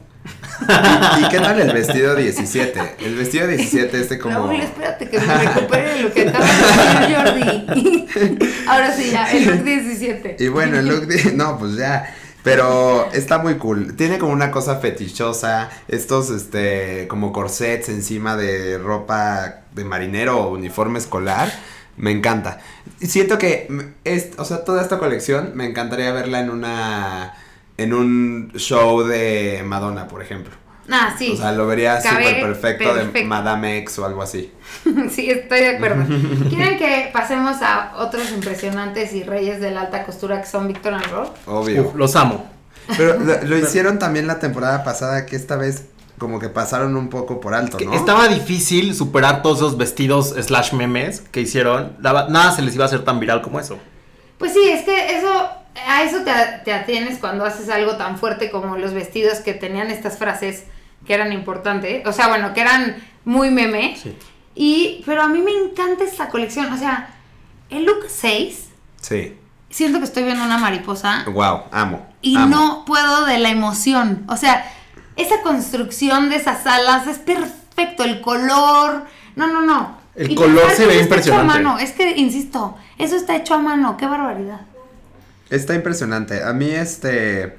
¿Y 0.62 1.30
qué 1.30 1.40
tal 1.40 1.60
el 1.60 1.72
vestido 1.74 2.16
17? 2.16 2.96
El 3.00 3.16
vestido 3.16 3.48
17 3.48 4.00
este 4.00 4.20
como... 4.20 4.48
Raúl, 4.48 4.62
espérate 4.62 5.10
que 5.10 5.20
me 5.20 5.46
recupere 5.46 6.02
lo 6.02 6.14
que 6.14 6.28
acaba 6.28 6.46
de 6.46 6.54
decir 6.94 8.08
Jordi. 8.16 8.40
Ahora 8.68 8.96
sí, 8.96 9.12
ya, 9.12 9.32
el 9.32 9.46
look 9.46 9.64
17. 9.64 10.38
Y 10.40 10.48
bueno, 10.48 10.80
el 10.80 10.88
look 10.88 11.08
de... 11.08 11.34
No, 11.34 11.58
pues 11.58 11.76
ya. 11.76 12.14
Pero 12.44 13.12
está 13.12 13.38
muy 13.40 13.56
cool. 13.56 13.96
Tiene 13.96 14.18
como 14.18 14.32
una 14.32 14.52
cosa 14.52 14.78
fetichosa. 14.78 15.70
Estos, 15.88 16.30
este, 16.30 17.08
como 17.08 17.34
corsets 17.34 17.90
encima 17.90 18.36
de 18.38 18.78
ropa 18.78 19.62
de 19.74 19.84
marinero 19.84 20.38
o 20.38 20.50
uniforme 20.54 21.00
escolar. 21.00 21.52
Me 21.98 22.12
encanta. 22.12 22.60
Siento 23.02 23.38
que, 23.38 23.68
es, 24.06 24.30
o 24.38 24.46
sea, 24.46 24.64
toda 24.64 24.82
esta 24.82 25.00
colección 25.00 25.52
me 25.56 25.66
encantaría 25.66 26.12
verla 26.12 26.40
en 26.40 26.50
una... 26.50 27.34
En 27.80 27.94
un 27.94 28.52
show 28.56 29.04
de 29.04 29.64
Madonna, 29.66 30.08
por 30.08 30.22
ejemplo. 30.22 30.54
Ah, 30.92 31.16
sí. 31.18 31.34
O 31.34 31.38
sea, 31.38 31.52
lo 31.52 31.68
vería 31.68 32.02
súper 32.02 32.42
perfecto, 32.42 32.94
de. 32.94 33.24
Madame 33.24 33.78
X 33.80 34.00
o 34.00 34.06
algo 34.06 34.22
así. 34.22 34.52
sí, 35.12 35.30
estoy 35.30 35.60
de 35.60 35.70
acuerdo. 35.76 36.04
¿Quieren 36.50 36.78
que 36.78 37.10
pasemos 37.14 37.62
a 37.62 37.94
otros 37.98 38.32
impresionantes 38.32 39.14
y 39.14 39.24
reyes 39.24 39.62
de 39.62 39.72
la 39.72 39.82
alta 39.82 40.04
costura 40.04 40.42
que 40.42 40.48
son 40.48 40.68
Victor 40.68 40.96
and 40.96 41.06
Roth? 41.08 41.30
Obvio. 41.46 41.84
Uf, 41.84 41.96
los 41.96 42.16
amo. 42.16 42.50
Pero 42.98 43.20
lo, 43.20 43.44
lo 43.44 43.58
hicieron 43.58 44.00
también 44.00 44.26
la 44.26 44.40
temporada 44.40 44.84
pasada, 44.84 45.28
que 45.28 45.36
esta 45.36 45.56
vez 45.58 45.86
como 46.20 46.38
que 46.40 46.50
pasaron 46.50 46.96
un 46.96 47.10
poco 47.10 47.40
por 47.40 47.56
alto, 47.56 47.78
¿no? 47.80 47.94
Estaba 47.94 48.28
difícil 48.28 48.94
superar 48.94 49.42
todos 49.42 49.60
esos 49.60 49.78
vestidos 49.78 50.36
slash 50.38 50.74
memes 50.74 51.22
que 51.32 51.42
hicieron. 51.42 51.96
Nada 52.00 52.52
se 52.52 52.62
les 52.62 52.76
iba 52.76 52.84
a 52.84 52.88
hacer 52.88 53.04
tan 53.04 53.20
viral 53.20 53.42
como 53.42 53.60
eso. 53.60 53.80
Pues 54.38 54.54
sí, 54.54 54.60
es 54.70 54.84
que 54.84 55.18
eso, 55.18 55.50
a 55.88 56.04
eso 56.04 56.20
te, 56.24 56.32
te 56.66 56.74
atienes 56.74 57.18
cuando 57.20 57.46
haces 57.46 57.70
algo 57.70 57.96
tan 57.98 58.18
fuerte 58.18 58.50
como 58.52 58.78
los 58.78 58.94
vestidos 58.94 59.40
que 59.40 59.54
tenían 59.54 59.90
estas 59.92 60.18
frases 60.18 60.64
que 61.06 61.14
eran 61.14 61.32
importantes, 61.34 62.06
o 62.06 62.12
sea, 62.14 62.28
bueno, 62.28 62.54
que 62.54 62.62
eran 62.62 62.98
muy 63.26 63.50
meme. 63.52 63.98
Sí. 64.02 64.16
Y, 64.56 65.02
pero 65.06 65.22
a 65.24 65.28
mí 65.28 65.40
me 65.40 65.52
encanta 65.52 66.04
esta 66.04 66.28
colección, 66.30 66.72
o 66.74 66.78
sea, 66.78 67.10
el 67.70 67.86
look 67.86 68.06
6, 68.08 68.66
Sí. 69.02 69.38
siento 69.70 70.00
que 70.00 70.06
estoy 70.06 70.24
viendo 70.24 70.44
una 70.44 70.58
mariposa 70.58 71.24
Wow, 71.28 71.62
amo. 71.72 72.06
y 72.22 72.36
amo. 72.36 72.48
no 72.48 72.86
puedo 72.86 73.26
de 73.26 73.38
la 73.38 73.50
emoción, 73.50 74.26
o 74.28 74.36
sea, 74.36 74.70
esa 75.16 75.42
construcción 75.42 76.30
de 76.30 76.36
esas 76.38 76.66
alas 76.68 77.08
es 77.08 77.18
perfecto, 77.20 78.04
el 78.04 78.20
color, 78.22 79.06
no, 79.36 79.48
no, 79.48 79.62
no. 79.62 79.98
El 80.16 80.32
Y 80.32 80.36
color 80.36 80.70
se 80.72 80.86
ve 80.86 81.00
está 81.00 81.16
hecho 81.16 81.34
a 81.34 81.38
impresionante. 81.42 81.46
mano, 81.64 81.80
es 81.80 81.92
que, 81.94 82.12
insisto, 82.18 82.78
eso 82.98 83.16
está 83.16 83.38
hecho 83.38 83.54
a 83.54 83.60
mano, 83.60 83.96
qué 83.96 84.06
barbaridad. 84.06 84.62
Está 85.50 85.76
impresionante. 85.76 86.44
A 86.44 86.54
mí, 86.54 86.70
este. 86.70 87.58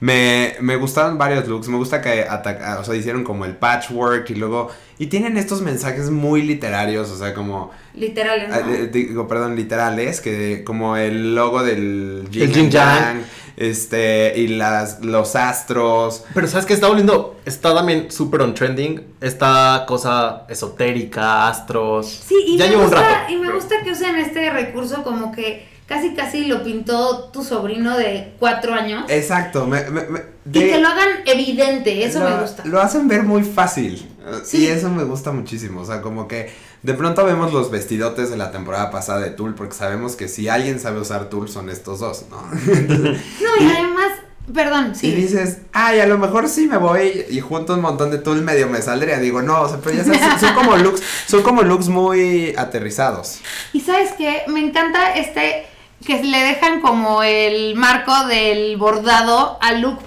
Me, 0.00 0.54
me 0.60 0.76
gustaron 0.76 1.18
varios 1.18 1.46
looks. 1.46 1.68
Me 1.68 1.76
gusta 1.76 2.00
que 2.00 2.22
ataca, 2.22 2.78
o 2.80 2.84
sea, 2.84 2.94
hicieron 2.94 3.22
como 3.22 3.44
el 3.44 3.56
patchwork 3.56 4.30
y 4.30 4.34
luego. 4.34 4.70
Y 4.98 5.06
tienen 5.06 5.36
estos 5.36 5.60
mensajes 5.60 6.10
muy 6.10 6.42
literarios, 6.42 7.10
o 7.10 7.18
sea, 7.18 7.34
como. 7.34 7.70
Literal, 7.94 8.48
¿no? 8.48 8.54
ah, 8.54 8.62
eh, 8.66 8.88
digo, 8.90 9.28
perdón, 9.28 9.56
literales, 9.56 10.20
que 10.22 10.64
como 10.64 10.96
el 10.96 11.34
logo 11.34 11.62
del 11.62 12.26
yang. 12.30 12.70
yang, 12.70 13.22
Este, 13.58 14.32
y 14.38 14.48
las, 14.48 15.04
los 15.04 15.36
astros. 15.36 16.24
Pero 16.32 16.46
¿sabes 16.48 16.64
qué 16.64 16.72
está 16.72 16.86
volviendo? 16.88 17.38
Está 17.44 17.74
también 17.74 18.10
súper 18.10 18.40
on 18.40 18.54
trending. 18.54 19.02
Esta 19.20 19.84
cosa 19.86 20.46
esotérica, 20.48 21.46
astros. 21.48 22.08
Sí, 22.26 22.36
y, 22.46 22.56
ya 22.56 22.68
me 22.68 22.76
un 22.76 22.82
gusta, 22.84 23.02
rato. 23.02 23.32
y 23.32 23.36
me 23.36 23.52
gusta 23.52 23.74
que 23.84 23.90
usen 23.92 24.16
este 24.16 24.48
recurso 24.48 25.02
como 25.02 25.30
que 25.30 25.68
casi 25.90 26.14
casi 26.14 26.44
lo 26.46 26.62
pintó 26.62 27.24
tu 27.32 27.42
sobrino 27.42 27.98
de 27.98 28.32
cuatro 28.38 28.72
años. 28.72 29.04
Exacto. 29.08 29.66
Me, 29.66 29.82
me- 29.90 30.06
me- 30.06 30.22
y 30.46 30.60
que 30.60 30.78
lo 30.80 30.86
hagan 30.88 31.08
evidente, 31.26 32.04
eso 32.04 32.20
lo, 32.20 32.30
me 32.30 32.40
gusta. 32.42 32.64
Lo 32.64 32.80
hacen 32.80 33.08
ver 33.08 33.24
muy 33.24 33.42
fácil. 33.42 34.08
Sí. 34.44 34.58
Y 34.58 34.66
eso 34.68 34.88
me 34.88 35.02
gusta 35.02 35.32
muchísimo. 35.32 35.80
O 35.80 35.84
sea, 35.84 36.00
como 36.00 36.28
que 36.28 36.50
de 36.82 36.94
pronto 36.94 37.24
vemos 37.24 37.52
los 37.52 37.70
vestidotes 37.72 38.30
de 38.30 38.36
la 38.36 38.52
temporada 38.52 38.90
pasada 38.92 39.18
de 39.20 39.30
Tool, 39.30 39.54
porque 39.56 39.74
sabemos 39.74 40.14
que 40.14 40.28
si 40.28 40.48
alguien 40.48 40.78
sabe 40.78 41.00
usar 41.00 41.24
Tool 41.28 41.48
son 41.48 41.68
estos 41.68 41.98
dos, 41.98 42.24
¿no? 42.30 42.40
No, 42.80 43.64
y 43.64 43.70
además, 43.70 44.12
perdón, 44.54 44.92
Y 44.94 44.98
sí. 44.98 45.10
dices, 45.12 45.58
ay, 45.72 46.00
a 46.00 46.06
lo 46.06 46.18
mejor 46.18 46.48
sí 46.48 46.66
me 46.68 46.76
voy 46.78 47.24
y 47.28 47.40
junto 47.40 47.74
un 47.74 47.80
montón 47.80 48.10
de 48.12 48.18
Tool 48.18 48.42
medio 48.42 48.68
me 48.68 48.80
saldría. 48.80 49.18
Digo, 49.18 49.42
no, 49.42 49.62
o 49.62 49.68
sea, 49.68 49.78
pero 49.82 49.96
ya 49.96 50.04
sabes, 50.04 50.40
son 50.40 50.54
como 50.54 50.76
looks, 50.78 51.02
son 51.26 51.42
como 51.42 51.62
looks 51.62 51.88
muy 51.88 52.54
aterrizados. 52.56 53.40
Y 53.72 53.80
sabes 53.80 54.12
qué, 54.16 54.42
me 54.48 54.60
encanta 54.60 55.14
este 55.14 55.66
que 56.04 56.22
le 56.22 56.38
dejan 56.42 56.80
como 56.80 57.22
el 57.22 57.74
marco 57.76 58.26
del 58.26 58.76
bordado 58.76 59.58
al 59.60 59.80
look 59.82 59.98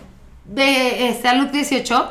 de 0.46 1.10
este 1.10 1.28
al 1.28 1.40
look 1.40 1.52
18. 1.52 2.10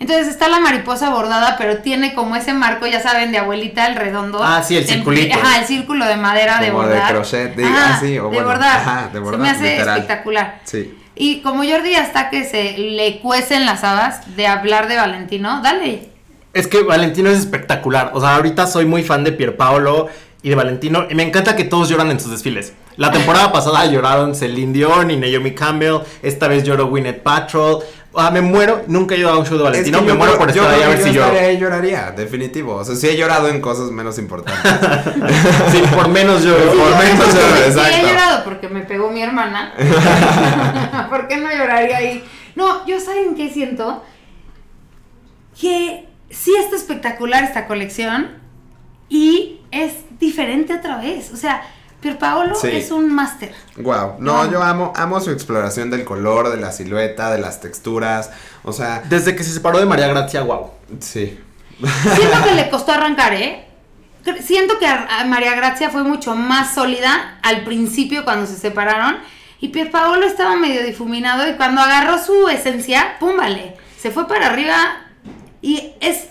Entonces 0.00 0.26
está 0.26 0.48
la 0.48 0.58
mariposa 0.58 1.10
bordada, 1.10 1.54
pero 1.56 1.78
tiene 1.78 2.12
como 2.14 2.34
ese 2.34 2.52
marco, 2.52 2.86
ya 2.88 3.00
saben, 3.00 3.30
de 3.30 3.38
abuelita, 3.38 3.86
el 3.86 3.94
redondo. 3.94 4.40
Ah, 4.42 4.60
sí, 4.62 4.76
el 4.76 4.84
circulito. 4.84 5.38
Ajá, 5.38 5.60
el 5.60 5.64
círculo 5.66 6.04
de 6.06 6.16
madera 6.16 6.58
de 6.58 6.70
Como 6.70 6.82
de 6.82 6.94
bordar. 6.94 7.12
crochet, 7.12 7.54
de- 7.54 7.64
Ajá, 7.64 7.94
ah, 7.94 7.98
sí, 8.00 8.18
o 8.18 8.24
de 8.24 8.28
bueno, 8.28 8.46
bordar. 8.48 8.80
ajá, 8.80 9.06
de 9.06 9.12
Se 9.12 9.18
bordar, 9.20 9.40
me 9.40 9.50
hace 9.50 9.70
literal. 9.72 9.98
espectacular. 10.00 10.60
Sí. 10.64 10.98
Y 11.14 11.40
como 11.42 11.58
Jordi 11.62 11.92
ya 11.92 12.02
está 12.02 12.30
que 12.30 12.42
se 12.44 12.76
le 12.78 13.20
cuecen 13.20 13.64
las 13.64 13.84
habas 13.84 14.34
de 14.34 14.48
hablar 14.48 14.88
de 14.88 14.96
Valentino, 14.96 15.60
dale. 15.62 16.08
Es 16.52 16.66
que 16.66 16.82
Valentino 16.82 17.30
es 17.30 17.38
espectacular. 17.38 18.10
O 18.14 18.20
sea, 18.20 18.34
ahorita 18.34 18.66
soy 18.66 18.86
muy 18.86 19.04
fan 19.04 19.22
de 19.22 19.30
Pierpaolo 19.30 20.08
y 20.42 20.48
de 20.48 20.54
Valentino. 20.56 21.06
Y 21.08 21.14
me 21.14 21.22
encanta 21.22 21.54
que 21.54 21.62
todos 21.64 21.88
lloran 21.88 22.10
en 22.10 22.18
sus 22.18 22.32
desfiles. 22.32 22.72
La 22.96 23.10
temporada 23.10 23.52
pasada 23.52 23.86
lloraron 23.86 24.34
Celine 24.34 24.72
Dion 24.72 25.10
y 25.10 25.16
Naomi 25.16 25.52
Campbell. 25.54 25.98
Esta 26.22 26.48
vez 26.48 26.62
lloró 26.64 26.86
Gwyneth 26.88 27.22
Paltrow. 27.22 27.82
Ah, 28.14 28.30
me 28.30 28.42
muero. 28.42 28.82
Nunca 28.88 29.14
he 29.14 29.18
ido 29.18 29.30
a 29.30 29.38
un 29.38 29.46
show 29.46 29.56
de 29.56 29.64
Valentino. 29.64 29.98
Es 29.98 30.02
que 30.04 30.06
me 30.06 30.12
yo 30.12 30.18
muero 30.18 30.36
por 30.38 30.52
yo 30.52 30.62
estar 30.62 30.74
ahí 30.74 30.82
a 30.82 30.88
ver 30.88 30.98
que 30.98 31.04
si 31.04 31.12
yo 31.14 31.26
lloro. 31.26 31.38
ahí, 31.40 31.56
lloraría, 31.58 32.10
definitivo. 32.10 32.74
O 32.74 32.84
sea, 32.84 32.94
sí 32.94 33.08
he 33.08 33.16
llorado 33.16 33.48
en 33.48 33.60
cosas 33.62 33.90
menos 33.90 34.18
importantes. 34.18 34.62
Sí, 35.72 35.82
por 35.94 36.08
menos 36.08 36.42
lloro. 36.44 36.70
Sí, 36.72 36.78
por 36.78 36.90
yo- 36.90 36.96
menos 36.98 37.24
sí, 37.26 37.32
lloro, 37.38 37.56
sí, 37.56 37.62
exacto. 37.68 37.96
he 37.96 38.02
llorado 38.02 38.44
porque 38.44 38.68
me 38.68 38.80
pegó 38.82 39.10
mi 39.10 39.22
hermana. 39.22 39.72
¿Por 41.08 41.26
qué 41.28 41.38
no 41.38 41.50
lloraría 41.50 41.96
ahí? 41.96 42.24
No, 42.54 42.84
yo 42.86 43.00
saben 43.00 43.34
qué 43.34 43.48
siento? 43.50 44.02
Que 45.58 46.08
sí 46.30 46.52
está 46.58 46.76
espectacular 46.76 47.44
esta 47.44 47.66
colección 47.66 48.30
y 49.08 49.60
es 49.70 49.92
diferente 50.18 50.74
otra 50.74 50.98
vez. 50.98 51.30
O 51.32 51.36
sea, 51.36 51.62
Pierpaolo 52.02 52.54
Sí. 52.54 52.68
es 52.68 52.90
un 52.90 53.14
máster. 53.14 53.54
Wow, 53.76 54.16
no, 54.18 54.50
yo 54.50 54.62
amo, 54.62 54.92
amo 54.96 55.20
su 55.20 55.30
exploración 55.30 55.88
del 55.90 56.04
color, 56.04 56.50
de 56.50 56.58
la 56.58 56.72
silueta, 56.72 57.30
de 57.30 57.38
las 57.38 57.60
texturas, 57.60 58.30
o 58.64 58.72
sea, 58.72 59.02
Desde 59.08 59.34
que 59.36 59.44
se 59.44 59.52
separó 59.52 59.78
de 59.78 59.86
María 59.86 60.08
Gracia, 60.08 60.42
wow. 60.42 60.70
sí. 61.00 61.38
Siento 61.80 62.44
que 62.44 62.54
le 62.54 62.68
costó 62.70 62.92
arrancar, 62.92 63.32
¿eh? 63.34 63.66
Siento 64.40 64.78
que 64.78 64.86
a 64.86 65.24
María 65.26 65.54
Gracia 65.54 65.90
fue 65.90 66.02
mucho 66.04 66.34
más 66.36 66.74
sólida 66.74 67.38
al 67.42 67.64
principio 67.64 68.24
cuando 68.24 68.46
se 68.46 68.56
separaron. 68.56 69.16
Y 69.60 69.68
Pierpaolo 69.68 70.26
estaba 70.26 70.56
medio 70.56 70.84
difuminado 70.84 71.48
y 71.48 71.54
cuando 71.54 71.80
agarró 71.80 72.18
su 72.22 72.48
esencia, 72.48 73.16
¡pum! 73.20 73.36
vale, 73.36 73.76
Se 73.98 74.10
fue 74.10 74.26
para 74.28 74.46
arriba 74.48 74.74
y 75.60 75.92
es, 76.00 76.24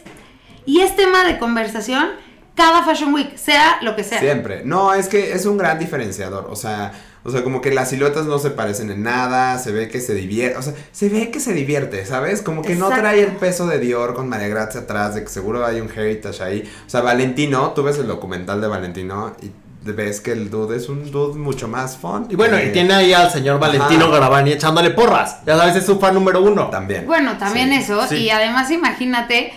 y 0.66 0.82
es 0.82 0.96
tema 0.98 1.24
de 1.24 1.38
conversación 1.40 2.10
cada 2.56 2.84
Fashion 2.84 3.14
Week, 3.14 3.38
sea 3.38 3.78
lo 3.82 3.96
que 3.96 4.04
sea. 4.04 4.20
Siempre. 4.20 4.62
No, 4.66 4.94
es 4.94 5.08
que 5.08 5.34
es 5.34 5.46
un 5.46 5.58
gran 5.58 5.80
diferenciador. 5.80 6.48
O 6.50 6.56
sea, 6.56 6.92
o 7.24 7.30
sea, 7.32 7.44
como 7.44 7.62
que 7.62 7.72
las 7.72 7.90
siluetas 7.90 8.26
no 8.26 8.40
se 8.40 8.50
parecen 8.52 8.90
en 8.92 9.04
nada. 9.04 9.58
Se 9.60 9.72
ve 9.72 9.88
que 9.88 10.02
se 10.02 10.14
divierte. 10.14 10.58
O 10.58 10.62
sea, 10.62 10.74
se 10.92 11.10
ve 11.10 11.32
que 11.32 11.40
se 11.40 11.54
divierte, 11.54 12.06
¿sabes? 12.06 12.42
Como 12.42 12.62
que 12.62 12.76
no 12.76 12.90
trae 12.90 13.22
el 13.22 13.32
peso 13.38 13.68
de 13.68 13.80
Dior 13.80 14.14
con 14.16 14.28
María 14.28 14.48
Grazia 14.48 14.82
atrás, 14.82 15.16
de 15.16 15.24
que 15.24 15.30
seguro 15.30 15.66
hay 15.66 15.80
un 15.80 15.90
heritage 15.90 16.44
ahí. 16.44 16.72
O 16.86 16.90
sea, 16.90 17.02
Valentino, 17.02 17.72
tú 17.72 17.84
ves 17.84 17.98
el 18.00 18.08
documental 18.08 18.60
de 18.62 18.68
Valentino 18.68 19.36
y 19.42 19.52
ves 19.84 20.22
que 20.22 20.32
el 20.32 20.52
dude 20.52 20.78
es 20.78 20.90
un 20.90 21.10
dude 21.12 21.40
mucho 21.40 21.68
más 21.68 21.98
fun. 21.98 22.28
Y 22.30 22.36
bueno, 22.36 22.58
Eh, 22.58 22.68
y 22.68 22.72
tiene 22.74 22.94
ahí 22.94 23.14
al 23.14 23.32
señor 23.32 23.60
Valentino 23.60 24.06
Ajá. 24.06 24.14
Garavani 24.14 24.52
echándole 24.52 24.92
porras. 24.92 25.38
Ya 25.46 25.58
sabes, 25.58 25.76
es 25.78 25.86
su 25.86 26.00
fan 26.00 26.14
número 26.14 26.42
uno. 26.44 26.70
También. 26.70 27.08
Bueno, 27.08 27.38
también 27.38 27.70
Sí. 27.70 27.76
eso. 27.78 28.06
sí. 28.08 28.18
Y 28.18 28.30
además 28.30 28.70
imagínate, 28.70 29.54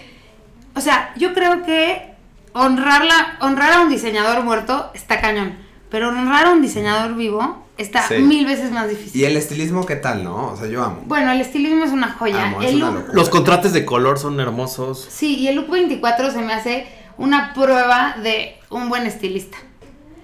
o 0.75 0.81
sea, 0.81 1.13
yo 1.17 1.35
creo 1.35 1.63
que 1.65 2.14
honrarla, 2.55 3.37
honrar 3.41 3.73
a 3.73 3.81
un 3.83 3.91
diseñador 3.91 4.43
muerto 4.43 4.91
está 4.95 5.21
cañón. 5.21 5.55
Pero 5.91 6.09
honrar 6.09 6.47
a 6.47 6.51
un 6.51 6.63
diseñador 6.63 7.15
vivo 7.15 7.63
está 7.77 8.03
Sí. 8.03 8.15
mil 8.19 8.47
veces 8.47 8.71
más 8.73 8.89
difícil. 8.89 9.21
Y 9.21 9.25
el 9.25 9.37
estilismo, 9.37 9.85
¿qué 9.85 9.97
tal, 9.97 10.25
no? 10.25 10.49
O 10.53 10.57
sea, 10.57 10.67
yo 10.69 10.83
amo. 10.83 11.03
Bueno, 11.07 11.31
el 11.33 11.41
estilismo 11.41 11.85
es 11.85 11.91
una 11.93 12.13
joya. 12.13 12.47
Amo, 12.47 12.63
el 12.63 12.79
look-. 12.79 13.11
Los 13.13 13.29
contrastes 13.29 13.73
de 13.73 13.85
color 13.85 14.19
son 14.19 14.41
hermosos. 14.41 15.07
sí, 15.11 15.37
y 15.37 15.49
el 15.49 15.57
look 15.57 15.69
24 15.71 16.31
se 16.31 16.39
me 16.41 16.53
hace 16.55 16.87
una 17.19 17.53
prueba 17.55 18.17
de 18.23 18.57
un 18.71 18.89
buen 18.89 19.07
estilista. 19.07 19.59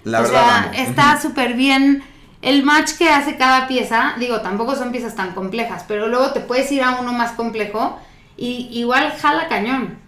La 0.05 0.21
o 0.21 0.23
verdad, 0.23 0.41
sea, 0.41 0.59
amo. 0.63 0.71
está 0.75 1.21
súper 1.21 1.55
bien. 1.55 2.03
El 2.43 2.63
match 2.63 2.93
que 2.97 3.11
hace 3.11 3.37
cada 3.37 3.69
pieza, 3.69 4.15
digo, 4.19 4.41
tampoco 4.41 4.75
son 4.75 4.93
piezas 4.93 5.15
tan 5.15 5.35
complejas, 5.35 5.85
pero 5.87 6.09
luego 6.09 6.33
te 6.33 6.41
puedes 6.41 6.73
ir 6.73 6.83
a 6.83 6.99
uno 6.99 7.13
más 7.13 7.33
complejo 7.33 7.99
y 8.37 8.69
igual 8.73 9.13
jala 9.21 9.47
cañón. 9.49 9.99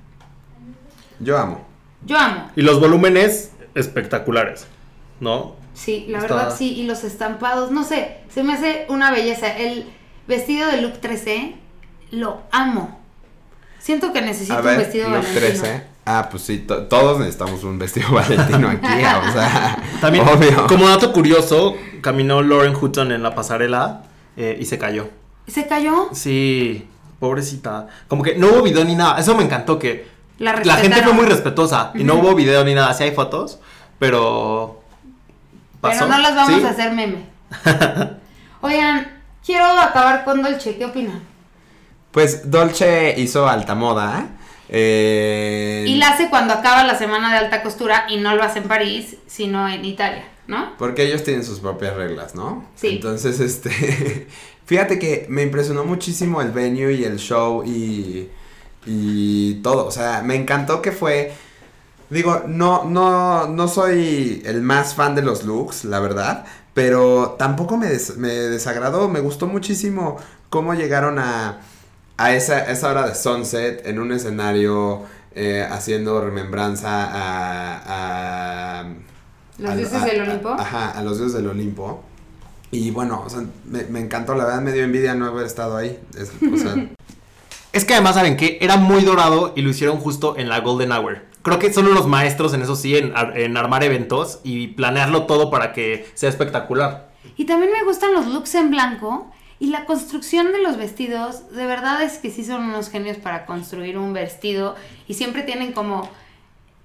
Yo 1.21 1.37
amo. 1.39 1.61
Yo 2.07 2.19
amo. 2.19 2.51
Y 2.57 2.63
los 2.63 2.81
volúmenes 2.81 3.53
espectaculares, 3.75 4.67
¿no? 5.21 5.55
Sí, 5.75 6.07
la 6.09 6.19
Está- 6.19 6.35
verdad 6.35 6.55
sí, 6.57 6.75
y 6.75 6.85
los 6.85 7.05
estampados, 7.05 7.71
no 7.71 7.85
sé, 7.85 8.19
se 8.33 8.43
me 8.43 8.53
hace 8.55 8.87
una 8.89 9.11
belleza. 9.11 9.57
El 9.57 9.87
vestido 10.27 10.69
de 10.71 10.83
look 10.83 11.01
13 11.01 11.55
lo 12.11 12.43
amo. 12.51 12.99
Siento 13.79 14.13
que 14.13 14.21
necesito 14.23 14.55
A 14.55 14.61
un 14.61 14.65
vestido 14.77 15.09
los 15.09 15.19
valentino. 15.25 15.41
13. 15.41 15.87
Ah, 16.05 16.29
pues 16.31 16.43
sí, 16.43 16.59
to- 16.59 16.85
todos 16.89 17.19
necesitamos 17.21 17.63
un 17.65 17.79
vestido 17.79 18.09
valentino 18.13 18.69
aquí, 18.69 18.87
o 18.87 19.33
sea, 19.33 19.77
También, 20.01 20.27
obvio. 20.29 20.67
como 20.67 20.89
dato 20.89 21.13
curioso, 21.13 21.77
caminó 22.01 22.43
Lauren 22.43 22.75
Hutton 22.75 23.13
en 23.13 23.23
la 23.23 23.35
pasarela 23.35 24.03
eh, 24.37 24.57
y 24.61 24.65
se 24.67 24.79
cayó. 24.79 25.09
¿Se 25.47 25.67
cayó? 25.67 26.09
Sí, 26.13 26.87
pobrecita. 27.19 27.87
Como 28.09 28.23
que 28.23 28.35
no 28.37 28.49
hubo 28.49 28.63
video 28.63 28.85
ni 28.85 28.95
nada. 28.97 29.19
Eso 29.19 29.37
me 29.37 29.43
encantó 29.45 29.79
que 29.79 30.07
La 30.43 30.61
la 30.65 30.77
gente 30.77 31.03
fue 31.03 31.13
muy 31.13 31.25
respetuosa 31.27 31.93
y 31.95 32.03
no 32.05 32.17
hubo 32.17 32.35
video 32.35 32.65
ni 32.65 32.75
nada. 32.75 32.93
Sí 32.95 33.05
hay 33.05 33.13
fotos, 33.13 33.61
pero 33.99 34.83
pasó. 35.81 36.01
Pero 36.07 36.11
no 36.13 36.19
las 36.19 36.35
vamos 36.35 36.61
Sí. 36.61 36.67
a 36.67 36.71
hacer 36.71 36.93
meme. 36.93 37.27
Oigan, 38.61 39.23
quiero 39.45 39.65
acabar 39.67 40.25
con 40.25 40.43
Dolce, 40.43 40.77
¿qué 40.77 40.85
opinan? 40.85 41.23
Pues 42.11 42.51
Dolce 42.51 43.15
hizo 43.19 43.49
alta 43.49 43.75
moda. 43.75 44.31
eh, 44.69 45.85
Y 45.87 45.97
la 45.97 46.09
hace 46.11 46.29
cuando 46.29 46.55
acaba 46.55 46.85
la 46.85 46.97
semana 46.97 47.33
de 47.33 47.39
alta 47.39 47.63
costura 47.63 48.07
y 48.09 48.17
no 48.17 48.35
lo 48.35 48.43
hace 48.43 48.59
en 48.61 48.69
París, 48.69 49.17
sino 49.27 49.69
en 49.69 49.85
Italia, 49.85 50.25
¿no? 50.47 50.73
Porque 50.79 51.05
ellos 51.05 51.23
tienen 51.25 51.45
sus 51.45 51.61
propias 51.61 51.95
reglas, 51.97 52.35
¿no? 52.35 52.65
Sí. 52.75 52.89
Entonces, 52.97 53.41
este. 53.41 54.29
Fíjate 54.67 54.99
que 54.99 55.27
me 55.29 55.43
impresionó 55.43 55.85
muchísimo 55.85 56.41
el 56.43 56.51
venue 56.53 56.93
y 56.95 57.05
el 57.05 57.19
show 57.19 57.63
y. 57.65 58.29
Y 58.87 59.55
todo. 59.63 59.87
O 59.87 59.91
sea, 59.91 60.23
me 60.23 60.35
encantó 60.37 60.83
que 60.83 60.93
fue. 60.93 61.33
Digo, 62.11 62.43
no, 62.47 62.85
no, 62.85 63.49
no 63.49 63.69
soy 63.69 64.43
el 64.45 64.61
más 64.63 64.95
fan 64.95 65.15
de 65.15 65.23
los 65.23 65.45
looks, 65.45 65.85
la 65.85 65.99
verdad. 66.01 66.45
Pero 66.75 67.37
tampoco 67.39 67.77
me, 67.77 67.89
des- 67.89 68.17
me 68.17 68.29
desagradó. 68.29 69.09
Me 69.09 69.21
gustó 69.21 69.47
muchísimo 69.47 70.17
cómo 70.51 70.75
llegaron 70.75 71.19
a, 71.19 71.61
a 72.19 72.35
esa, 72.35 72.71
esa 72.71 72.91
hora 72.91 73.07
de 73.09 73.15
sunset 73.15 73.87
en 73.87 73.99
un 73.99 74.13
escenario 74.13 75.03
eh, 75.35 75.67
haciendo 75.71 76.21
remembranza 76.23 76.89
a- 77.05 78.81
a 78.81 78.85
Los 79.59 79.71
a- 79.71 79.77
dioses 79.77 80.05
del 80.05 80.21
Olimpo. 80.23 80.49
Ajá, 80.51 80.91
a 80.91 81.03
los 81.03 81.19
dioses 81.19 81.35
del 81.35 81.47
Olimpo. 81.49 82.03
Y 82.71 82.91
bueno, 82.91 83.23
o 83.27 83.31
sea, 83.31 83.43
me, 83.67 83.85
me 83.85 84.01
encantó, 84.01 84.35
la 84.35 84.45
verdad 84.45 84.61
me 84.63 84.73
dio 84.73 84.83
envidia 84.85 85.15
no 85.15 85.27
haber 85.27 85.47
estado 85.47 85.77
ahí. 85.77 85.99
Es- 86.19 86.33
o 86.53 86.57
sea, 86.57 86.75
Es 87.73 87.87
que 87.87 87.95
además, 87.95 88.17
¿saben 88.17 88.37
qué? 88.37 88.59
Era 88.61 88.77
muy 88.77 89.03
dorado 89.03 89.55
y 89.57 89.63
lo 89.63 89.71
hicieron 89.71 89.99
justo 89.99 90.37
en 90.37 90.49
la 90.49 90.61
Golden 90.61 90.93
Hour. 90.93 91.27
Creo 91.43 91.59
que 91.59 91.73
son 91.73 91.87
unos 91.87 92.07
maestros 92.07 92.53
en 92.53 92.63
eso 92.63 92.77
sí, 92.77 92.97
en, 92.97 93.15
en 93.35 93.57
armar 93.57 93.83
eventos 93.83 94.41
y 94.45 94.69
planearlo 94.69 95.25
todo 95.25 95.51
para 95.51 95.73
que 95.73 96.07
sea 96.15 96.29
espectacular. 96.29 97.11
Y 97.37 97.47
también 97.47 97.73
me 97.73 97.83
gustan 97.85 98.13
los 98.13 98.27
looks 98.27 98.55
en 98.57 98.71
blanco 98.71 99.31
y 99.59 99.69
la 99.69 99.87
construcción 99.87 100.53
de 100.53 100.63
los 100.63 100.77
vestidos. 100.77 101.51
De 101.51 101.65
verdad 101.67 102.03
es 102.03 102.19
que 102.19 102.31
sí 102.31 102.45
son 102.45 102.65
unos 102.65 102.91
genios 102.91 103.17
para 103.17 103.47
construir 103.47 103.97
un 103.97 104.13
vestido 104.13 104.77
y 105.09 105.15
siempre 105.15 105.43
tienen 105.43 105.73
como 105.73 106.11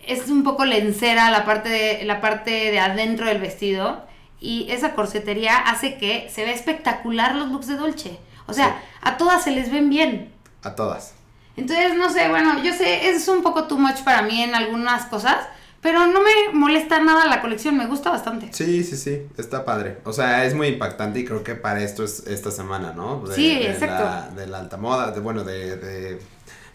es 0.05 0.29
un 0.29 0.43
poco 0.43 0.63
lencera 0.63 1.29
la 1.29 1.43
parte 1.43 1.67
de 1.67 2.05
la 2.05 2.21
parte 2.21 2.51
de 2.51 2.79
adentro 2.79 3.25
del 3.25 3.39
vestido 3.39 4.05
y 4.39 4.67
esa 4.69 4.95
corsetería 4.95 5.57
hace 5.57 5.97
que 5.97 6.29
se 6.29 6.45
vea 6.45 6.53
espectacular 6.53 7.35
los 7.35 7.49
looks 7.49 7.67
de 7.67 7.75
Dolce. 7.75 8.19
O 8.47 8.53
sea, 8.53 8.81
a 9.01 9.17
todas 9.17 9.43
se 9.43 9.51
les 9.51 9.71
ven 9.71 9.89
bien. 9.89 10.31
A 10.67 10.75
todas. 10.75 11.13
Entonces, 11.55 11.95
no 11.95 12.09
sé, 12.11 12.29
bueno, 12.29 12.61
yo 12.63 12.73
sé, 12.73 13.09
es 13.09 13.27
un 13.27 13.41
poco 13.41 13.63
too 13.65 13.77
much 13.79 14.01
para 14.03 14.21
mí 14.21 14.43
en 14.43 14.53
algunas 14.53 15.05
cosas, 15.05 15.37
pero 15.81 16.05
no 16.07 16.19
me 16.21 16.53
molesta 16.53 16.99
nada 16.99 17.25
la 17.25 17.41
colección, 17.41 17.75
me 17.77 17.87
gusta 17.87 18.09
bastante. 18.11 18.49
Sí, 18.53 18.83
sí, 18.83 18.95
sí, 18.97 19.21
está 19.37 19.65
padre. 19.65 19.97
O 20.03 20.13
sea, 20.13 20.45
es 20.45 20.53
muy 20.53 20.67
impactante 20.67 21.19
y 21.19 21.25
creo 21.25 21.43
que 21.43 21.55
para 21.55 21.81
esto 21.81 22.03
es 22.03 22.27
esta 22.27 22.51
semana, 22.51 22.93
¿no? 22.95 23.21
De- 23.21 23.35
Sí, 23.35 23.55
de 23.55 23.71
exacto. 23.71 24.03
La, 24.03 24.29
de 24.35 24.47
la 24.47 24.59
alta 24.59 24.77
moda, 24.77 25.11
de, 25.11 25.19
bueno, 25.19 25.43
de, 25.43 25.77
de 25.77 26.19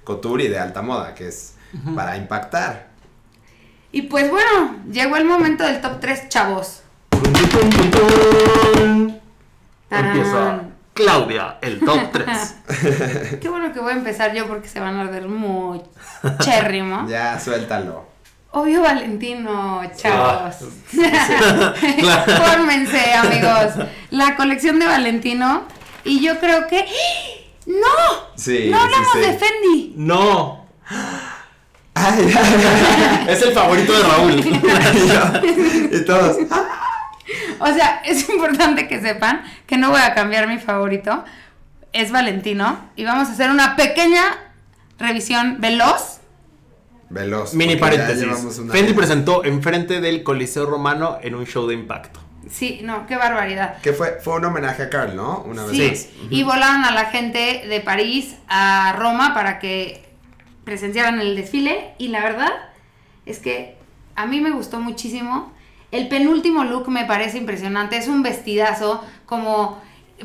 couture 0.04 0.44
y 0.44 0.48
de 0.48 0.58
alta 0.58 0.82
moda, 0.82 1.14
que 1.14 1.28
es 1.28 1.54
para 1.94 2.16
impactar. 2.16 2.88
Y 3.92 4.02
pues 4.02 4.30
bueno, 4.30 4.76
llegó 4.90 5.16
el 5.16 5.24
momento 5.26 5.64
del 5.64 5.80
top 5.80 6.00
3, 6.00 6.28
chavos. 6.28 6.80
Tarán. 9.88 10.08
Empieza 10.08 10.60
Claudia, 10.94 11.58
el 11.62 11.80
top 11.80 12.00
3. 12.12 13.38
Qué 13.40 13.48
bueno 13.48 13.72
que 13.72 13.80
voy 13.80 13.92
a 13.92 13.96
empezar 13.96 14.34
yo 14.34 14.46
porque 14.46 14.68
se 14.68 14.80
van 14.80 14.96
a 14.96 15.02
arder 15.02 15.28
muy 15.28 15.80
chérrimo. 16.40 17.06
Ya, 17.08 17.38
suéltalo. 17.40 18.10
Obvio 18.54 18.82
Valentino, 18.82 19.82
chavos. 19.96 20.56
Claro. 20.90 21.74
Fórmense, 22.44 23.14
amigos. 23.14 23.86
La 24.10 24.36
colección 24.36 24.78
de 24.78 24.84
Valentino. 24.86 25.62
Y 26.04 26.20
yo 26.20 26.38
creo 26.38 26.66
que. 26.66 26.84
¡No! 27.64 27.86
Sí, 28.36 28.68
no 28.70 28.78
hablamos 28.78 29.12
sí. 29.14 29.20
de 29.20 29.38
Fendi. 29.38 29.94
No, 29.96 30.66
Ay, 31.94 32.34
es 33.28 33.42
el 33.42 33.52
favorito 33.52 33.92
de 33.92 34.02
Raúl. 34.02 34.32
y 35.92 36.04
todos. 36.04 36.36
O 37.62 37.74
sea, 37.74 38.02
es 38.04 38.28
importante 38.28 38.88
que 38.88 39.00
sepan 39.00 39.42
que 39.66 39.76
no 39.78 39.90
voy 39.90 40.00
a 40.00 40.14
cambiar 40.14 40.46
mi 40.48 40.58
favorito. 40.58 41.24
Es 41.92 42.10
Valentino. 42.10 42.78
Y 42.96 43.04
vamos 43.04 43.28
a 43.28 43.32
hacer 43.32 43.50
una 43.50 43.76
pequeña 43.76 44.22
revisión 44.98 45.60
veloz. 45.60 46.20
Veloz. 47.10 47.52
Mini 47.54 47.76
paréntesis. 47.76 48.26
Fendi 48.70 48.94
presentó 48.94 49.44
enfrente 49.44 50.00
del 50.00 50.22
Coliseo 50.22 50.64
Romano 50.66 51.18
en 51.22 51.34
un 51.34 51.44
show 51.46 51.66
de 51.66 51.74
impacto. 51.74 52.20
Sí, 52.50 52.80
no, 52.82 53.06
qué 53.06 53.16
barbaridad. 53.16 53.78
Que 53.82 53.92
fue, 53.92 54.18
fue 54.22 54.36
un 54.36 54.46
homenaje 54.46 54.82
a 54.84 54.90
Carl, 54.90 55.14
¿no? 55.14 55.42
Una 55.46 55.64
vez 55.64 55.76
Sí, 55.76 55.88
más. 56.22 56.32
y 56.32 56.42
volaron 56.42 56.84
a 56.84 56.90
la 56.92 57.06
gente 57.06 57.64
de 57.68 57.80
París 57.80 58.36
a 58.48 58.94
Roma 58.98 59.32
para 59.34 59.58
que 59.58 60.04
presenciaran 60.64 61.20
el 61.20 61.36
desfile. 61.36 61.92
Y 61.98 62.08
la 62.08 62.20
verdad 62.22 62.50
es 63.26 63.38
que 63.38 63.76
a 64.16 64.26
mí 64.26 64.40
me 64.40 64.50
gustó 64.50 64.80
muchísimo. 64.80 65.51
El 65.92 66.08
penúltimo 66.08 66.64
look 66.64 66.88
me 66.88 67.04
parece 67.04 67.38
impresionante. 67.38 67.96
Es 67.96 68.08
un 68.08 68.22
vestidazo 68.22 69.02
como 69.26 69.80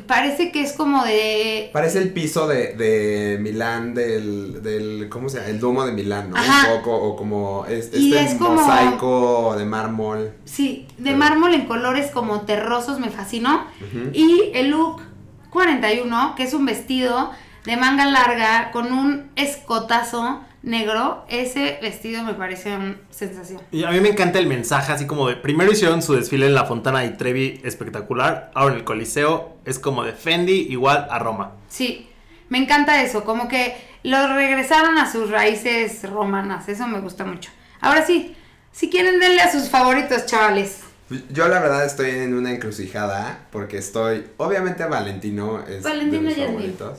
parece 0.06 0.52
que 0.52 0.62
es 0.62 0.74
como 0.74 1.04
de... 1.04 1.70
Parece 1.74 1.98
el 1.98 2.14
piso 2.14 2.48
de, 2.48 2.74
de 2.76 3.38
Milán, 3.42 3.94
del, 3.96 4.62
del, 4.62 5.10
¿cómo 5.10 5.28
se 5.28 5.38
llama? 5.38 5.50
El 5.50 5.60
domo 5.60 5.86
de 5.86 5.92
Milán, 5.92 6.30
¿no? 6.30 6.38
Ajá. 6.38 6.72
Un 6.72 6.78
poco, 6.78 6.96
o 6.96 7.16
como 7.16 7.66
es- 7.66 7.92
Y 7.94 8.14
este 8.14 8.34
es 8.34 8.38
como- 8.40 8.62
mosaico 8.62 9.56
de 9.58 9.66
mármol. 9.66 10.34
Sí, 10.46 10.88
de 10.98 11.04
Pero- 11.06 11.18
mármol 11.18 11.54
en 11.56 11.66
colores 11.66 12.12
como 12.12 12.42
terrosos, 12.42 13.00
me 13.00 13.10
fascinó. 13.10 13.66
Y 14.14 14.52
el 14.54 14.70
look 14.70 15.02
41, 15.50 16.34
que 16.38 16.44
es 16.44 16.54
un 16.54 16.66
vestido 16.66 17.32
de 17.66 17.76
manga 17.76 18.06
larga 18.06 18.70
con 18.72 18.94
un 18.94 19.32
escotazo 19.36 20.42
negro, 20.68 21.26
ese 21.30 21.80
vestido 21.82 22.24
me 22.24 22.34
parece 22.34 22.76
una 22.76 22.98
sensación. 23.10 23.62
Y 23.72 23.84
a 23.84 23.92
mí 23.92 24.00
me 24.00 24.10
encanta 24.10 24.40
el 24.40 24.48
mensaje, 24.48 24.92
así 24.92 25.08
como 25.08 25.28
de, 25.28 25.36
primero 25.36 25.72
hicieron 25.72 26.02
su 26.02 26.14
desfile 26.14 26.48
en 26.48 26.56
la 26.56 26.66
Fontana 26.66 27.02
di 27.02 27.18
Trevi 27.18 27.62
espectacular, 27.64 28.52
ahora 28.54 28.74
en 28.74 28.80
el 28.80 28.86
Coliseo 28.86 29.58
es 29.66 29.80
como 29.80 30.04
de 30.04 30.14
Fendi 30.14 30.68
igual 30.70 31.08
a 31.10 31.20
Roma. 31.20 31.54
Sí, 31.70 32.10
me 32.50 32.58
encanta 32.58 33.02
eso, 33.02 33.24
como 33.24 33.48
que 33.48 33.76
lo 34.04 34.36
regresaron 34.36 34.98
a 34.98 35.12
sus 35.12 35.30
raíces 35.30 36.08
romanas, 36.10 36.70
eso 36.70 36.88
me 36.88 37.00
gusta 37.00 37.26
mucho. 37.26 37.50
Ahora 37.82 38.06
sí, 38.06 38.36
si 38.72 38.90
quieren 38.90 39.20
denle 39.20 39.42
a 39.42 39.52
sus 39.52 39.70
favoritos, 39.70 40.26
chavales. 40.26 40.87
Yo 41.32 41.48
la 41.48 41.60
verdad 41.62 41.86
estoy 41.86 42.10
en 42.10 42.34
una 42.34 42.52
encrucijada 42.52 43.40
porque 43.52 43.78
estoy, 43.78 44.26
obviamente 44.36 44.84
Valentino 44.86 45.64
es 45.66 45.82
Valentino 45.82 46.22
de 46.24 46.28
mis 46.28 46.36
ya 46.36 46.46
favoritos, 46.48 46.98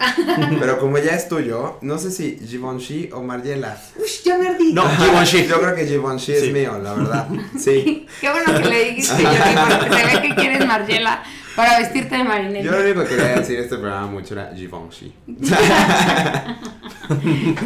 pero 0.58 0.78
como 0.78 0.96
ya 0.96 1.10
es 1.12 1.28
tuyo, 1.28 1.76
no 1.82 1.98
sé 1.98 2.10
si 2.10 2.38
Givenchy 2.38 3.10
o 3.12 3.22
Margiela. 3.22 3.78
Uy, 3.96 4.06
yo 4.24 4.38
me 4.38 4.48
ardí. 4.48 4.72
No, 4.72 4.88
Givenchy. 4.88 5.46
Yo 5.46 5.60
creo 5.60 5.74
que 5.74 5.86
Givenchy 5.86 6.24
Sí. 6.38 6.46
es 6.46 6.52
mío, 6.54 6.78
la 6.82 6.94
verdad. 6.94 7.28
Sí. 7.58 8.06
Qué 8.20 8.30
bueno 8.30 8.58
que 8.62 8.68
le 8.68 8.84
dijiste, 8.90 9.22
Jordi, 9.22 9.54
porque 9.78 9.96
se 10.10 10.16
ve 10.20 10.28
que 10.28 10.34
quieres 10.36 10.66
Margiela 10.66 11.22
para 11.58 11.78
vestirte 11.80 12.16
de 12.16 12.22
marinero. 12.24 12.64
Yo 12.64 12.70
lo 12.70 12.84
único 12.84 13.02
que 13.02 13.16
quería 13.16 13.34
decir 13.40 13.56
en 13.58 13.64
este 13.64 13.76
programa 13.78 14.06
mucho 14.06 14.34
era 14.34 14.52
Givenchy. 14.54 15.12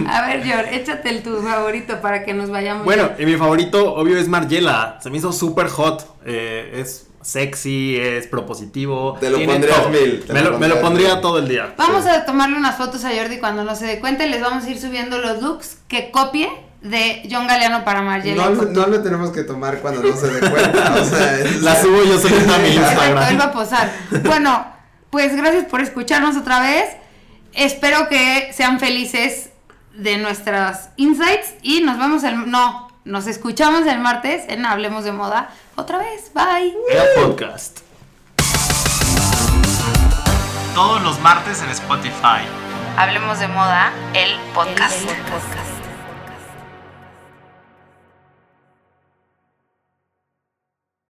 A 0.08 0.26
ver, 0.26 0.42
George, 0.42 0.76
échate 0.76 1.10
el 1.10 1.22
tu 1.22 1.36
favorito 1.42 2.00
para 2.00 2.24
que 2.24 2.32
nos 2.32 2.48
vayamos. 2.50 2.84
Bueno, 2.84 3.10
y 3.18 3.26
mi 3.26 3.36
favorito, 3.36 3.94
obvio, 3.94 4.16
es 4.16 4.28
Margiela. 4.28 4.98
Se 5.02 5.10
me 5.10 5.18
hizo 5.18 5.30
súper 5.32 5.68
hot. 5.68 6.06
eh, 6.24 6.78
es 6.80 7.08
sexy, 7.20 7.98
es 7.98 8.26
propositivo. 8.28 9.16
Te 9.20 9.28
lo 9.30 9.44
pondrías 9.44 9.76
todo. 9.76 9.90
mil, 9.90 10.24
te 10.26 10.32
Me 10.32 10.40
lo 10.42 10.52
lo, 10.52 10.58
me 10.58 10.68
lo 10.68 10.80
pondrías 10.80 10.80
pondría 10.80 11.12
mil. 11.14 11.20
todo 11.20 11.38
el 11.38 11.48
día. 11.48 11.74
Vamos 11.76 12.06
a 12.06 12.24
tomarle 12.24 12.56
unas 12.56 12.76
fotos 12.76 13.04
a 13.04 13.10
Jordi 13.14 13.38
cuando 13.38 13.62
no 13.62 13.76
se 13.76 13.86
dé 13.86 14.00
cuenta 14.00 14.24
y 14.26 14.30
les 14.30 14.40
vamos 14.40 14.64
a 14.64 14.70
ir 14.70 14.80
subiendo 14.80 15.18
los 15.18 15.42
looks 15.42 15.76
que 15.86 16.10
copie 16.10 16.48
de 16.82 17.28
John 17.30 17.46
Galeano 17.46 17.84
para 17.84 18.02
Margiela. 18.02 18.44
No, 18.46 18.50
lo- 18.50 18.64
no 18.70 18.86
lo 18.86 19.02
tenemos 19.02 19.30
que 19.30 19.44
tomar 19.44 19.78
cuando 19.78 20.02
no 20.02 20.16
se 20.16 20.28
dé 20.28 20.50
cuenta. 20.50 20.94
O 21.00 21.04
sea, 21.04 21.38
es- 21.38 21.62
La 21.62 21.80
subo 21.80 22.02
yo 22.04 22.18
solita 22.18 22.56
a 22.56 22.58
mi 22.58 22.68
Exacto, 22.68 23.02
él 23.04 23.16
va 23.16 23.20
Instagram. 23.30 23.48
a 23.48 23.52
posar. 23.52 23.92
Bueno, 24.24 24.66
pues 25.10 25.36
gracias 25.36 25.64
por 25.66 25.80
escucharnos 25.80 26.36
otra 26.36 26.60
vez. 26.60 26.86
Espero 27.54 28.08
que 28.08 28.50
sean 28.54 28.80
felices 28.80 29.50
de 29.94 30.16
nuestras 30.18 30.88
insights 30.96 31.54
y 31.62 31.82
nos 31.82 31.98
vemos 31.98 32.24
el 32.24 32.50
no, 32.50 32.88
nos 33.04 33.26
escuchamos 33.26 33.86
el 33.86 33.98
martes 33.98 34.44
en 34.48 34.64
Hablemos 34.64 35.04
de 35.04 35.12
Moda 35.12 35.50
otra 35.76 35.98
vez. 35.98 36.32
Bye. 36.34 36.74
El 36.90 37.22
podcast. 37.26 37.80
Todos 40.74 41.02
los 41.02 41.20
martes 41.20 41.62
en 41.62 41.68
Spotify. 41.70 42.40
Hablemos 42.96 43.38
de 43.38 43.48
Moda, 43.48 43.92
el 44.14 44.30
podcast. 44.54 44.96